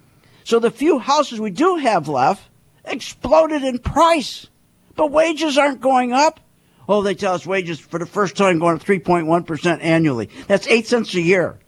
So 0.45 0.59
the 0.59 0.71
few 0.71 0.99
houses 0.99 1.41
we 1.41 1.51
do 1.51 1.77
have 1.77 2.09
left 2.09 2.49
exploded 2.85 3.63
in 3.63 3.79
price. 3.79 4.49
But 4.97 5.11
wages 5.11 5.59
aren't 5.59 5.81
going 5.81 6.13
up. 6.13 6.41
Oh, 6.89 7.03
they 7.03 7.15
tell 7.15 7.35
us 7.35 7.47
wages 7.47 7.81
for 7.81 7.99
the 7.99 8.07
first 8.07 8.37
time 8.37 8.59
going 8.59 8.77
up 8.77 8.85
3.1% 8.85 9.83
annually. 9.83 10.29
That's 10.47 10.67
8 10.67 10.87
cents 10.87 11.15
a 11.15 11.21
year. 11.21 11.59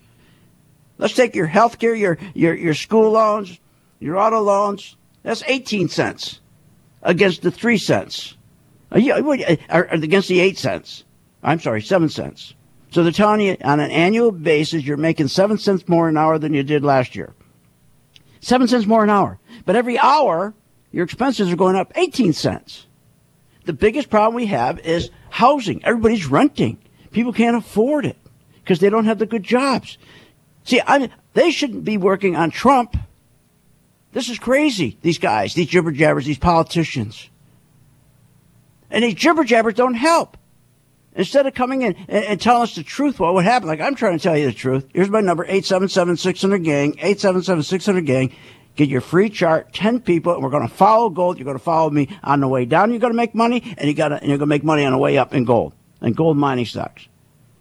Let's 0.99 1.15
take 1.15 1.35
your 1.35 1.47
health 1.47 1.79
care, 1.79 1.95
your, 1.95 2.19
your, 2.35 2.55
your 2.55 2.75
school 2.75 3.13
loans, 3.13 3.59
your 3.99 4.19
auto 4.19 4.41
loans. 4.41 4.97
That's 5.23 5.43
18 5.47 5.89
cents 5.89 6.41
against 7.03 7.43
the 7.43 7.51
3 7.51 7.79
cents. 7.79 8.37
Uh, 8.93 8.99
against 9.91 10.29
the 10.29 10.41
8 10.41 10.59
cents. 10.59 11.05
I'm 11.43 11.61
sorry, 11.61 11.83
7 11.83 12.09
cents. 12.09 12.55
So 12.91 13.03
they're 13.03 13.13
telling 13.13 13.41
you 13.41 13.57
on 13.65 13.81
an 13.81 13.91
annual 13.91 14.33
basis, 14.33 14.85
you're 14.85 14.97
making 14.97 15.29
7 15.29 15.59
cents 15.59 15.89
more 15.89 16.09
an 16.09 16.17
hour 16.17 16.39
than 16.39 16.55
you 16.55 16.63
did 16.63 16.85
last 16.85 17.17
year. 17.17 17.35
7 18.41 18.69
cents 18.69 18.87
more 18.87 19.03
an 19.03 19.11
hour. 19.11 19.39
But 19.65 19.77
every 19.77 19.99
hour, 19.99 20.55
your 20.93 21.05
expenses 21.05 21.51
are 21.51 21.57
going 21.57 21.77
up 21.77 21.93
18 21.97 22.33
cents 22.33 22.86
the 23.67 23.73
biggest 23.73 24.09
problem 24.09 24.35
we 24.35 24.47
have 24.47 24.79
is 24.81 25.11
housing. 25.29 25.85
Everybody's 25.85 26.27
renting. 26.27 26.79
People 27.11 27.33
can't 27.33 27.57
afford 27.57 28.07
it 28.07 28.17
because 28.63 28.79
they 28.79 28.91
don't 28.91 29.05
have 29.05 29.19
the 29.19 29.27
good 29.27 29.43
jobs. 29.43 29.99
See, 30.65 30.81
I 30.87 30.99
mean, 30.99 31.11
they 31.35 31.51
shouldn't 31.51 31.85
be 31.85 31.97
working 31.97 32.37
on 32.37 32.51
Trump. 32.51 32.97
This 34.13 34.29
is 34.29 34.39
crazy. 34.39 34.99
These 35.03 35.19
guys, 35.19 35.55
these 35.55 35.67
jibber 35.67 35.93
jabbers, 35.93 36.25
these 36.25 36.39
politicians. 36.39 37.29
And 38.91 39.05
these 39.05 39.15
jibber 39.15 39.45
jabbers 39.45 39.75
don't 39.75 39.95
help. 39.95 40.37
Instead 41.15 41.47
of 41.47 41.55
coming 41.55 41.83
in 41.83 41.95
and, 42.09 42.25
and, 42.25 42.41
telling 42.41 42.63
us 42.63 42.75
the 42.75 42.83
truth, 42.83 43.19
what 43.19 43.33
would 43.35 43.45
happen? 43.45 43.69
Like 43.69 43.81
I'm 43.81 43.95
trying 43.95 44.19
to 44.19 44.23
tell 44.23 44.37
you 44.37 44.47
the 44.47 44.53
truth. 44.53 44.87
Here's 44.93 45.09
my 45.09 45.21
number: 45.23 45.47
877-600-GANG, 45.47 46.97
877-600-GANG. 46.97 48.35
Get 48.77 48.89
your 48.91 49.01
free 49.01 49.31
chart, 49.31 49.73
10 49.73 50.01
people, 50.01 50.35
and 50.35 50.43
we're 50.43 50.51
going 50.51 50.69
to 50.69 50.75
follow 50.75 51.09
gold. 51.09 51.39
You're 51.39 51.47
going 51.47 51.59
to 51.59 51.65
follow 51.65 51.91
me 51.91 52.17
on 52.23 52.41
the 52.41 52.49
way 52.49 52.67
down. 52.67 52.91
You're 52.91 53.01
going 53.01 53.13
to 53.13 53.17
make 53.17 53.35
money, 53.35 53.75
and, 53.79 53.89
you 53.89 53.95
got 53.95 54.13
and 54.13 54.29
you're 54.29 54.39
going 54.39 54.41
to 54.41 54.55
make 54.55 54.65
money 54.65 54.85
on 54.85 54.93
the 54.93 54.99
way 54.99 55.17
up 55.17 55.35
in 55.35 55.45
gold 55.45 55.75
and 56.01 56.15
gold 56.15 56.37
mining 56.37 56.67
stocks. 56.67 57.09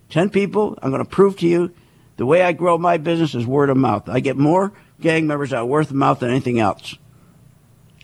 10 0.10 0.30
people, 0.30 0.78
I'm 0.82 0.92
going 0.92 1.04
to 1.04 1.10
prove 1.10 1.38
to 1.38 1.48
you 1.48 1.74
the 2.18 2.26
way 2.26 2.42
I 2.42 2.52
grow 2.52 2.78
my 2.78 2.98
business 2.98 3.34
is 3.34 3.46
word 3.46 3.70
of 3.70 3.78
mouth. 3.78 4.10
I 4.10 4.20
get 4.20 4.38
more 4.38 4.74
gang 5.00 5.28
members 5.28 5.54
out 5.54 5.68
word 5.68 5.86
of 5.86 5.94
mouth 5.94 6.20
than 6.20 6.30
anything 6.30 6.60
else 6.60 6.96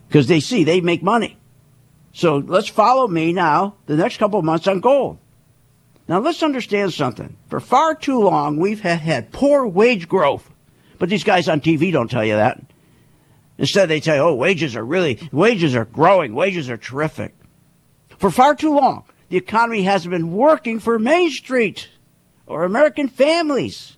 because 0.08 0.28
they 0.28 0.40
see 0.40 0.64
they 0.64 0.82
make 0.82 1.04
money. 1.04 1.38
So 2.14 2.38
let's 2.38 2.68
follow 2.68 3.08
me 3.08 3.32
now 3.32 3.76
the 3.86 3.96
next 3.96 4.18
couple 4.18 4.40
of 4.40 4.46
months 4.46 4.68
on 4.68 4.82
gold. 4.82 5.18
Now 6.08 6.20
let's 6.20 6.44
understand 6.44 6.94
something. 6.94 7.38
For 7.48 7.60
far 7.60 7.96
too 7.96 8.20
long, 8.20 8.58
we've 8.58 8.82
had, 8.82 9.00
had 9.00 9.32
poor 9.32 9.66
wage 9.66 10.10
growth. 10.10 10.50
But 11.00 11.10
these 11.10 11.24
guys 11.24 11.48
on 11.48 11.62
TV 11.62 11.92
don't 11.92 12.12
tell 12.12 12.26
you 12.26 12.36
that. 12.36 12.62
Instead, 13.62 13.90
they 13.90 13.98
you, 13.98 14.14
oh, 14.14 14.34
wages 14.34 14.76
are 14.76 14.84
really, 14.84 15.20
wages 15.32 15.76
are 15.76 15.86
growing, 15.86 16.34
wages 16.34 16.68
are 16.68 16.78
terrific. 16.78 17.36
For 18.18 18.32
far 18.32 18.56
too 18.56 18.74
long, 18.74 19.04
the 19.30 19.38
economy 19.38 19.84
hasn't 19.84 20.12
been 20.12 20.32
working 20.32 20.80
for 20.80 20.98
Main 20.98 21.30
Street 21.30 21.88
or 22.48 22.64
American 22.64 23.08
families. 23.08 23.98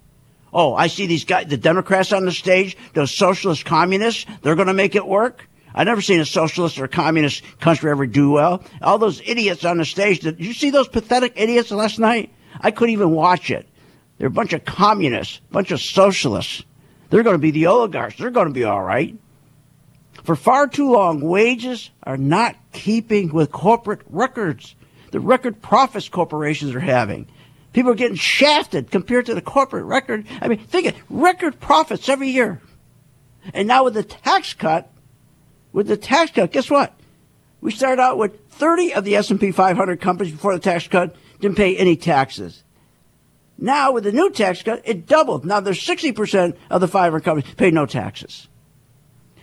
Oh, 0.51 0.75
I 0.75 0.87
see 0.87 1.07
these 1.07 1.23
guys, 1.23 1.47
the 1.47 1.55
Democrats 1.55 2.11
on 2.11 2.25
the 2.25 2.33
stage, 2.33 2.75
those 2.93 3.11
socialist 3.11 3.63
communists, 3.63 4.25
they're 4.41 4.55
going 4.55 4.67
to 4.67 4.73
make 4.73 4.95
it 4.95 5.07
work. 5.07 5.47
I've 5.73 5.87
never 5.87 6.01
seen 6.01 6.19
a 6.19 6.25
socialist 6.25 6.77
or 6.77 6.89
communist 6.89 7.41
country 7.61 7.89
ever 7.89 8.05
do 8.05 8.31
well. 8.31 8.65
All 8.81 8.97
those 8.97 9.21
idiots 9.25 9.63
on 9.63 9.77
the 9.77 9.85
stage, 9.85 10.19
did 10.19 10.41
you 10.41 10.53
see 10.53 10.71
those 10.71 10.89
pathetic 10.89 11.33
idiots 11.37 11.71
last 11.71 11.99
night? 11.99 12.33
I 12.59 12.71
couldn't 12.71 12.91
even 12.91 13.11
watch 13.11 13.49
it. 13.49 13.65
They're 14.17 14.27
a 14.27 14.29
bunch 14.29 14.51
of 14.51 14.65
communists, 14.65 15.39
bunch 15.51 15.71
of 15.71 15.79
socialists. 15.79 16.63
They're 17.09 17.23
going 17.23 17.35
to 17.35 17.41
be 17.41 17.51
the 17.51 17.67
oligarchs. 17.67 18.17
They're 18.17 18.29
going 18.29 18.49
to 18.49 18.53
be 18.53 18.65
all 18.65 18.83
right. 18.83 19.17
For 20.23 20.35
far 20.35 20.67
too 20.67 20.91
long, 20.91 21.21
wages 21.21 21.89
are 22.03 22.17
not 22.17 22.55
keeping 22.71 23.33
with 23.33 23.51
corporate 23.51 24.01
records. 24.09 24.75
The 25.11 25.19
record 25.19 25.61
profits 25.61 26.09
corporations 26.09 26.75
are 26.75 26.79
having. 26.79 27.27
People 27.73 27.91
are 27.91 27.95
getting 27.95 28.15
shafted 28.15 28.91
compared 28.91 29.25
to 29.25 29.35
the 29.35 29.41
corporate 29.41 29.85
record. 29.85 30.25
I 30.41 30.47
mean, 30.47 30.59
think 30.59 30.87
it, 30.87 30.95
record 31.09 31.59
profits 31.59 32.07
every 32.07 32.29
year. 32.29 32.61
And 33.53 33.67
now 33.67 33.83
with 33.83 33.95
the 33.95 34.03
tax 34.03 34.53
cut, 34.53 34.91
with 35.73 35.87
the 35.87 35.97
tax 35.97 36.31
cut, 36.31 36.51
guess 36.51 36.69
what? 36.69 36.93
We 37.61 37.71
started 37.71 38.01
out 38.01 38.17
with 38.17 38.47
30 38.49 38.93
of 38.93 39.03
the 39.03 39.15
S&P 39.15 39.51
500 39.51 39.99
companies 39.99 40.33
before 40.33 40.53
the 40.53 40.59
tax 40.59 40.87
cut 40.87 41.15
didn't 41.39 41.57
pay 41.57 41.75
any 41.75 41.95
taxes. 41.95 42.63
Now 43.57 43.91
with 43.91 44.03
the 44.03 44.11
new 44.11 44.29
tax 44.29 44.61
cut, 44.61 44.81
it 44.85 45.07
doubled. 45.07 45.45
Now 45.45 45.59
there's 45.59 45.83
60% 45.83 46.55
of 46.69 46.81
the 46.81 46.87
500 46.87 47.23
companies 47.23 47.53
pay 47.55 47.71
no 47.71 47.85
taxes. 47.85 48.47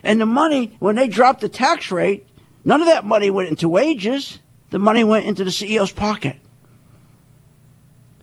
And 0.03 0.20
the 0.20 0.26
money, 0.26 0.76
when 0.78 0.96
they 0.96 1.09
dropped 1.09 1.40
the 1.40 1.48
tax 1.48 1.90
rate, 1.90 2.26
none 2.64 2.80
of 2.80 2.86
that 2.86 3.05
money 3.05 3.30
went 3.30 3.48
into 3.48 3.68
wages. 3.68 4.38
The 4.70 4.78
money 4.78 5.05
went 5.05 5.26
into 5.26 5.44
the 5.44 5.51
CEO's 5.51 5.92
pocket. 5.92 6.36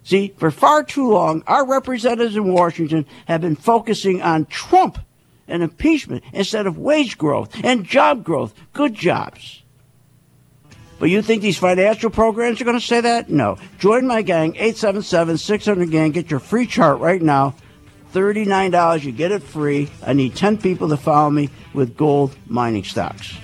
See, 0.03 0.33
for 0.37 0.51
far 0.51 0.83
too 0.83 1.09
long, 1.09 1.43
our 1.47 1.67
representatives 1.67 2.37
in 2.37 2.53
Washington 2.53 3.05
have 3.25 3.41
been 3.41 3.57
focusing 3.57 4.21
on 4.21 4.45
Trump 4.45 4.97
and 5.47 5.61
impeachment 5.61 6.23
instead 6.31 6.65
of 6.65 6.77
wage 6.77 7.17
growth 7.17 7.49
and 7.63 7.85
job 7.85 8.23
growth, 8.23 8.53
good 8.71 8.93
jobs. 8.93 9.63
But 10.99 11.09
you 11.09 11.21
think 11.21 11.41
these 11.41 11.57
financial 11.57 12.09
programs 12.09 12.59
are 12.59 12.63
going 12.65 12.79
to 12.79 12.85
say 12.85 13.01
that? 13.01 13.29
No. 13.29 13.57
Join 13.79 14.07
my 14.07 14.21
gang, 14.21 14.55
877 14.55 15.37
600 15.37 15.91
Gang. 15.91 16.11
Get 16.11 16.31
your 16.31 16.39
free 16.39 16.65
chart 16.65 16.99
right 16.99 17.21
now. 17.21 17.55
$39. 18.13 19.03
You 19.03 19.11
get 19.11 19.31
it 19.31 19.43
free. 19.43 19.89
I 20.05 20.13
need 20.13 20.35
10 20.35 20.57
people 20.57 20.89
to 20.89 20.97
follow 20.97 21.29
me 21.29 21.49
with 21.73 21.97
gold 21.97 22.35
mining 22.47 22.83
stocks. 22.83 23.37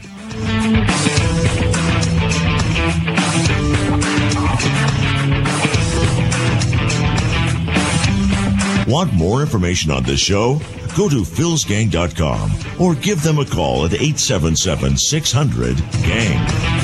Want 8.88 9.14
more 9.14 9.42
information 9.42 9.92
on 9.92 10.04
this 10.04 10.20
show? 10.20 10.60
Go 10.96 11.10
to 11.10 11.24
philsgang.com 11.24 12.52
or 12.80 12.94
give 12.96 13.24
them 13.24 13.40
a 13.40 13.46
call 13.46 13.86
at 13.86 13.94
877 13.94 14.98
600 14.98 15.78
GANG. 16.04 16.83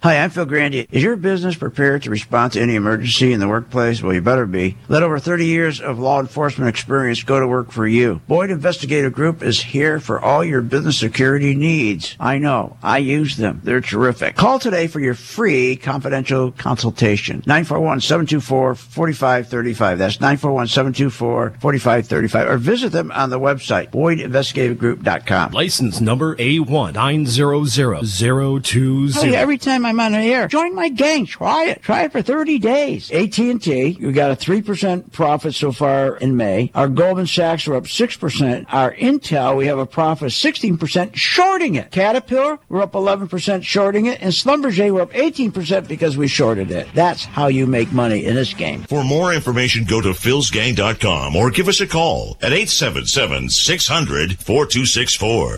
Hi, 0.00 0.18
I'm 0.18 0.30
Phil 0.30 0.44
Grande. 0.44 0.86
Is 0.92 1.02
your 1.02 1.16
business 1.16 1.56
prepared 1.56 2.04
to 2.04 2.10
respond 2.10 2.52
to 2.52 2.60
any 2.60 2.76
emergency 2.76 3.32
in 3.32 3.40
the 3.40 3.48
workplace? 3.48 4.00
Well, 4.00 4.14
you 4.14 4.20
better 4.20 4.46
be. 4.46 4.76
Let 4.86 5.02
over 5.02 5.18
30 5.18 5.44
years 5.44 5.80
of 5.80 5.98
law 5.98 6.20
enforcement 6.20 6.68
experience 6.68 7.24
go 7.24 7.40
to 7.40 7.48
work 7.48 7.72
for 7.72 7.84
you. 7.84 8.20
Boyd 8.28 8.50
Investigative 8.50 9.12
Group 9.12 9.42
is 9.42 9.60
here 9.60 9.98
for 9.98 10.20
all 10.20 10.44
your 10.44 10.62
business 10.62 11.00
security 11.00 11.56
needs. 11.56 12.14
I 12.20 12.38
know. 12.38 12.76
I 12.80 12.98
use 12.98 13.38
them. 13.38 13.60
They're 13.64 13.80
terrific. 13.80 14.36
Call 14.36 14.60
today 14.60 14.86
for 14.86 15.00
your 15.00 15.14
free 15.14 15.74
confidential 15.74 16.52
consultation. 16.52 17.42
941-724-4535. 17.42 19.98
That's 19.98 20.18
941-724-4535. 20.18 22.48
Or 22.48 22.56
visit 22.56 22.92
them 22.92 23.10
on 23.10 23.30
the 23.30 23.40
website, 23.40 23.90
boydinvestigativegroup.com. 23.90 25.50
License 25.50 26.00
number 26.00 26.36
A1900020. 26.36 29.22
Hey, 29.22 29.34
every 29.34 29.58
time 29.58 29.87
I'm 29.88 30.00
on 30.00 30.12
the 30.12 30.18
air. 30.18 30.48
Join 30.48 30.74
my 30.74 30.90
gang. 30.90 31.24
Try 31.24 31.68
it. 31.68 31.82
Try 31.82 32.02
it 32.02 32.12
for 32.12 32.20
30 32.20 32.58
days. 32.58 33.10
AT&T, 33.10 33.96
we 33.98 34.12
got 34.12 34.30
a 34.30 34.36
3% 34.36 35.12
profit 35.12 35.54
so 35.54 35.72
far 35.72 36.18
in 36.18 36.36
May. 36.36 36.70
Our 36.74 36.88
Goldman 36.88 37.26
Sachs 37.26 37.66
are 37.66 37.74
up 37.74 37.84
6%. 37.84 38.66
Our 38.68 38.94
Intel, 38.94 39.56
we 39.56 39.66
have 39.66 39.78
a 39.78 39.86
profit 39.86 40.26
of 40.26 40.32
16% 40.32 41.16
shorting 41.16 41.76
it. 41.76 41.90
Caterpillar, 41.90 42.58
we're 42.68 42.82
up 42.82 42.92
11% 42.92 43.62
shorting 43.62 44.04
it. 44.06 44.20
And 44.20 44.30
Schlumberger, 44.30 44.92
we're 44.92 45.00
up 45.00 45.12
18% 45.14 45.88
because 45.88 46.18
we 46.18 46.28
shorted 46.28 46.70
it. 46.70 46.86
That's 46.92 47.24
how 47.24 47.46
you 47.46 47.66
make 47.66 47.90
money 47.90 48.26
in 48.26 48.34
this 48.34 48.52
game. 48.52 48.82
For 48.82 49.02
more 49.02 49.32
information, 49.32 49.84
go 49.84 50.02
to 50.02 50.10
philsgang.com 50.10 51.34
or 51.34 51.50
give 51.50 51.68
us 51.68 51.80
a 51.80 51.86
call 51.86 52.36
at 52.42 52.52
877 52.52 53.48
600 53.48 54.38
4264. 54.38 55.56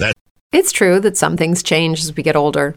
It's 0.53 0.71
true 0.71 1.01
that 1.01 1.17
some 1.17 1.37
things 1.37 1.65
change 1.65 2.01
as 2.01 2.15
we 2.17 2.23
get 2.23 2.37
older. 2.37 2.77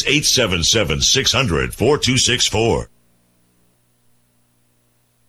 877 0.00 1.02
600 1.02 1.74
4264. 1.74 2.91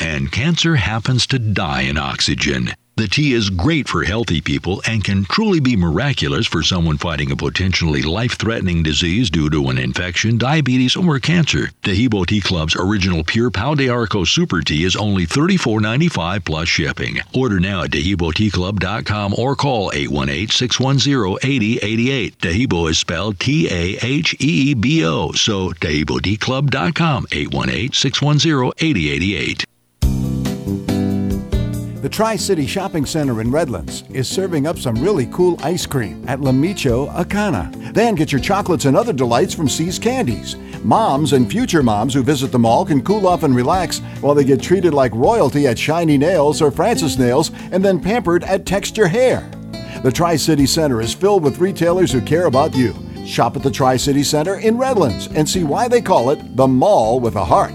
and 0.00 0.32
cancer 0.32 0.74
happens 0.74 1.28
to 1.28 1.38
die 1.38 1.82
in 1.82 1.96
oxygen. 1.96 2.74
The 3.00 3.08
tea 3.08 3.32
is 3.32 3.48
great 3.48 3.88
for 3.88 4.04
healthy 4.04 4.42
people 4.42 4.82
and 4.86 5.02
can 5.02 5.24
truly 5.24 5.58
be 5.58 5.74
miraculous 5.74 6.46
for 6.46 6.62
someone 6.62 6.98
fighting 6.98 7.32
a 7.32 7.36
potentially 7.36 8.02
life 8.02 8.32
threatening 8.32 8.82
disease 8.82 9.30
due 9.30 9.48
to 9.48 9.70
an 9.70 9.78
infection, 9.78 10.36
diabetes, 10.36 10.96
or 10.96 11.18
cancer. 11.18 11.70
Taheebo 11.82 12.26
Tea 12.26 12.42
Club's 12.42 12.76
original 12.76 13.24
pure 13.24 13.50
Pau 13.50 13.74
d'Arco 13.74 14.24
Super 14.24 14.60
Tea 14.60 14.84
is 14.84 14.96
only 14.96 15.24
$34.95 15.24 16.44
plus 16.44 16.68
shipping. 16.68 17.16
Order 17.32 17.58
now 17.58 17.84
at 17.84 17.90
TaheeboTeaClub.com 17.92 19.32
or 19.38 19.56
call 19.56 19.90
818 19.94 20.50
610 20.50 21.38
8088. 21.42 22.38
Taheebo 22.38 22.90
is 22.90 22.98
spelled 22.98 23.40
T 23.40 23.66
A 23.70 23.96
H 24.04 24.36
E 24.38 24.74
B 24.74 25.06
O, 25.06 25.32
so 25.32 25.70
TaheeboTeaClub.com 25.70 27.28
818 27.32 27.92
610 27.94 28.72
8088. 28.76 29.64
The 32.00 32.08
Tri 32.08 32.36
City 32.36 32.66
Shopping 32.66 33.04
Center 33.04 33.42
in 33.42 33.50
Redlands 33.50 34.04
is 34.08 34.26
serving 34.26 34.66
up 34.66 34.78
some 34.78 34.94
really 34.94 35.26
cool 35.26 35.58
ice 35.62 35.84
cream 35.84 36.24
at 36.26 36.40
La 36.40 36.50
Michoacana. 36.50 37.92
Then 37.92 38.14
get 38.14 38.32
your 38.32 38.40
chocolates 38.40 38.86
and 38.86 38.96
other 38.96 39.12
delights 39.12 39.52
from 39.52 39.68
See's 39.68 39.98
Candies. 39.98 40.56
Moms 40.82 41.34
and 41.34 41.50
future 41.50 41.82
moms 41.82 42.14
who 42.14 42.22
visit 42.22 42.52
the 42.52 42.58
mall 42.58 42.86
can 42.86 43.04
cool 43.04 43.26
off 43.26 43.42
and 43.42 43.54
relax 43.54 43.98
while 44.22 44.34
they 44.34 44.44
get 44.44 44.62
treated 44.62 44.94
like 44.94 45.12
royalty 45.14 45.66
at 45.66 45.78
Shiny 45.78 46.16
Nails 46.16 46.62
or 46.62 46.70
Francis 46.70 47.18
Nails 47.18 47.50
and 47.70 47.84
then 47.84 48.00
pampered 48.00 48.44
at 48.44 48.64
Texture 48.64 49.06
Hair. 49.06 49.50
The 50.02 50.10
Tri 50.10 50.36
City 50.36 50.64
Center 50.64 51.02
is 51.02 51.12
filled 51.12 51.42
with 51.42 51.58
retailers 51.58 52.12
who 52.12 52.22
care 52.22 52.46
about 52.46 52.74
you. 52.74 52.94
Shop 53.26 53.56
at 53.56 53.62
the 53.62 53.70
Tri 53.70 53.98
City 53.98 54.22
Center 54.22 54.58
in 54.60 54.78
Redlands 54.78 55.26
and 55.34 55.46
see 55.46 55.64
why 55.64 55.86
they 55.86 56.00
call 56.00 56.30
it 56.30 56.56
the 56.56 56.66
mall 56.66 57.20
with 57.20 57.36
a 57.36 57.44
heart. 57.44 57.74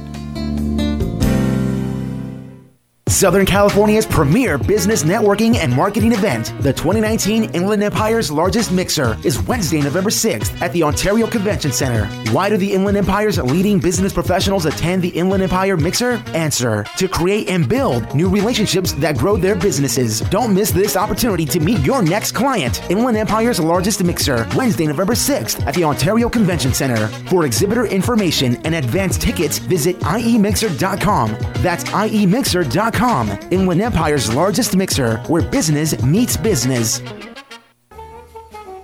Southern 3.15 3.45
California's 3.45 4.05
premier 4.05 4.57
business 4.57 5.03
networking 5.03 5.55
and 5.55 5.73
marketing 5.73 6.11
event, 6.11 6.47
the 6.59 6.73
2019 6.73 7.45
Inland 7.55 7.81
Empire's 7.81 8.29
largest 8.29 8.73
mixer, 8.73 9.17
is 9.23 9.41
Wednesday, 9.43 9.79
November 9.79 10.09
6th 10.09 10.61
at 10.61 10.73
the 10.73 10.83
Ontario 10.83 11.25
Convention 11.25 11.71
Center. 11.71 12.07
Why 12.33 12.49
do 12.49 12.57
the 12.57 12.73
Inland 12.73 12.97
Empire's 12.97 13.37
leading 13.37 13.79
business 13.79 14.11
professionals 14.11 14.65
attend 14.65 15.01
the 15.01 15.07
Inland 15.07 15.43
Empire 15.43 15.77
Mixer? 15.77 16.21
Answer 16.33 16.83
to 16.97 17.07
create 17.07 17.47
and 17.47 17.69
build 17.69 18.13
new 18.13 18.27
relationships 18.27 18.91
that 18.91 19.17
grow 19.17 19.37
their 19.37 19.55
businesses. 19.55 20.19
Don't 20.19 20.53
miss 20.53 20.71
this 20.71 20.97
opportunity 20.97 21.45
to 21.45 21.61
meet 21.61 21.79
your 21.85 22.01
next 22.01 22.33
client. 22.33 22.81
Inland 22.91 23.15
Empire's 23.15 23.61
largest 23.61 24.03
mixer, 24.03 24.45
Wednesday, 24.57 24.87
November 24.87 25.13
6th 25.13 25.65
at 25.65 25.73
the 25.73 25.85
Ontario 25.85 26.27
Convention 26.27 26.73
Center. 26.73 27.07
For 27.29 27.45
exhibitor 27.45 27.85
information 27.85 28.57
and 28.65 28.75
advance 28.75 29.17
tickets, 29.17 29.57
visit 29.57 29.97
iemixer.com. 29.99 31.37
That's 31.63 31.85
iemixer.com. 31.85 33.04
Inland 33.05 33.83
Empire's 33.83 34.33
largest 34.33 34.75
mixer, 34.75 35.17
where 35.27 35.43
business 35.43 36.01
meets 36.01 36.35
business. 36.35 37.03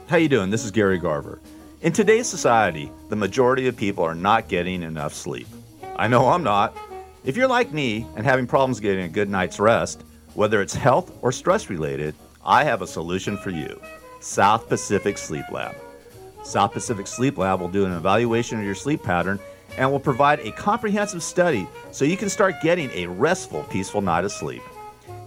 How 0.05 0.17
you 0.17 0.29
doing? 0.29 0.51
This 0.51 0.63
is 0.63 0.69
Gary 0.69 0.99
Garver. 0.99 1.41
In 1.81 1.91
today's 1.91 2.27
society, 2.27 2.91
the 3.09 3.15
majority 3.15 3.67
of 3.67 3.75
people 3.75 4.03
are 4.03 4.13
not 4.13 4.47
getting 4.47 4.83
enough 4.83 5.15
sleep. 5.15 5.47
I 5.95 6.07
know 6.07 6.29
I'm 6.29 6.43
not. 6.43 6.77
If 7.25 7.35
you're 7.35 7.47
like 7.47 7.73
me 7.73 8.05
and 8.15 8.23
having 8.23 8.45
problems 8.45 8.79
getting 8.79 9.05
a 9.05 9.09
good 9.09 9.27
night's 9.27 9.59
rest, 9.59 10.03
whether 10.35 10.61
it's 10.61 10.75
health 10.75 11.17
or 11.23 11.31
stress 11.31 11.71
related, 11.71 12.13
I 12.45 12.63
have 12.63 12.83
a 12.83 12.87
solution 12.87 13.37
for 13.37 13.49
you. 13.49 13.81
South 14.19 14.69
Pacific 14.69 15.17
Sleep 15.17 15.45
Lab. 15.51 15.75
South 16.43 16.73
Pacific 16.73 17.07
Sleep 17.07 17.39
Lab 17.39 17.59
will 17.59 17.69
do 17.69 17.85
an 17.85 17.93
evaluation 17.93 18.59
of 18.59 18.65
your 18.65 18.75
sleep 18.75 19.01
pattern 19.01 19.39
and 19.77 19.91
will 19.91 19.99
provide 19.99 20.39
a 20.39 20.51
comprehensive 20.51 21.23
study 21.23 21.67
so 21.91 22.05
you 22.05 22.17
can 22.17 22.29
start 22.29 22.61
getting 22.61 22.89
a 22.91 23.07
restful, 23.07 23.63
peaceful 23.63 24.01
night 24.01 24.25
of 24.25 24.31
sleep. 24.31 24.61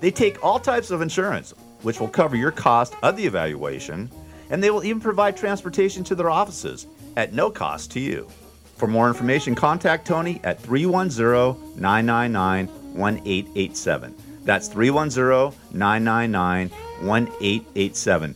They 0.01 0.11
take 0.11 0.42
all 0.45 0.59
types 0.59 0.90
of 0.90 1.01
insurance, 1.01 1.55
which 1.82 2.01
will 2.01 2.09
cover 2.09 2.36
your 2.36 2.51
cost 2.51 2.95
of 3.03 3.16
the 3.16 3.26
evaluation, 3.26 4.11
and 4.51 4.62
they 4.62 4.70
will 4.70 4.84
even 4.84 5.01
provide 5.01 5.36
transportation 5.36 6.05
to 6.05 6.14
their 6.14 6.30
offices 6.30 6.86
at 7.16 7.32
no 7.32 7.51
cost 7.51 7.90
to 7.92 8.01
you. 8.01 8.28
For 8.76 8.88
more 8.88 9.09
information, 9.09 9.55
contact 9.55 10.07
Tony 10.07 10.40
at 10.45 10.61
310 10.61 11.80
999 11.80 12.66
1887. 12.95 14.14
That's 14.45 14.68
310 14.68 15.59
999 15.72 16.68
1887. 17.01 18.34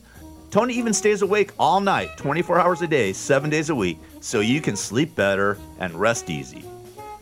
Tony 0.50 0.74
even 0.74 0.94
stays 0.94 1.20
awake 1.20 1.52
all 1.58 1.80
night, 1.80 2.16
24 2.16 2.58
hours 2.58 2.80
a 2.80 2.86
day, 2.86 3.12
7 3.12 3.50
days 3.50 3.68
a 3.68 3.74
week, 3.74 3.98
so 4.20 4.40
you 4.40 4.60
can 4.60 4.76
sleep 4.76 5.14
better 5.14 5.58
and 5.78 5.94
rest 5.94 6.30
easy. 6.30 6.64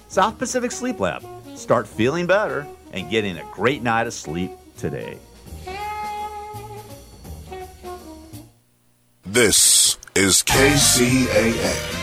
South 0.09 0.39
Pacific 0.39 0.73
Sleep 0.73 1.01
Lab. 1.01 1.25
Start 1.55 1.89
feeling 1.89 2.27
better 2.27 2.67
and 2.93 3.11
getting 3.11 3.39
a 3.39 3.45
great 3.53 3.83
night 3.83 4.07
of 4.07 4.13
sleep 4.13 4.51
today. 4.77 5.19
This 9.25 9.99
is 10.15 10.43
KCAA. 10.43 11.97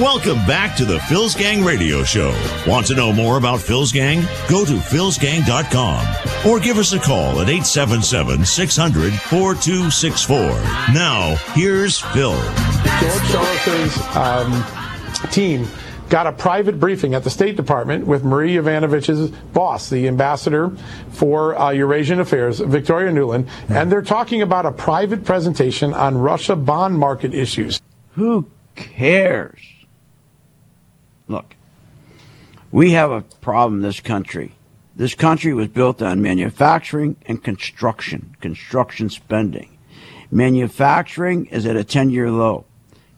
Welcome 0.00 0.38
back 0.46 0.76
to 0.76 0.84
the 0.84 1.00
Phil's 1.00 1.34
Gang 1.34 1.64
Radio 1.64 2.04
Show. 2.04 2.34
Want 2.66 2.86
to 2.86 2.94
know 2.94 3.12
more 3.12 3.36
about 3.36 3.60
Phil's 3.60 3.92
Gang? 3.92 4.20
Go 4.48 4.64
to 4.64 4.74
philsgang.com 4.74 6.27
or 6.46 6.60
give 6.60 6.78
us 6.78 6.92
a 6.92 6.98
call 6.98 7.40
at 7.40 7.48
877 7.48 8.44
600 8.44 9.12
4264. 9.12 10.38
Now, 10.94 11.36
here's 11.54 11.98
Phil. 11.98 12.32
George 13.00 13.22
Soros's 13.30 14.16
um, 14.16 15.30
team 15.30 15.66
got 16.08 16.26
a 16.26 16.32
private 16.32 16.80
briefing 16.80 17.14
at 17.14 17.24
the 17.24 17.30
State 17.30 17.56
Department 17.56 18.06
with 18.06 18.24
Marie 18.24 18.54
Yovanovitch's 18.54 19.30
boss, 19.52 19.90
the 19.90 20.08
ambassador 20.08 20.70
for 21.10 21.58
uh, 21.58 21.70
Eurasian 21.70 22.20
Affairs, 22.20 22.60
Victoria 22.60 23.12
Nuland, 23.12 23.48
and 23.68 23.92
they're 23.92 24.02
talking 24.02 24.40
about 24.42 24.64
a 24.64 24.72
private 24.72 25.24
presentation 25.24 25.92
on 25.92 26.16
Russia 26.16 26.56
bond 26.56 26.98
market 26.98 27.34
issues. 27.34 27.80
Who 28.14 28.48
cares? 28.74 29.60
Look, 31.26 31.56
we 32.70 32.92
have 32.92 33.10
a 33.10 33.20
problem 33.40 33.80
in 33.80 33.82
this 33.82 34.00
country. 34.00 34.54
This 34.98 35.14
country 35.14 35.54
was 35.54 35.68
built 35.68 36.02
on 36.02 36.20
manufacturing 36.20 37.14
and 37.24 37.42
construction, 37.42 38.34
construction 38.40 39.08
spending. 39.08 39.78
Manufacturing 40.28 41.46
is 41.46 41.66
at 41.66 41.76
a 41.76 41.84
10 41.84 42.10
year 42.10 42.32
low. 42.32 42.64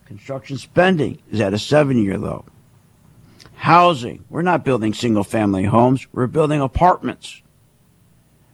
Construction 0.05 0.59
spending 0.59 1.17
is 1.31 1.41
at 1.41 1.55
a 1.55 1.59
seven 1.59 1.97
year 1.97 2.19
low. 2.19 2.45
Housing, 3.55 4.23
we're 4.29 4.43
not 4.43 4.63
building 4.63 4.93
single 4.93 5.23
family 5.23 5.63
homes, 5.63 6.05
we're 6.13 6.27
building 6.27 6.61
apartments. 6.61 7.41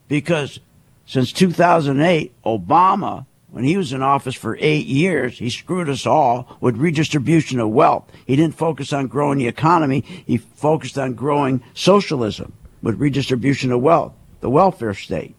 Because 0.07 0.61
since 1.05 1.34
2008, 1.34 2.34
Obama, 2.45 3.25
when 3.51 3.65
he 3.65 3.75
was 3.75 3.91
in 3.91 4.01
office 4.01 4.36
for 4.36 4.57
eight 4.61 4.86
years, 4.86 5.38
he 5.38 5.49
screwed 5.49 5.89
us 5.89 6.05
all 6.05 6.57
with 6.61 6.78
redistribution 6.78 7.59
of 7.59 7.71
wealth. 7.71 8.09
He 8.25 8.38
didn't 8.38 8.55
focus 8.55 8.93
on 8.93 9.07
growing 9.07 9.38
the 9.38 9.47
economy, 9.47 10.05
he 10.25 10.38
focused 10.38 10.97
on 10.97 11.13
growing 11.13 11.61
socialism 11.73 12.53
with 12.88 13.01
redistribution 13.01 13.73
of 13.73 13.81
wealth, 13.81 14.13
the 14.39 14.49
welfare 14.49 14.93
state. 14.93 15.35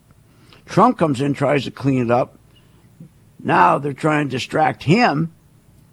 Trump 0.66 0.98
comes 0.98 1.22
in, 1.22 1.32
tries 1.32 1.64
to 1.64 1.70
clean 1.70 2.02
it 2.02 2.10
up. 2.10 2.38
Now 3.42 3.78
they're 3.78 3.94
trying 3.94 4.28
to 4.28 4.30
distract 4.32 4.82
him 4.82 5.32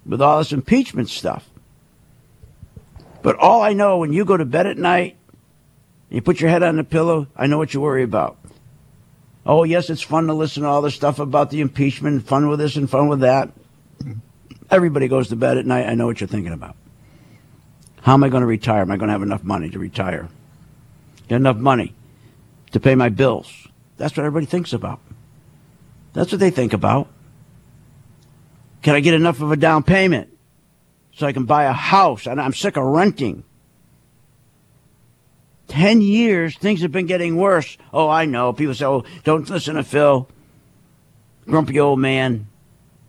with 0.06 0.22
all 0.22 0.40
this 0.40 0.52
impeachment 0.52 1.08
stuff. 1.08 1.50
But 3.22 3.38
all 3.38 3.62
I 3.62 3.72
know 3.72 4.00
when 4.00 4.12
you 4.12 4.26
go 4.26 4.36
to 4.36 4.44
bed 4.44 4.68
at 4.68 4.78
night, 4.78 5.16
you 6.10 6.22
put 6.22 6.42
your 6.42 6.50
head 6.50 6.62
on 6.62 6.76
the 6.76 6.84
pillow, 6.84 7.28
I 7.38 7.48
know 7.48 7.58
what 7.58 7.74
you 7.74 7.80
worry 7.80 8.04
about. 8.04 8.38
Oh, 9.46 9.64
yes, 9.64 9.90
it's 9.90 10.02
fun 10.02 10.28
to 10.28 10.34
listen 10.34 10.64
to 10.64 10.68
all 10.68 10.82
this 10.82 10.94
stuff 10.94 11.20
about 11.20 11.52
the 11.52 11.62
impeachment, 11.62 12.28
fun 12.28 12.50
with 12.50 12.60
this 12.60 12.76
and 12.76 12.90
fun 12.90 13.08
with 13.08 13.22
that. 13.22 13.54
Everybody 14.70 15.08
goes 15.08 15.30
to 15.30 15.38
bed 15.38 15.58
at 15.58 15.66
night, 15.66 15.88
I 15.88 15.96
know 15.96 16.06
what 16.06 16.20
you're 16.20 16.28
thinking 16.28 16.52
about. 16.52 16.76
How 18.02 18.14
am 18.14 18.26
I 18.26 18.28
going 18.28 18.42
to 18.42 18.48
retire? 18.48 18.82
Am 18.82 18.92
I 18.92 18.98
going 18.98 19.08
to 19.08 19.14
have 19.14 19.24
enough 19.24 19.46
money 19.46 19.70
to 19.70 19.80
retire? 19.80 20.28
Enough 21.30 21.58
money 21.58 21.96
to 22.72 22.80
pay 22.80 22.96
my 22.96 23.10
bills. 23.10 23.68
That's 23.98 24.16
what 24.16 24.26
everybody 24.26 24.46
thinks 24.46 24.74
about. 24.74 25.00
That's 26.14 26.32
what 26.32 26.40
they 26.40 26.50
think 26.50 26.74
about. 26.74 27.08
Can 28.82 28.96
I 28.96 29.00
get 29.00 29.14
enough 29.14 29.42
of 29.42 29.52
a 29.52 29.56
down 29.56 29.84
payment 29.84 30.30
so 31.14 31.26
I 31.26 31.34
can 31.34 31.46
buy 31.46 31.64
a 31.64 31.74
house? 31.74 32.28
And 32.28 32.40
I'm 32.40 32.54
sick 32.54 32.78
of 32.78 32.84
renting. 32.84 33.44
10 35.68 36.02
years, 36.02 36.56
things 36.58 36.82
have 36.82 36.92
been 36.92 37.08
getting 37.08 37.38
worse. 37.38 37.78
Oh, 37.92 38.08
I 38.08 38.26
know. 38.26 38.54
People 38.54 38.76
say, 38.76 38.86
oh, 38.86 39.04
don't 39.24 39.50
listen 39.50 39.76
to 39.76 39.84
Phil. 39.84 40.28
Grumpy 41.46 41.80
old 41.80 42.00
man. 42.00 42.48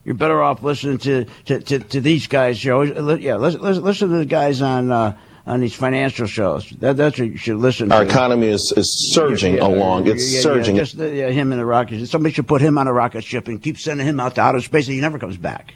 You're 0.04 0.14
better 0.14 0.42
off 0.42 0.62
listening 0.62 0.98
to, 0.98 1.26
to, 1.46 1.60
to, 1.60 1.78
to 1.80 2.00
these 2.00 2.28
guys. 2.28 2.64
Know, 2.64 2.82
yeah, 2.82 3.36
listen, 3.36 3.60
listen 3.60 4.08
to 4.08 4.16
the 4.18 4.24
guys 4.24 4.62
on 4.62 4.90
uh, 4.90 5.18
on 5.46 5.60
these 5.60 5.74
financial 5.74 6.26
shows. 6.26 6.68
That, 6.80 6.96
that's 6.96 7.18
what 7.18 7.28
you 7.28 7.36
should 7.36 7.56
listen 7.58 7.92
Our 7.92 8.00
to. 8.00 8.04
Our 8.04 8.10
economy 8.10 8.48
is, 8.48 8.72
is 8.76 9.12
surging 9.12 9.54
Yeah, 9.54 9.68
yeah, 9.68 9.74
along. 9.74 10.08
It's 10.08 10.32
yeah, 10.34 10.40
surging. 10.40 10.76
just, 10.76 10.98
uh, 10.98 11.04
yeah, 11.04 11.28
him 11.30 11.52
in 11.52 11.58
the 11.58 11.64
rocket. 11.64 12.06
Somebody 12.08 12.34
should 12.34 12.48
put 12.48 12.60
him 12.60 12.78
on 12.78 12.88
a 12.88 12.92
rocket 12.92 13.22
ship 13.22 13.46
and 13.46 13.62
keep 13.62 13.78
sending 13.78 14.06
him 14.06 14.18
out 14.18 14.34
to 14.34 14.40
outer 14.40 14.60
space 14.60 14.86
and 14.88 14.94
he 14.94 15.00
never 15.00 15.18
comes 15.18 15.36
back. 15.36 15.74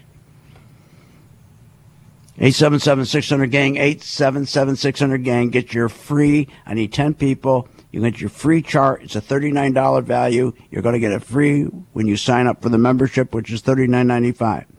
877 2.38 3.50
gang 3.50 3.76
877 3.76 5.22
gang 5.22 5.50
get 5.50 5.74
your 5.74 5.90
free 5.90 6.48
i 6.64 6.72
need 6.72 6.90
10 6.90 7.12
people 7.12 7.68
you 7.90 8.00
get 8.00 8.18
your 8.18 8.30
free 8.30 8.62
chart 8.62 9.02
it's 9.02 9.14
a 9.14 9.20
$39 9.20 10.02
value 10.04 10.50
you're 10.70 10.80
going 10.80 10.94
to 10.94 10.98
get 10.98 11.12
it 11.12 11.22
free 11.22 11.64
when 11.92 12.06
you 12.06 12.16
sign 12.16 12.46
up 12.46 12.62
for 12.62 12.70
the 12.70 12.78
membership 12.78 13.34
which 13.34 13.52
is 13.52 13.60
$39.95 13.60 14.64
and 14.64 14.70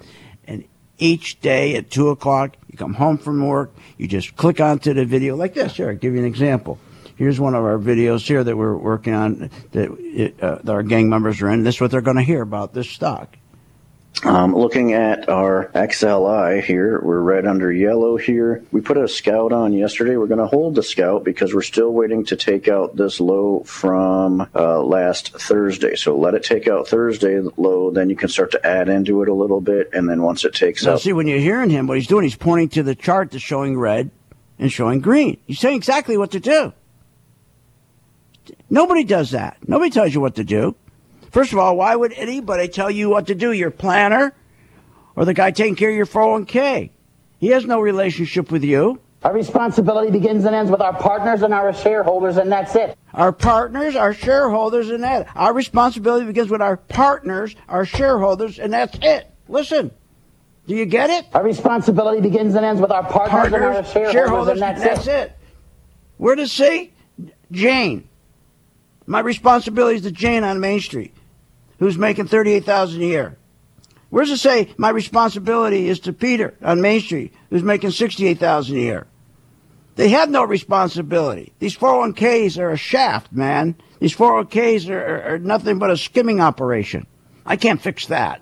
each 1.02 1.42
day 1.42 1.76
at 1.76 1.90
2 1.90 2.10
o'clock 2.10 2.56
you 2.70 2.78
come 2.78 2.94
home 2.94 3.18
from 3.18 3.46
work 3.46 3.74
you 3.98 4.08
just 4.08 4.36
click 4.38 4.62
onto 4.62 4.94
the 4.94 5.06
video 5.06 5.36
like 5.36 5.54
this. 5.54 5.76
Here 5.76 5.90
i'll 5.90 5.96
give 5.96 6.14
you 6.14 6.20
an 6.20 6.26
example. 6.26 6.80
Here's 7.18 7.40
one 7.40 7.54
of 7.54 7.64
our 7.64 7.78
videos 7.78 8.26
here 8.26 8.44
that 8.44 8.56
we're 8.58 8.76
working 8.76 9.14
on 9.14 9.52
that, 9.74 10.34
uh, 10.42 10.56
that 10.64 10.72
our 10.72 10.82
gang 10.82 11.10
members 11.10 11.42
are 11.42 11.50
in. 11.50 11.64
This 11.64 11.76
is 11.76 11.82
what 11.82 11.92
they're 11.92 12.02
going 12.02 12.18
to 12.18 12.24
hear 12.24 12.42
about 12.42 12.74
this 12.74 12.90
stock 12.90 13.36
Um, 14.24 14.54
looking 14.56 14.94
at 14.94 15.30
our 15.30 15.72
XLI 15.74 16.62
here, 16.64 17.00
we're 17.02 17.22
red 17.22 17.48
under 17.48 17.72
yellow 17.72 18.18
here. 18.18 18.64
We 18.72 18.82
put 18.82 18.98
a 18.98 19.08
scout 19.08 19.52
on 19.52 19.74
yesterday. 19.74 20.16
We're 20.16 20.28
going 20.28 20.40
to 20.40 20.46
hold 20.46 20.76
the 20.76 20.84
scout 20.84 21.24
because 21.24 21.56
we're 21.56 21.64
still 21.64 21.92
waiting 21.92 22.26
to 22.26 22.36
take 22.36 22.68
out 22.68 22.96
this 22.96 23.20
low 23.20 23.64
from 23.64 24.48
uh, 24.54 24.84
last 24.84 25.34
Thursday. 25.40 25.96
So 25.96 26.18
let 26.18 26.36
it 26.36 26.44
take 26.44 26.68
out 26.68 26.88
Thursday 26.88 27.40
low, 27.58 27.90
then 27.90 28.10
you 28.12 28.16
can 28.16 28.30
start 28.30 28.52
to 28.52 28.66
add 28.66 28.90
into 28.90 29.24
it 29.24 29.30
a 29.30 29.34
little 29.34 29.62
bit, 29.62 29.90
and 29.94 30.08
then 30.08 30.22
once 30.22 30.46
it 30.46 30.54
takes 30.54 30.84
Now, 30.84 30.94
out, 30.94 31.02
see, 31.02 31.14
when 31.14 31.26
you're 31.26 31.40
hearing 31.40 31.72
him, 31.72 31.88
what 31.88 31.98
he's 31.98 32.08
doing, 32.08 32.24
he's 32.24 32.36
pointing 32.36 32.70
to 32.70 32.84
the 32.84 32.94
chart 32.96 33.32
that's 33.32 33.44
showing 33.44 33.78
red 33.78 34.12
and 34.60 34.72
showing 34.72 35.00
green. 35.00 35.40
He's 35.48 35.60
saying 35.60 35.78
exactly 35.78 36.16
what 36.18 36.32
to 36.32 36.40
do. 36.40 36.74
Nobody 38.70 39.04
does 39.04 39.32
that. 39.32 39.58
Nobody 39.68 39.90
tells 39.90 40.14
you 40.14 40.22
what 40.22 40.36
to 40.36 40.44
do. 40.44 40.76
First 41.32 41.54
of 41.54 41.60
all, 41.60 41.78
why 41.78 41.96
would 41.96 42.14
anybody 42.14 42.68
tell 42.68 42.92
you 42.92 43.10
what 43.10 43.28
to 43.28 43.36
do? 43.36 43.52
Your 43.52 43.72
planner 43.72 44.34
or 45.16 45.26
the 45.26 45.34
guy 45.34 45.52
taking 45.52 45.76
care 45.76 45.90
of 45.90 45.96
your 45.96 46.06
401k? 46.06 46.92
He 47.40 47.48
has 47.48 47.66
no 47.66 47.80
relationship 47.80 48.52
with 48.52 48.64
you. 48.64 49.00
Our 49.24 49.34
responsibility 49.34 50.12
begins 50.12 50.46
and 50.46 50.56
ends 50.56 50.72
with 50.72 50.82
our 50.82 50.94
partners 50.94 51.44
and 51.44 51.54
our 51.54 51.74
shareholders, 51.74 52.38
and 52.38 52.52
that's 52.52 52.76
it. 52.76 52.98
Our 53.14 53.32
partners, 53.32 53.96
our 53.96 54.14
shareholders, 54.14 54.90
and 54.90 55.04
that. 55.04 55.28
Our 55.36 55.54
responsibility 55.54 56.26
begins 56.26 56.50
with 56.50 56.62
our 56.62 56.78
partners, 56.78 57.56
our 57.70 57.86
shareholders, 57.86 58.58
and 58.58 58.74
that's 58.74 58.98
it. 59.02 59.32
Listen. 59.48 59.92
Do 60.68 60.76
you 60.76 60.86
get 60.86 61.10
it? 61.10 61.28
Our 61.34 61.44
responsibility 61.44 62.22
begins 62.22 62.56
and 62.56 62.66
ends 62.66 62.82
with 62.82 62.92
our 62.92 63.04
partners, 63.04 63.54
and 63.54 63.64
our 63.64 63.84
shareholders, 64.12 64.62
and 64.62 64.82
that's, 64.82 65.08
it. 65.08 65.38
Where 66.18 66.36
does 66.36 66.50
it 66.50 66.56
say? 66.56 66.92
Jane. 67.52 68.08
My 69.06 69.20
responsibility 69.20 69.98
is 69.98 70.02
to 70.04 70.12
Jane 70.12 70.44
on 70.44 70.60
Main 70.60 70.80
Street, 70.80 71.14
who's 71.82 71.98
making 71.98 72.28
thirty-eight 72.28 72.64
thousand 72.64 73.02
a 73.02 73.06
year. 73.06 73.38
Where's 74.12 74.30
it 74.30 74.38
say 74.38 74.74
my 74.78 74.90
responsibility 74.90 75.90
is 75.90 76.00
to 76.02 76.14
Peter 76.14 76.54
on 76.62 76.80
Main 76.80 77.02
Street, 77.02 77.34
who's 77.50 77.64
making 77.64 77.92
sixty-eight 77.92 78.38
thousand 78.38 78.78
a 78.78 78.80
year? 78.80 79.08
They 79.96 80.10
have 80.10 80.30
no 80.30 80.44
responsibility. 80.44 81.54
These 81.60 81.76
401ks 81.78 82.58
are 82.58 82.72
a 82.72 82.78
shaft, 82.78 83.34
man. 83.34 83.76
These 84.00 84.16
401ks 84.16 84.90
are, 84.90 85.00
are, 85.00 85.24
are 85.34 85.40
nothing 85.40 85.80
but 85.80 85.92
a 85.92 85.98
skimming 85.98 86.40
operation. 86.40 87.06
I 87.46 87.58
can't 87.58 87.82
fix 87.82 88.08
that. 88.08 88.42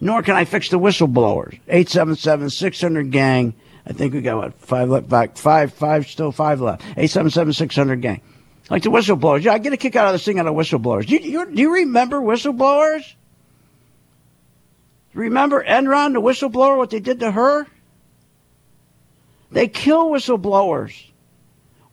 Nor 0.00 0.22
can 0.22 0.36
I 0.36 0.44
fix 0.44 0.68
the 0.68 0.78
whistleblowers. 0.78 1.58
877-600 1.66 3.10
gang. 3.10 3.54
I 3.86 3.92
think 3.92 4.12
we 4.12 4.20
got 4.20 4.36
what 4.36 4.60
five 4.60 4.90
left 4.90 5.08
back, 5.08 5.38
five, 5.38 5.72
five, 5.72 6.06
still 6.06 6.30
five 6.30 6.60
left. 6.60 6.82
877-600 6.96 8.00
gang. 8.02 8.20
Like 8.70 8.84
the 8.84 8.90
whistleblowers. 8.90 9.42
Yeah, 9.42 9.52
I 9.52 9.58
get 9.58 9.72
a 9.72 9.76
kick 9.76 9.96
out 9.96 10.06
of 10.06 10.12
this 10.12 10.24
thing 10.24 10.38
out 10.38 10.44
the 10.44 10.52
whistleblowers. 10.52 11.06
Do 11.06 11.16
you, 11.16 11.20
you, 11.20 11.52
do 11.52 11.60
you 11.60 11.74
remember 11.74 12.20
whistleblowers? 12.20 13.14
Remember 15.12 15.62
Enron, 15.62 16.12
the 16.12 16.20
whistleblower, 16.20 16.76
what 16.76 16.90
they 16.90 17.00
did 17.00 17.18
to 17.20 17.32
her? 17.32 17.66
They 19.50 19.66
kill 19.66 20.10
whistleblowers. 20.10 21.06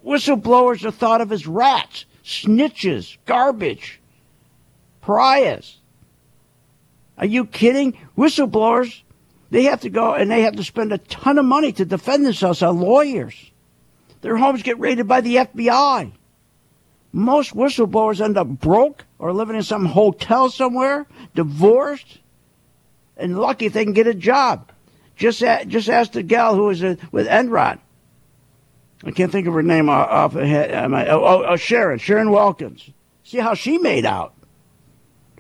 Whistleblowers 0.06 0.86
are 0.86 0.92
thought 0.92 1.22
of 1.22 1.32
as 1.32 1.48
rats, 1.48 2.06
snitches, 2.24 3.18
garbage, 3.26 4.00
pariahs. 5.02 5.78
Are 7.18 7.26
you 7.26 7.46
kidding? 7.46 7.98
Whistleblowers, 8.16 9.02
they 9.50 9.64
have 9.64 9.82
to 9.82 9.90
go 9.90 10.14
and 10.14 10.30
they 10.30 10.44
have 10.44 10.58
to 10.58 10.64
spend 10.64 10.94
a 10.94 11.00
ton 11.00 11.40
of 11.40 11.46
money 11.46 11.72
to 11.72 11.86
defend 11.86 12.24
themselves 12.24 12.62
on 12.62 12.80
lawyers. 12.80 13.52
Their 14.22 14.38
homes 14.38 14.62
get 14.62 14.80
raided 14.80 15.08
by 15.08 15.22
the 15.22 15.38
FBI. 15.38 16.12
Most 17.12 17.56
whistleblowers 17.56 18.22
end 18.22 18.38
up 18.38 18.48
broke 18.48 19.06
or 19.18 19.34
living 19.34 19.56
in 19.56 19.64
some 19.64 19.86
hotel 19.86 20.50
somewhere, 20.50 21.08
divorced, 21.34 22.20
and 23.16 23.40
lucky 23.40 23.66
if 23.66 23.74
they 23.74 23.84
can 23.84 23.94
get 23.94 24.08
a 24.08 24.14
job. 24.14 24.72
Just 25.16 25.42
a, 25.42 25.66
just 25.66 25.90
ask 25.90 26.12
the 26.12 26.24
gal 26.24 26.56
who 26.56 26.66
was 26.66 26.84
uh, 26.84 26.96
with 27.12 27.28
Enron. 27.28 27.80
I 29.04 29.12
can't 29.12 29.32
think 29.32 29.48
of 29.48 29.54
her 29.54 29.64
name 29.64 29.90
off, 29.90 30.34
the 30.34 30.46
head. 30.46 30.74
I, 30.74 31.08
oh, 31.08 31.24
oh, 31.24 31.46
oh, 31.48 31.56
Sharon, 31.56 32.00
Sharon 32.00 32.32
Wilkins. 32.32 32.90
See 33.24 33.38
how 33.38 33.54
she 33.54 33.78
made 33.78 34.06
out. 34.06 34.34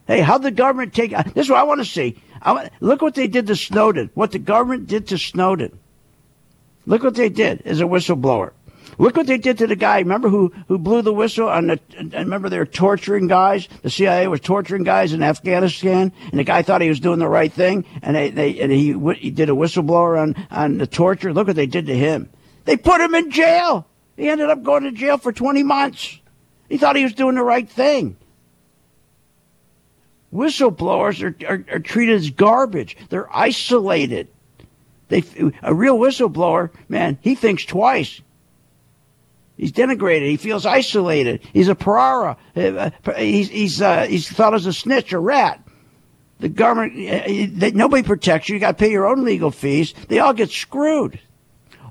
Hey, 0.06 0.22
how 0.22 0.38
the 0.38 0.52
government 0.52 0.94
take? 0.94 1.12
This 1.34 1.46
is 1.46 1.50
what 1.50 1.60
I 1.60 1.64
want 1.64 1.80
to 1.82 1.86
see. 1.86 2.22
I 2.42 2.54
want, 2.54 2.70
look 2.80 3.02
what 3.02 3.16
they 3.16 3.28
did 3.28 3.48
to 3.48 3.56
Snowden. 3.56 4.10
What 4.14 4.32
the 4.32 4.40
government 4.40 4.88
did 4.88 5.08
to 5.08 5.18
Snowden. 5.18 5.78
Look 6.86 7.04
what 7.04 7.16
they 7.16 7.30
did 7.30 7.64
as 7.66 7.82
a 7.82 7.86
whistleblower. 7.86 8.52
Look 9.00 9.16
what 9.16 9.28
they 9.28 9.38
did 9.38 9.60
to 9.60 9.68
the 9.68 9.76
guy. 9.76 10.00
Remember 10.00 10.28
who 10.28 10.52
who 10.68 10.80
blew 10.80 11.04
the 11.04 11.14
whistle 11.14 11.48
on 11.48 11.68
the? 11.68 11.80
and 11.98 12.14
Remember 12.14 12.50
they 12.50 12.58
were 12.58 12.66
torturing 12.66 13.28
guys. 13.28 13.68
The 13.84 13.92
CIA 13.92 14.28
was 14.28 14.40
torturing 14.40 14.84
guys 14.84 15.14
in 15.14 15.22
Afghanistan, 15.22 16.12
and 16.32 16.40
the 16.40 16.44
guy 16.44 16.64
thought 16.64 16.82
he 16.82 16.90
was 16.90 17.00
doing 17.00 17.20
the 17.20 17.28
right 17.28 17.54
thing, 17.54 17.86
and 18.02 18.16
they, 18.16 18.32
they 18.32 18.60
and 18.60 18.72
he 18.72 18.94
he 19.16 19.30
did 19.30 19.50
a 19.50 19.54
whistleblower 19.54 20.20
on 20.20 20.36
on 20.50 20.80
the 20.80 20.88
torture. 20.88 21.32
Look 21.32 21.48
what 21.48 21.56
they 21.56 21.68
did 21.68 21.86
to 21.88 21.96
him. 21.96 22.30
They 22.66 22.76
put 22.76 23.00
him 23.00 23.14
in 23.14 23.30
jail. 23.30 23.88
He 24.16 24.30
ended 24.30 24.50
up 24.50 24.64
going 24.64 24.84
to 24.84 24.92
jail 24.92 25.20
for 25.20 25.32
20 25.32 25.62
months. 25.62 26.20
He 26.68 26.78
thought 26.78 26.96
he 26.96 27.04
was 27.04 27.14
doing 27.14 27.36
the 27.36 27.44
right 27.44 27.70
thing. 27.70 28.18
Whistleblowers 30.34 31.24
are, 31.24 31.48
are, 31.48 31.66
are 31.76 31.80
treated 31.80 32.16
as 32.16 32.32
garbage. 32.32 32.98
They're 33.10 33.34
isolated. 33.34 34.28
They, 35.08 35.24
a 35.62 35.74
real 35.74 35.98
whistleblower, 35.98 36.72
man, 36.90 37.18
he 37.22 37.36
thinks 37.36 37.64
twice. 37.64 38.22
He's 39.58 39.72
denigrated. 39.72 40.30
He 40.30 40.38
feels 40.38 40.66
isolated. 40.66 41.42
He's 41.52 41.68
a 41.68 41.76
pariah. 41.76 42.36
He's 42.54 43.50
he's 43.50 43.82
uh, 43.82 44.06
he's 44.06 44.30
thought 44.30 44.54
as 44.54 44.68
a 44.68 44.74
snitch, 44.74 45.12
a 45.14 45.20
rat. 45.20 45.62
The 46.40 46.50
government, 46.50 46.94
uh, 47.10 47.72
nobody 47.74 48.04
protects 48.04 48.48
you. 48.48 48.56
You 48.56 48.62
got 48.62 48.78
to 48.78 48.84
pay 48.84 48.92
your 48.92 49.08
own 49.08 49.26
legal 49.26 49.50
fees. 49.50 49.96
They 50.08 50.20
all 50.20 50.34
get 50.34 50.52
screwed. 50.52 51.20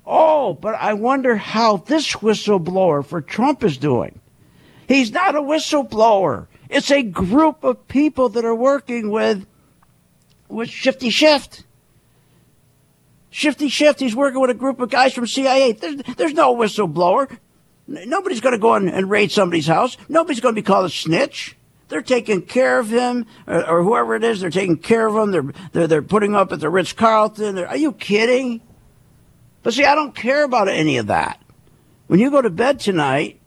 Oh, 0.07 0.55
but 0.55 0.77
I 0.77 0.95
wonder 0.95 1.35
how 1.35 1.79
this 1.79 2.13
whistleblower 2.13 3.05
for 3.05 3.21
Trump 3.21 3.65
is 3.65 3.77
doing. 3.77 4.21
He's 4.87 5.11
not 5.11 5.35
a 5.35 5.41
whistleblower. 5.41 6.47
It's 6.71 6.93
a 6.93 7.03
group 7.03 7.65
of 7.65 7.89
people 7.89 8.29
that 8.31 8.45
are 8.45 8.55
working 8.55 9.11
with 9.11 9.45
with 10.49 10.71
Shifty 10.71 11.11
Schiff. 11.11 11.65
Shifty 13.31 13.69
Schiff, 13.69 13.99
he's 13.99 14.15
working 14.15 14.41
with 14.41 14.51
a 14.51 14.55
group 14.55 14.79
of 14.79 14.89
guys 14.89 15.13
from 15.13 15.27
CIA. 15.27 15.73
There's, 15.73 15.97
there's 16.17 16.33
no 16.33 16.55
whistleblower. 16.55 17.37
Nobody's 17.89 18.41
going 18.41 18.55
to 18.55 18.59
go 18.59 18.75
and 18.75 19.11
raid 19.11 19.31
somebody's 19.31 19.67
house. 19.67 19.97
Nobody's 20.09 20.41
going 20.41 20.55
to 20.55 20.61
be 20.61 20.67
called 20.67 20.87
a 20.87 20.91
snitch. 20.91 21.57
They're 21.89 22.03
taking 22.03 22.43
care 22.43 22.81
of 22.81 22.89
him, 22.89 23.27
or, 23.47 23.65
or 23.65 23.83
whoever 23.85 24.17
it 24.17 24.25
is. 24.25 24.41
They're 24.41 24.51
taking 24.51 24.79
care 24.79 25.07
of 25.07 25.15
him. 25.15 25.31
They're 25.31 25.53
they're, 25.73 25.87
they're 25.87 26.03
putting 26.03 26.35
up 26.35 26.53
at 26.53 26.59
the 26.59 26.69
Ritz 26.69 26.93
Carlton. 26.93 27.59
Are 27.59 27.77
you 27.77 27.93
kidding? 27.93 28.61
But 29.63 29.75
see, 29.75 29.85
I 29.85 29.95
don't 29.95 30.15
care 30.15 30.45
about 30.45 30.69
any 30.69 30.99
of 30.99 31.09
that. 31.09 31.41
When 32.09 32.19
you 32.19 32.31
go 32.31 32.43
to 32.43 32.51
bed 32.51 32.81
tonight, 32.81 33.41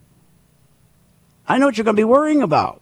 I 1.47 1.57
know 1.57 1.65
what 1.65 1.77
you're 1.77 1.85
going 1.85 1.95
to 1.95 1.99
be 1.99 2.05
worrying 2.05 2.41
about. 2.41 2.81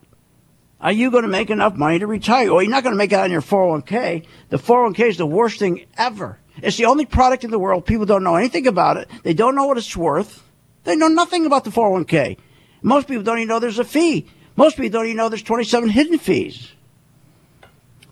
Are 0.80 0.92
you 0.92 1.10
going 1.10 1.24
to 1.24 1.30
make 1.30 1.50
enough 1.50 1.76
money 1.76 2.00
to 2.00 2.08
retire? 2.08 2.52
Well, 2.52 2.62
you're 2.62 2.70
not 2.70 2.84
going 2.84 2.94
to 2.94 2.98
make 2.98 3.12
it 3.12 3.20
on 3.20 3.32
your 3.32 3.42
401k. 3.42 4.26
The 4.50 4.58
401k 4.58 5.10
is 5.10 5.18
the 5.18 5.26
worst 5.26 5.58
thing 5.58 5.86
ever. 5.98 6.38
It's 6.62 6.78
the 6.78 6.86
only 6.86 7.06
product 7.06 7.44
in 7.44 7.52
the 7.52 7.60
world. 7.60 7.86
People 7.86 8.06
don't 8.06 8.24
know 8.24 8.36
anything 8.36 8.68
about 8.68 8.98
it. 8.98 9.10
They 9.24 9.34
don't 9.34 9.56
know 9.56 9.66
what 9.66 9.78
it's 9.78 9.98
worth. 9.98 10.44
They 10.88 10.96
know 10.96 11.10
nothing 11.10 11.46
about 11.46 11.66
the 11.66 11.70
401k. 11.70 12.38
Most 12.82 13.08
people 13.10 13.22
don't 13.24 13.40
even 13.40 13.50
know 13.50 13.60
there's 13.60 13.78
a 13.78 13.84
fee. 13.84 14.26
Most 14.56 14.78
people 14.78 15.00
don't 15.00 15.06
even 15.08 15.18
know 15.18 15.28
there's 15.28 15.44
27 15.44 15.90
hidden 15.90 16.18
fees. 16.18 16.72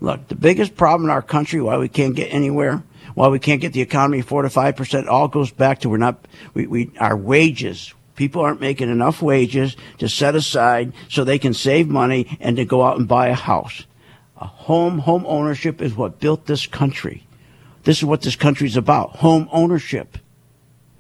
Look, 0.02 0.28
the 0.28 0.36
biggest 0.36 0.76
problem 0.76 1.06
in 1.06 1.10
our 1.10 1.22
country, 1.22 1.62
why 1.62 1.78
we 1.78 1.88
can't 1.88 2.16
get 2.16 2.34
anywhere, 2.34 2.84
why 3.14 3.30
we 3.30 3.40
can't 3.40 3.62
get 3.62 3.72
the 3.72 3.80
economy 3.80 4.22
four 4.22 4.42
to 4.42 4.50
five 4.50 4.76
percent, 4.76 5.08
all 5.08 5.30
goes 5.30 5.52
back 5.52 5.80
to 5.80 5.90
we're 5.90 5.96
not 5.96 6.28
we, 6.54 6.68
we 6.68 6.92
our 7.00 7.16
wages 7.16 7.94
People 8.16 8.42
aren't 8.42 8.62
making 8.62 8.90
enough 8.90 9.22
wages 9.22 9.76
to 9.98 10.08
set 10.08 10.36
aside 10.36 10.94
so 11.10 11.24
they 11.24 11.40
can 11.40 11.54
save 11.54 11.88
money 11.88 12.38
and 12.40 12.56
to 12.58 12.66
go 12.66 12.84
out 12.84 12.98
and 12.98 13.08
buy 13.08 13.28
a 13.28 13.36
house. 13.36 13.86
A 14.38 14.46
home, 14.46 15.00
home 15.00 15.26
ownership 15.28 15.82
is 15.82 15.96
what 15.96 16.20
built 16.20 16.46
this 16.46 16.66
country. 16.66 17.28
This 17.84 17.98
is 17.98 18.06
what 18.06 18.22
this 18.22 18.36
country 18.36 18.68
is 18.68 18.78
about. 18.78 19.18
Home 19.18 19.50
ownership. 19.52 20.18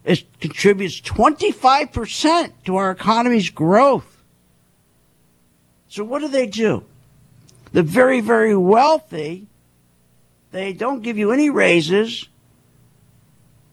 It 0.06 0.24
contributes 0.40 1.02
25% 1.02 2.52
to 2.66 2.76
our 2.76 2.92
economy's 2.92 3.50
growth. 3.50 4.24
So 5.88 6.04
what 6.04 6.20
do 6.20 6.28
they 6.28 6.46
do? 6.46 6.86
The 7.74 7.82
very, 7.82 8.22
very 8.22 8.56
wealthy, 8.56 9.48
they 10.52 10.74
don't 10.74 11.02
give 11.02 11.18
you 11.18 11.32
any 11.32 11.50
raises. 11.50 12.30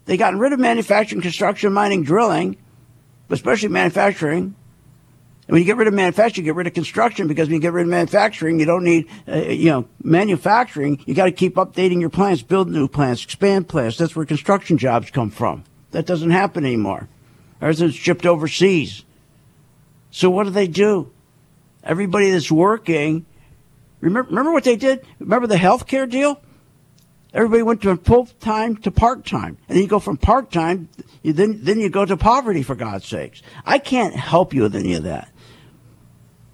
They 0.07 0.17
gotten 0.17 0.39
rid 0.39 0.55
of 0.55 0.59
manufacturing, 0.59 1.21
construction, 1.21 1.73
mining, 1.73 2.03
drilling, 2.03 2.57
but 3.29 3.35
especially 3.35 3.69
manufacturing. 3.69 4.55
And 5.47 5.49
when 5.49 5.61
you 5.61 5.67
get 5.67 5.77
rid 5.77 5.89
of 5.89 5.95
manufacturing, 5.95 6.47
you 6.47 6.53
get 6.53 6.57
rid 6.57 6.67
of 6.67 6.73
construction 6.73 7.29
because 7.29 7.49
when 7.49 7.57
you 7.57 7.61
get 7.61 7.75
rid 7.75 7.83
of 7.83 7.91
manufacturing, 7.91 8.59
you 8.59 8.65
don't 8.65 8.85
need, 8.85 9.07
uh, 9.29 9.37
you 9.37 9.71
know, 9.71 9.87
manufacturing. 10.03 11.03
You 11.05 11.15
got 11.15 11.27
to 11.27 11.33
keep 11.33 11.57
updating 11.57 12.01
your 12.01 12.11
plants, 12.11 12.41
build 12.41 12.71
new 12.71 12.89
plants, 12.89 13.23
expand 13.23 13.69
plants. 13.69 13.99
That's 13.99 14.17
where 14.17 14.25
construction 14.25 14.79
jobs 14.79 15.11
come 15.11 15.31
from. 15.31 15.65
That 15.93 16.07
doesn't 16.07 16.31
happen 16.31 16.65
anymore. 16.65 17.09
Everything's 17.61 17.95
shipped 17.95 18.27
overseas. 18.27 19.05
So 20.11 20.29
what 20.29 20.45
do 20.45 20.51
they 20.51 20.67
do? 20.67 21.11
Everybody 21.85 22.31
that's 22.31 22.51
working, 22.51 23.25
remember, 24.01 24.29
remember 24.29 24.53
what 24.53 24.65
they 24.65 24.77
did? 24.77 25.07
Remember 25.19 25.47
the 25.47 25.57
health 25.57 25.87
care 25.87 26.07
deal? 26.07 26.41
Everybody 27.35 27.63
went 27.63 27.83
from 27.83 27.99
full 27.99 28.27
time 28.27 28.77
to 28.79 28.91
part 28.91 29.25
time, 29.25 29.57
and 29.67 29.77
then 29.77 29.83
you 29.83 29.89
go 29.89 29.99
from 29.99 30.19
part 30.19 30.51
time, 30.51 30.91
then 31.25 31.61
then 31.63 31.81
you 31.81 31.89
go 31.89 32.05
to 32.05 32.15
poverty. 32.15 32.63
For 32.63 32.75
God's 32.75 33.07
sakes, 33.07 33.41
I 33.65 33.79
can't 33.79 34.15
help 34.15 34.53
you 34.53 34.63
with 34.63 34.77
any 34.77 34.93
of 34.93 35.05
that. 35.05 35.31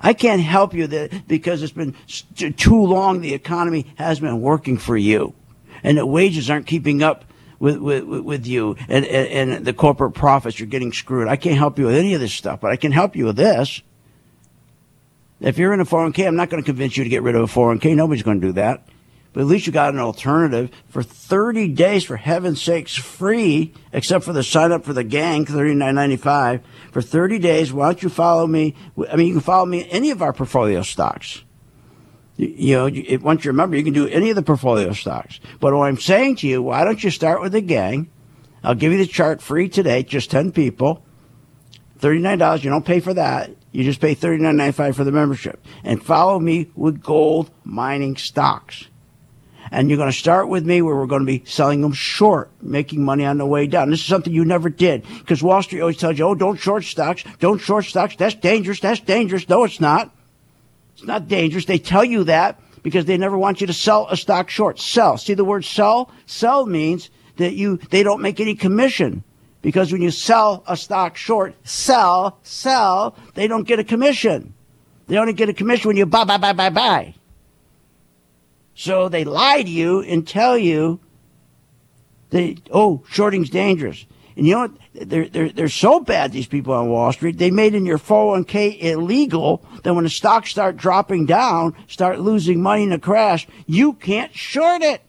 I 0.01 0.13
can't 0.13 0.41
help 0.41 0.75
you 0.75 0.87
that 0.87 1.27
because 1.27 1.65
it's 1.65 1.73
been 1.73 1.97
too 2.37 2.81
long. 2.81 3.23
The 3.23 3.35
economy 3.35 3.87
has 3.97 4.21
been 4.21 4.41
working 4.41 4.79
for 4.79 4.97
you, 4.97 5.35
and 5.83 5.99
the 5.99 6.07
wages 6.07 6.49
aren't 6.49 6.69
keeping 6.69 7.03
up 7.03 7.25
with 7.59 7.77
with, 7.79 8.05
with 8.05 8.47
you, 8.47 8.77
and, 8.89 9.05
and 9.05 9.51
and 9.51 9.65
the 9.67 9.73
corporate 9.73 10.15
profits. 10.15 10.59
You're 10.59 10.69
getting 10.69 10.93
screwed. 10.93 11.29
I 11.29 11.37
can't 11.37 11.57
help 11.57 11.79
you 11.79 11.87
with 11.87 11.95
any 11.95 12.15
of 12.15 12.21
this 12.21 12.33
stuff, 12.33 12.61
but 12.61 12.71
I 12.71 12.77
can 12.77 12.93
help 12.93 13.17
you 13.17 13.27
with 13.27 13.37
this. 13.37 13.83
If 15.41 15.57
you're 15.57 15.73
in 15.73 15.81
a 15.81 15.85
401k, 15.85 16.27
I'm 16.27 16.35
not 16.35 16.51
going 16.51 16.63
to 16.63 16.67
convince 16.67 16.97
you 16.97 17.05
to 17.05 17.11
get 17.11 17.23
rid 17.23 17.37
of 17.37 17.43
a 17.43 17.47
401k. 17.47 17.95
Nobody's 17.95 18.25
going 18.25 18.41
to 18.41 18.47
do 18.49 18.53
that 18.55 18.89
but 19.33 19.43
at 19.43 19.47
least 19.47 19.67
you 19.67 19.73
got 19.73 19.95
an 19.95 20.01
alternative 20.01 20.71
for 20.89 21.03
30 21.03 21.69
days 21.69 22.05
for 22.05 22.17
heaven's 22.17 22.61
sakes 22.61 22.97
free 22.97 23.73
except 23.93 24.25
for 24.25 24.33
the 24.33 24.43
sign 24.43 24.73
up 24.73 24.85
for 24.85 24.93
the 24.93 25.05
gang 25.05 25.45
39.95 25.45 26.61
for 26.93 27.03
30 27.03 27.39
days 27.39 27.73
why 27.73 27.87
don't 27.87 28.03
you 28.03 28.09
follow 28.09 28.47
me 28.47 28.75
i 29.11 29.17
mean 29.17 29.29
you 29.29 29.35
can 29.35 29.41
follow 29.41 29.67
me 29.67 29.89
any 29.91 30.11
of 30.11 30.23
our 30.23 30.33
portfolio 30.33 30.83
stocks 30.83 31.43
you, 32.39 32.77
know 32.77 33.19
once 33.21 33.45
you 33.45 33.51
remember 33.51 33.77
you 33.77 33.85
can 33.85 33.93
do 33.93 34.07
any 34.09 34.31
of 34.31 34.37
the 34.37 34.43
portfolio 34.43 34.93
stocks 34.93 35.41
but 35.61 35.75
what 35.75 35.87
i'm 35.87 35.99
saying 35.99 36.37
to 36.37 36.47
you 36.47 36.63
why 36.63 36.85
don't 36.85 37.03
you 37.03 37.11
start 37.11 37.43
with 37.43 37.53
the 37.53 37.61
gang 37.61 38.09
i'll 38.63 38.75
give 38.75 38.93
you 38.93 38.99
the 38.99 39.07
chart 39.07 39.43
free 39.43 39.69
today 39.69 40.03
just 40.03 40.31
10 40.31 40.53
people 40.53 41.05
$39 42.01 42.63
you 42.63 42.71
don't 42.71 42.87
pay 42.87 43.01
for 43.01 43.13
that 43.13 43.51
you 43.73 43.85
just 43.85 44.01
pay 44.01 44.15
$39.95 44.15 44.95
for 44.95 45.05
the 45.05 45.13
membership 45.13 45.63
and 45.85 46.03
follow 46.03 46.39
me 46.39 46.71
with 46.75 47.03
gold 47.03 47.51
mining 47.65 48.17
stocks 48.17 48.87
and 49.71 49.89
you're 49.89 49.99
going 49.99 50.11
to 50.11 50.17
start 50.17 50.49
with 50.49 50.65
me 50.65 50.83
where 50.83 50.97
we're 50.97 51.07
going 51.07 51.27
to 51.27 51.27
be 51.27 51.45
selling 51.45 51.81
them 51.81 51.93
short, 51.93 52.51
making 52.63 53.05
money 53.05 53.25
on 53.25 53.39
the 53.39 53.47
way 53.47 53.67
down. 53.67 53.91
This 53.91 54.01
is 54.01 54.07
something 54.07 54.33
you 54.33 54.45
never 54.45 54.71
did 54.71 55.05
because 55.19 55.43
Wall 55.43 55.63
Street 55.63 55.81
always 55.81 55.99
tells 55.99 56.19
you, 56.19 56.27
oh, 56.27 56.35
don't 56.35 56.57
short 56.57 56.85
stocks, 56.85 57.25
don't 57.39 57.59
short 57.59 57.85
stocks. 57.85 58.17
That's 58.17 58.35
dangerous. 58.35 58.81
That's 58.81 59.01
dangerous. 59.01 59.49
No, 59.49 59.65
it's 59.65 59.81
not. 59.81 60.15
It's 60.99 61.07
not 61.07 61.29
dangerous. 61.29 61.65
They 61.65 61.79
tell 61.79 62.05
you 62.05 62.25
that 62.25 62.61
because 62.83 63.05
they 63.05 63.17
never 63.17 63.39
want 63.39 63.61
you 63.61 63.69
to 63.69 63.73
sell 63.73 64.09
a 64.11 64.17
stock 64.17 64.51
short. 64.51 64.81
Sell. 64.81 65.17
See 65.17 65.35
the 65.35 65.45
word 65.45 65.65
sell? 65.65 66.11
Sell 66.27 66.67
means 66.67 67.09
that 67.37 67.55
you, 67.55 67.77
they 67.91 68.03
don't 68.03 68.21
make 68.21 68.41
any 68.41 68.57
commission 68.57 69.23
because 69.63 69.93
when 69.93 70.03
you 70.03 70.11
sell 70.11 70.65
a 70.67 70.77
stock 70.77 71.17
short, 71.17 71.55
sell, 71.63 72.41
sell, 72.43 73.17
they 73.35 73.47
don't 73.47 73.63
get 73.63 73.79
a 73.79 73.85
commission. 73.85 74.55
They 75.07 75.19
only 75.19 75.35
get 75.35 75.49
a 75.49 75.55
commission 75.55 75.87
when 75.87 75.97
you 75.97 76.05
buy, 76.05 76.25
buy, 76.25 76.37
buy, 76.37 76.53
buy, 76.53 76.71
buy. 76.71 77.15
So 78.75 79.09
they 79.09 79.23
lie 79.23 79.63
to 79.63 79.71
you 79.71 80.01
and 80.01 80.27
tell 80.27 80.59
you 80.59 80.99
that, 82.31 82.61
oh, 82.73 83.05
shorting's 83.09 83.51
dangerous. 83.51 84.05
And 84.39 84.47
you 84.47 84.55
know 84.55 84.61
what? 84.61 84.73
They're, 84.95 85.29
they're, 85.29 85.49
they're 85.49 85.69
so 85.69 85.99
bad, 85.99 86.31
these 86.31 86.47
people 86.47 86.73
on 86.73 86.89
Wall 86.89 87.13
Street, 87.13 87.39
they 87.39 87.51
made 87.51 87.75
in 87.75 87.85
your 87.85 87.99
401k 87.99 88.81
illegal 88.81 89.65
that 89.83 89.95
when 89.95 90.05
the 90.05 90.11
stocks 90.11 90.49
start 90.51 90.77
dropping 90.77 91.27
down, 91.27 91.75
start 91.89 92.21
losing 92.21 92.63
money 92.63 92.85
in 92.85 92.93
a 92.93 93.01
crash, 93.01 93.49
you 93.67 93.95
can't 93.95 94.33
short 94.33 94.83
it. 94.83 95.03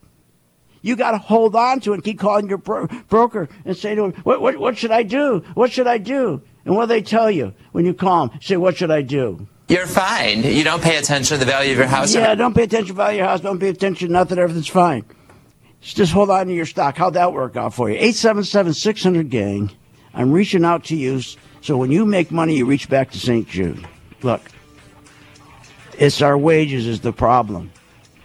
You 0.81 0.95
got 0.95 1.11
to 1.11 1.19
hold 1.19 1.55
on 1.55 1.79
to 1.81 1.91
it 1.91 1.95
and 1.95 2.03
keep 2.03 2.17
calling 2.17 2.49
your 2.49 2.57
bro- 2.57 2.87
broker 3.07 3.47
and 3.65 3.77
say 3.77 3.93
to 3.93 4.05
him, 4.05 4.13
what, 4.23 4.41
what, 4.41 4.57
what 4.57 4.77
should 4.79 4.91
I 4.91 5.03
do? 5.03 5.43
What 5.53 5.71
should 5.71 5.87
I 5.87 5.99
do? 5.99 6.41
And 6.65 6.75
what 6.75 6.85
do 6.85 6.87
they 6.87 7.01
tell 7.03 7.29
you 7.29 7.53
when 7.71 7.85
you 7.85 7.93
call 7.93 8.27
them? 8.27 8.39
Say, 8.41 8.57
what 8.57 8.77
should 8.77 8.89
I 8.89 9.03
do? 9.03 9.47
You're 9.67 9.85
fine. 9.85 10.41
You 10.41 10.63
don't 10.63 10.81
pay 10.81 10.97
attention 10.97 11.37
to 11.37 11.45
the 11.45 11.51
value 11.51 11.73
of 11.73 11.77
your 11.77 11.87
house. 11.87 12.15
Yeah, 12.15 12.33
don't 12.33 12.55
pay 12.55 12.63
attention 12.63 12.87
to 12.87 12.93
the 12.93 12.97
value 12.97 13.19
of 13.19 13.25
your 13.25 13.27
house. 13.27 13.41
Don't 13.41 13.59
pay 13.59 13.69
attention 13.69 14.07
to 14.07 14.11
nothing. 14.11 14.39
Everything's 14.39 14.67
fine. 14.67 15.05
Just 15.81 16.11
hold 16.11 16.29
on 16.29 16.47
to 16.47 16.53
your 16.53 16.65
stock. 16.65 16.97
How'd 16.97 17.13
that 17.13 17.33
work 17.33 17.55
out 17.55 17.73
for 17.73 17.89
you? 17.89 17.95
877 17.95 18.73
600 18.73 19.29
gang. 19.29 19.71
I'm 20.13 20.31
reaching 20.31 20.65
out 20.65 20.85
to 20.85 20.95
you. 20.95 21.21
So 21.61 21.77
when 21.77 21.91
you 21.91 22.05
make 22.05 22.31
money, 22.31 22.55
you 22.55 22.65
reach 22.65 22.89
back 22.89 23.11
to 23.11 23.19
St. 23.19 23.47
Jude. 23.47 23.87
Look, 24.21 24.41
it's 25.97 26.21
our 26.21 26.37
wages 26.37 26.87
is 26.87 27.01
the 27.01 27.13
problem. 27.13 27.71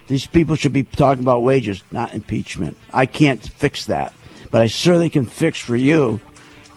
These 0.06 0.26
people 0.26 0.56
should 0.56 0.72
be 0.72 0.84
talking 0.84 1.24
about 1.24 1.42
wages, 1.42 1.82
not 1.90 2.14
impeachment. 2.14 2.76
I 2.92 3.06
can't 3.06 3.42
fix 3.42 3.86
that, 3.86 4.12
but 4.50 4.60
I 4.60 4.66
certainly 4.66 5.08
can 5.08 5.24
fix 5.24 5.58
for 5.58 5.76
you 5.76 6.20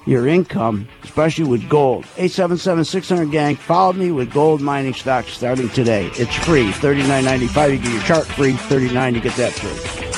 your 0.08 0.28
income, 0.28 0.88
especially 1.04 1.44
with 1.44 1.68
gold. 1.70 2.06
877-600 2.16 3.30
gang. 3.30 3.56
Follow 3.58 3.94
me 3.94 4.12
with 4.12 4.32
gold 4.32 4.62
mining 4.62 4.94
stocks 4.94 5.34
starting 5.34 5.70
today. 5.70 6.10
It's 6.14 6.34
free. 6.34 6.72
$39.95. 6.72 7.72
You 7.72 7.78
get 7.78 7.92
your 7.92 8.02
chart 8.04 8.26
free. 8.26 8.54
39 8.54 9.16
to 9.16 9.20
get 9.20 9.36
that 9.36 9.52
free. 9.52 10.17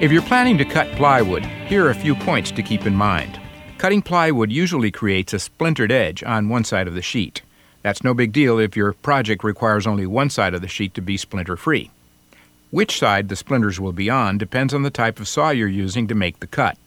If 0.00 0.10
you're 0.10 0.20
planning 0.20 0.58
to 0.58 0.64
cut 0.64 0.90
plywood, 0.96 1.46
here 1.68 1.86
are 1.86 1.90
a 1.90 1.94
few 1.94 2.16
points 2.16 2.50
to 2.50 2.62
keep 2.64 2.86
in 2.86 2.96
mind. 2.96 3.38
Cutting 3.82 4.02
plywood 4.02 4.52
usually 4.52 4.92
creates 4.92 5.32
a 5.32 5.40
splintered 5.40 5.90
edge 5.90 6.22
on 6.22 6.48
one 6.48 6.62
side 6.62 6.86
of 6.86 6.94
the 6.94 7.02
sheet. 7.02 7.42
That's 7.82 8.04
no 8.04 8.14
big 8.14 8.30
deal 8.30 8.60
if 8.60 8.76
your 8.76 8.92
project 8.92 9.42
requires 9.42 9.88
only 9.88 10.06
one 10.06 10.30
side 10.30 10.54
of 10.54 10.60
the 10.60 10.68
sheet 10.68 10.94
to 10.94 11.00
be 11.00 11.16
splinter 11.16 11.56
free. 11.56 11.90
Which 12.70 12.96
side 12.96 13.28
the 13.28 13.34
splinters 13.34 13.80
will 13.80 13.90
be 13.90 14.08
on 14.08 14.38
depends 14.38 14.72
on 14.72 14.84
the 14.84 14.90
type 14.90 15.18
of 15.18 15.26
saw 15.26 15.50
you're 15.50 15.66
using 15.66 16.06
to 16.06 16.14
make 16.14 16.38
the 16.38 16.46
cut. 16.46 16.78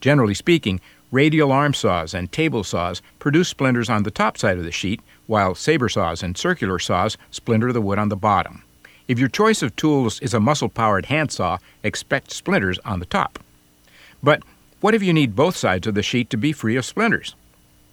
Generally 0.00 0.34
speaking, 0.34 0.80
radial 1.12 1.52
arm 1.52 1.74
saws 1.74 2.12
and 2.12 2.32
table 2.32 2.64
saws 2.64 3.02
produce 3.20 3.48
splinters 3.48 3.88
on 3.88 4.02
the 4.02 4.10
top 4.10 4.36
side 4.36 4.58
of 4.58 4.64
the 4.64 4.72
sheet, 4.72 5.00
while 5.28 5.54
saber 5.54 5.88
saws 5.88 6.24
and 6.24 6.36
circular 6.36 6.80
saws 6.80 7.16
splinter 7.30 7.72
the 7.72 7.80
wood 7.80 8.00
on 8.00 8.08
the 8.08 8.16
bottom. 8.16 8.64
If 9.06 9.20
your 9.20 9.28
choice 9.28 9.62
of 9.62 9.76
tools 9.76 10.18
is 10.18 10.34
a 10.34 10.40
muscle 10.40 10.68
powered 10.68 11.06
handsaw, 11.06 11.58
expect 11.84 12.32
splinters 12.32 12.80
on 12.80 12.98
the 12.98 13.06
top. 13.06 13.38
But 14.24 14.42
what 14.82 14.94
if 14.94 15.02
you 15.02 15.12
need 15.12 15.36
both 15.36 15.56
sides 15.56 15.86
of 15.86 15.94
the 15.94 16.02
sheet 16.02 16.28
to 16.28 16.36
be 16.36 16.52
free 16.52 16.76
of 16.76 16.84
splinters? 16.84 17.36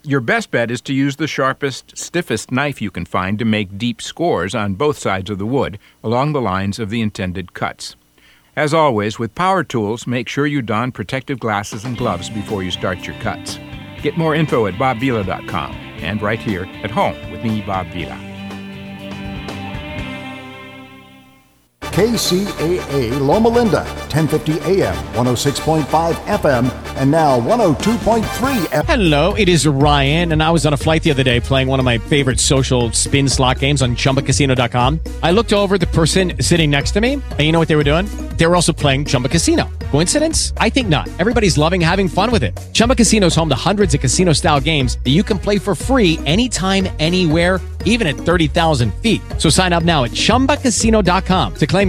Your 0.02 0.22
best 0.22 0.50
bet 0.50 0.72
is 0.72 0.82
to 0.82 0.94
use 0.94 1.18
the 1.18 1.28
sharpest, 1.28 1.96
stiffest 1.96 2.52
knife 2.52 2.82
you 2.82 2.90
can 2.90 3.06
find 3.06 3.38
to 3.38 3.46
make 3.46 3.78
deep 3.78 4.02
scores 4.02 4.56
on 4.56 4.74
both 4.74 4.98
sides 4.98 5.30
of 5.30 5.38
the 5.38 5.46
wood 5.46 5.78
along 6.04 6.34
the 6.34 6.42
lines 6.42 6.80
of 6.80 6.90
the 6.90 7.02
intended 7.02 7.54
cuts. 7.54 7.96
As 8.56 8.74
always, 8.74 9.20
with 9.20 9.36
power 9.36 9.64
tools, 9.64 10.08
make 10.08 10.28
sure 10.28 10.48
you 10.48 10.64
don 10.64 10.92
protective 10.92 11.40
glasses 11.40 11.86
and 11.86 11.98
gloves 11.98 12.30
before 12.30 12.64
you 12.64 12.72
start 12.72 13.06
your 13.06 13.16
cuts. 13.18 13.60
Get 14.02 14.18
more 14.18 14.34
info 14.34 14.66
at 14.66 14.74
bobvila.com 14.74 15.76
and 16.02 16.22
right 16.22 16.40
here 16.40 16.66
at 16.84 16.92
home 16.92 17.16
with 17.32 17.44
me, 17.44 17.62
Bob 17.62 17.88
Vila. 17.88 18.29
KCAA 22.00 23.20
Loma 23.20 23.50
Linda, 23.50 23.84
1050 24.08 24.54
AM, 24.62 24.96
106.5 25.16 25.84
FM, 26.40 26.96
and 26.96 27.12
now 27.12 27.38
102.3 27.42 28.22
FM. 28.70 28.86
Hello, 28.86 29.34
it 29.34 29.50
is 29.50 29.68
Ryan, 29.68 30.32
and 30.32 30.42
I 30.42 30.50
was 30.50 30.66
on 30.66 30.72
a 30.72 30.78
flight 30.78 31.04
the 31.04 31.12
other 31.12 31.24
day 31.24 31.42
playing 31.42 31.68
one 31.68 31.78
of 31.78 31.84
my 31.84 31.98
favorite 31.98 32.40
social 32.40 32.94
spin 32.94 33.28
slot 33.28 33.60
games 33.60 33.82
on 33.82 33.98
chumbacasino.com. 33.98 35.02
I 35.22 35.32
looked 35.32 35.52
over 35.52 35.78
the 35.78 35.88
person 35.88 36.42
sitting 36.42 36.72
next 36.72 36.92
to 36.92 37.02
me, 37.02 37.16
and 37.16 37.42
you 37.42 37.52
know 37.52 37.60
what 37.60 37.68
they 37.68 37.76
were 37.76 37.84
doing? 37.84 38.06
They 38.38 38.48
were 38.48 38.56
also 38.56 38.72
playing 38.72 39.04
Chumba 39.04 39.28
Casino. 39.28 39.70
Coincidence? 39.92 40.54
I 40.56 40.70
think 40.70 40.88
not. 40.88 41.10
Everybody's 41.20 41.58
loving 41.58 41.82
having 41.82 42.08
fun 42.08 42.32
with 42.32 42.44
it. 42.44 42.58
Chumba 42.72 42.96
Casino 42.96 43.28
is 43.28 43.36
home 43.36 43.50
to 43.50 43.56
hundreds 43.56 43.94
of 43.94 44.00
casino 44.00 44.32
style 44.32 44.62
games 44.62 45.00
that 45.04 45.12
you 45.12 45.24
can 45.24 45.38
play 45.38 45.60
for 45.60 45.76
free 45.76 46.18
anytime, 46.26 46.88
anywhere, 47.00 47.60
even 47.86 48.08
at 48.08 48.16
30,000 48.16 48.94
feet. 48.96 49.22
So 49.38 49.50
sign 49.50 49.74
up 49.74 49.84
now 49.84 50.06
at 50.06 50.12
chumbacasino.com 50.12 51.54
to 51.56 51.68
claim 51.68 51.89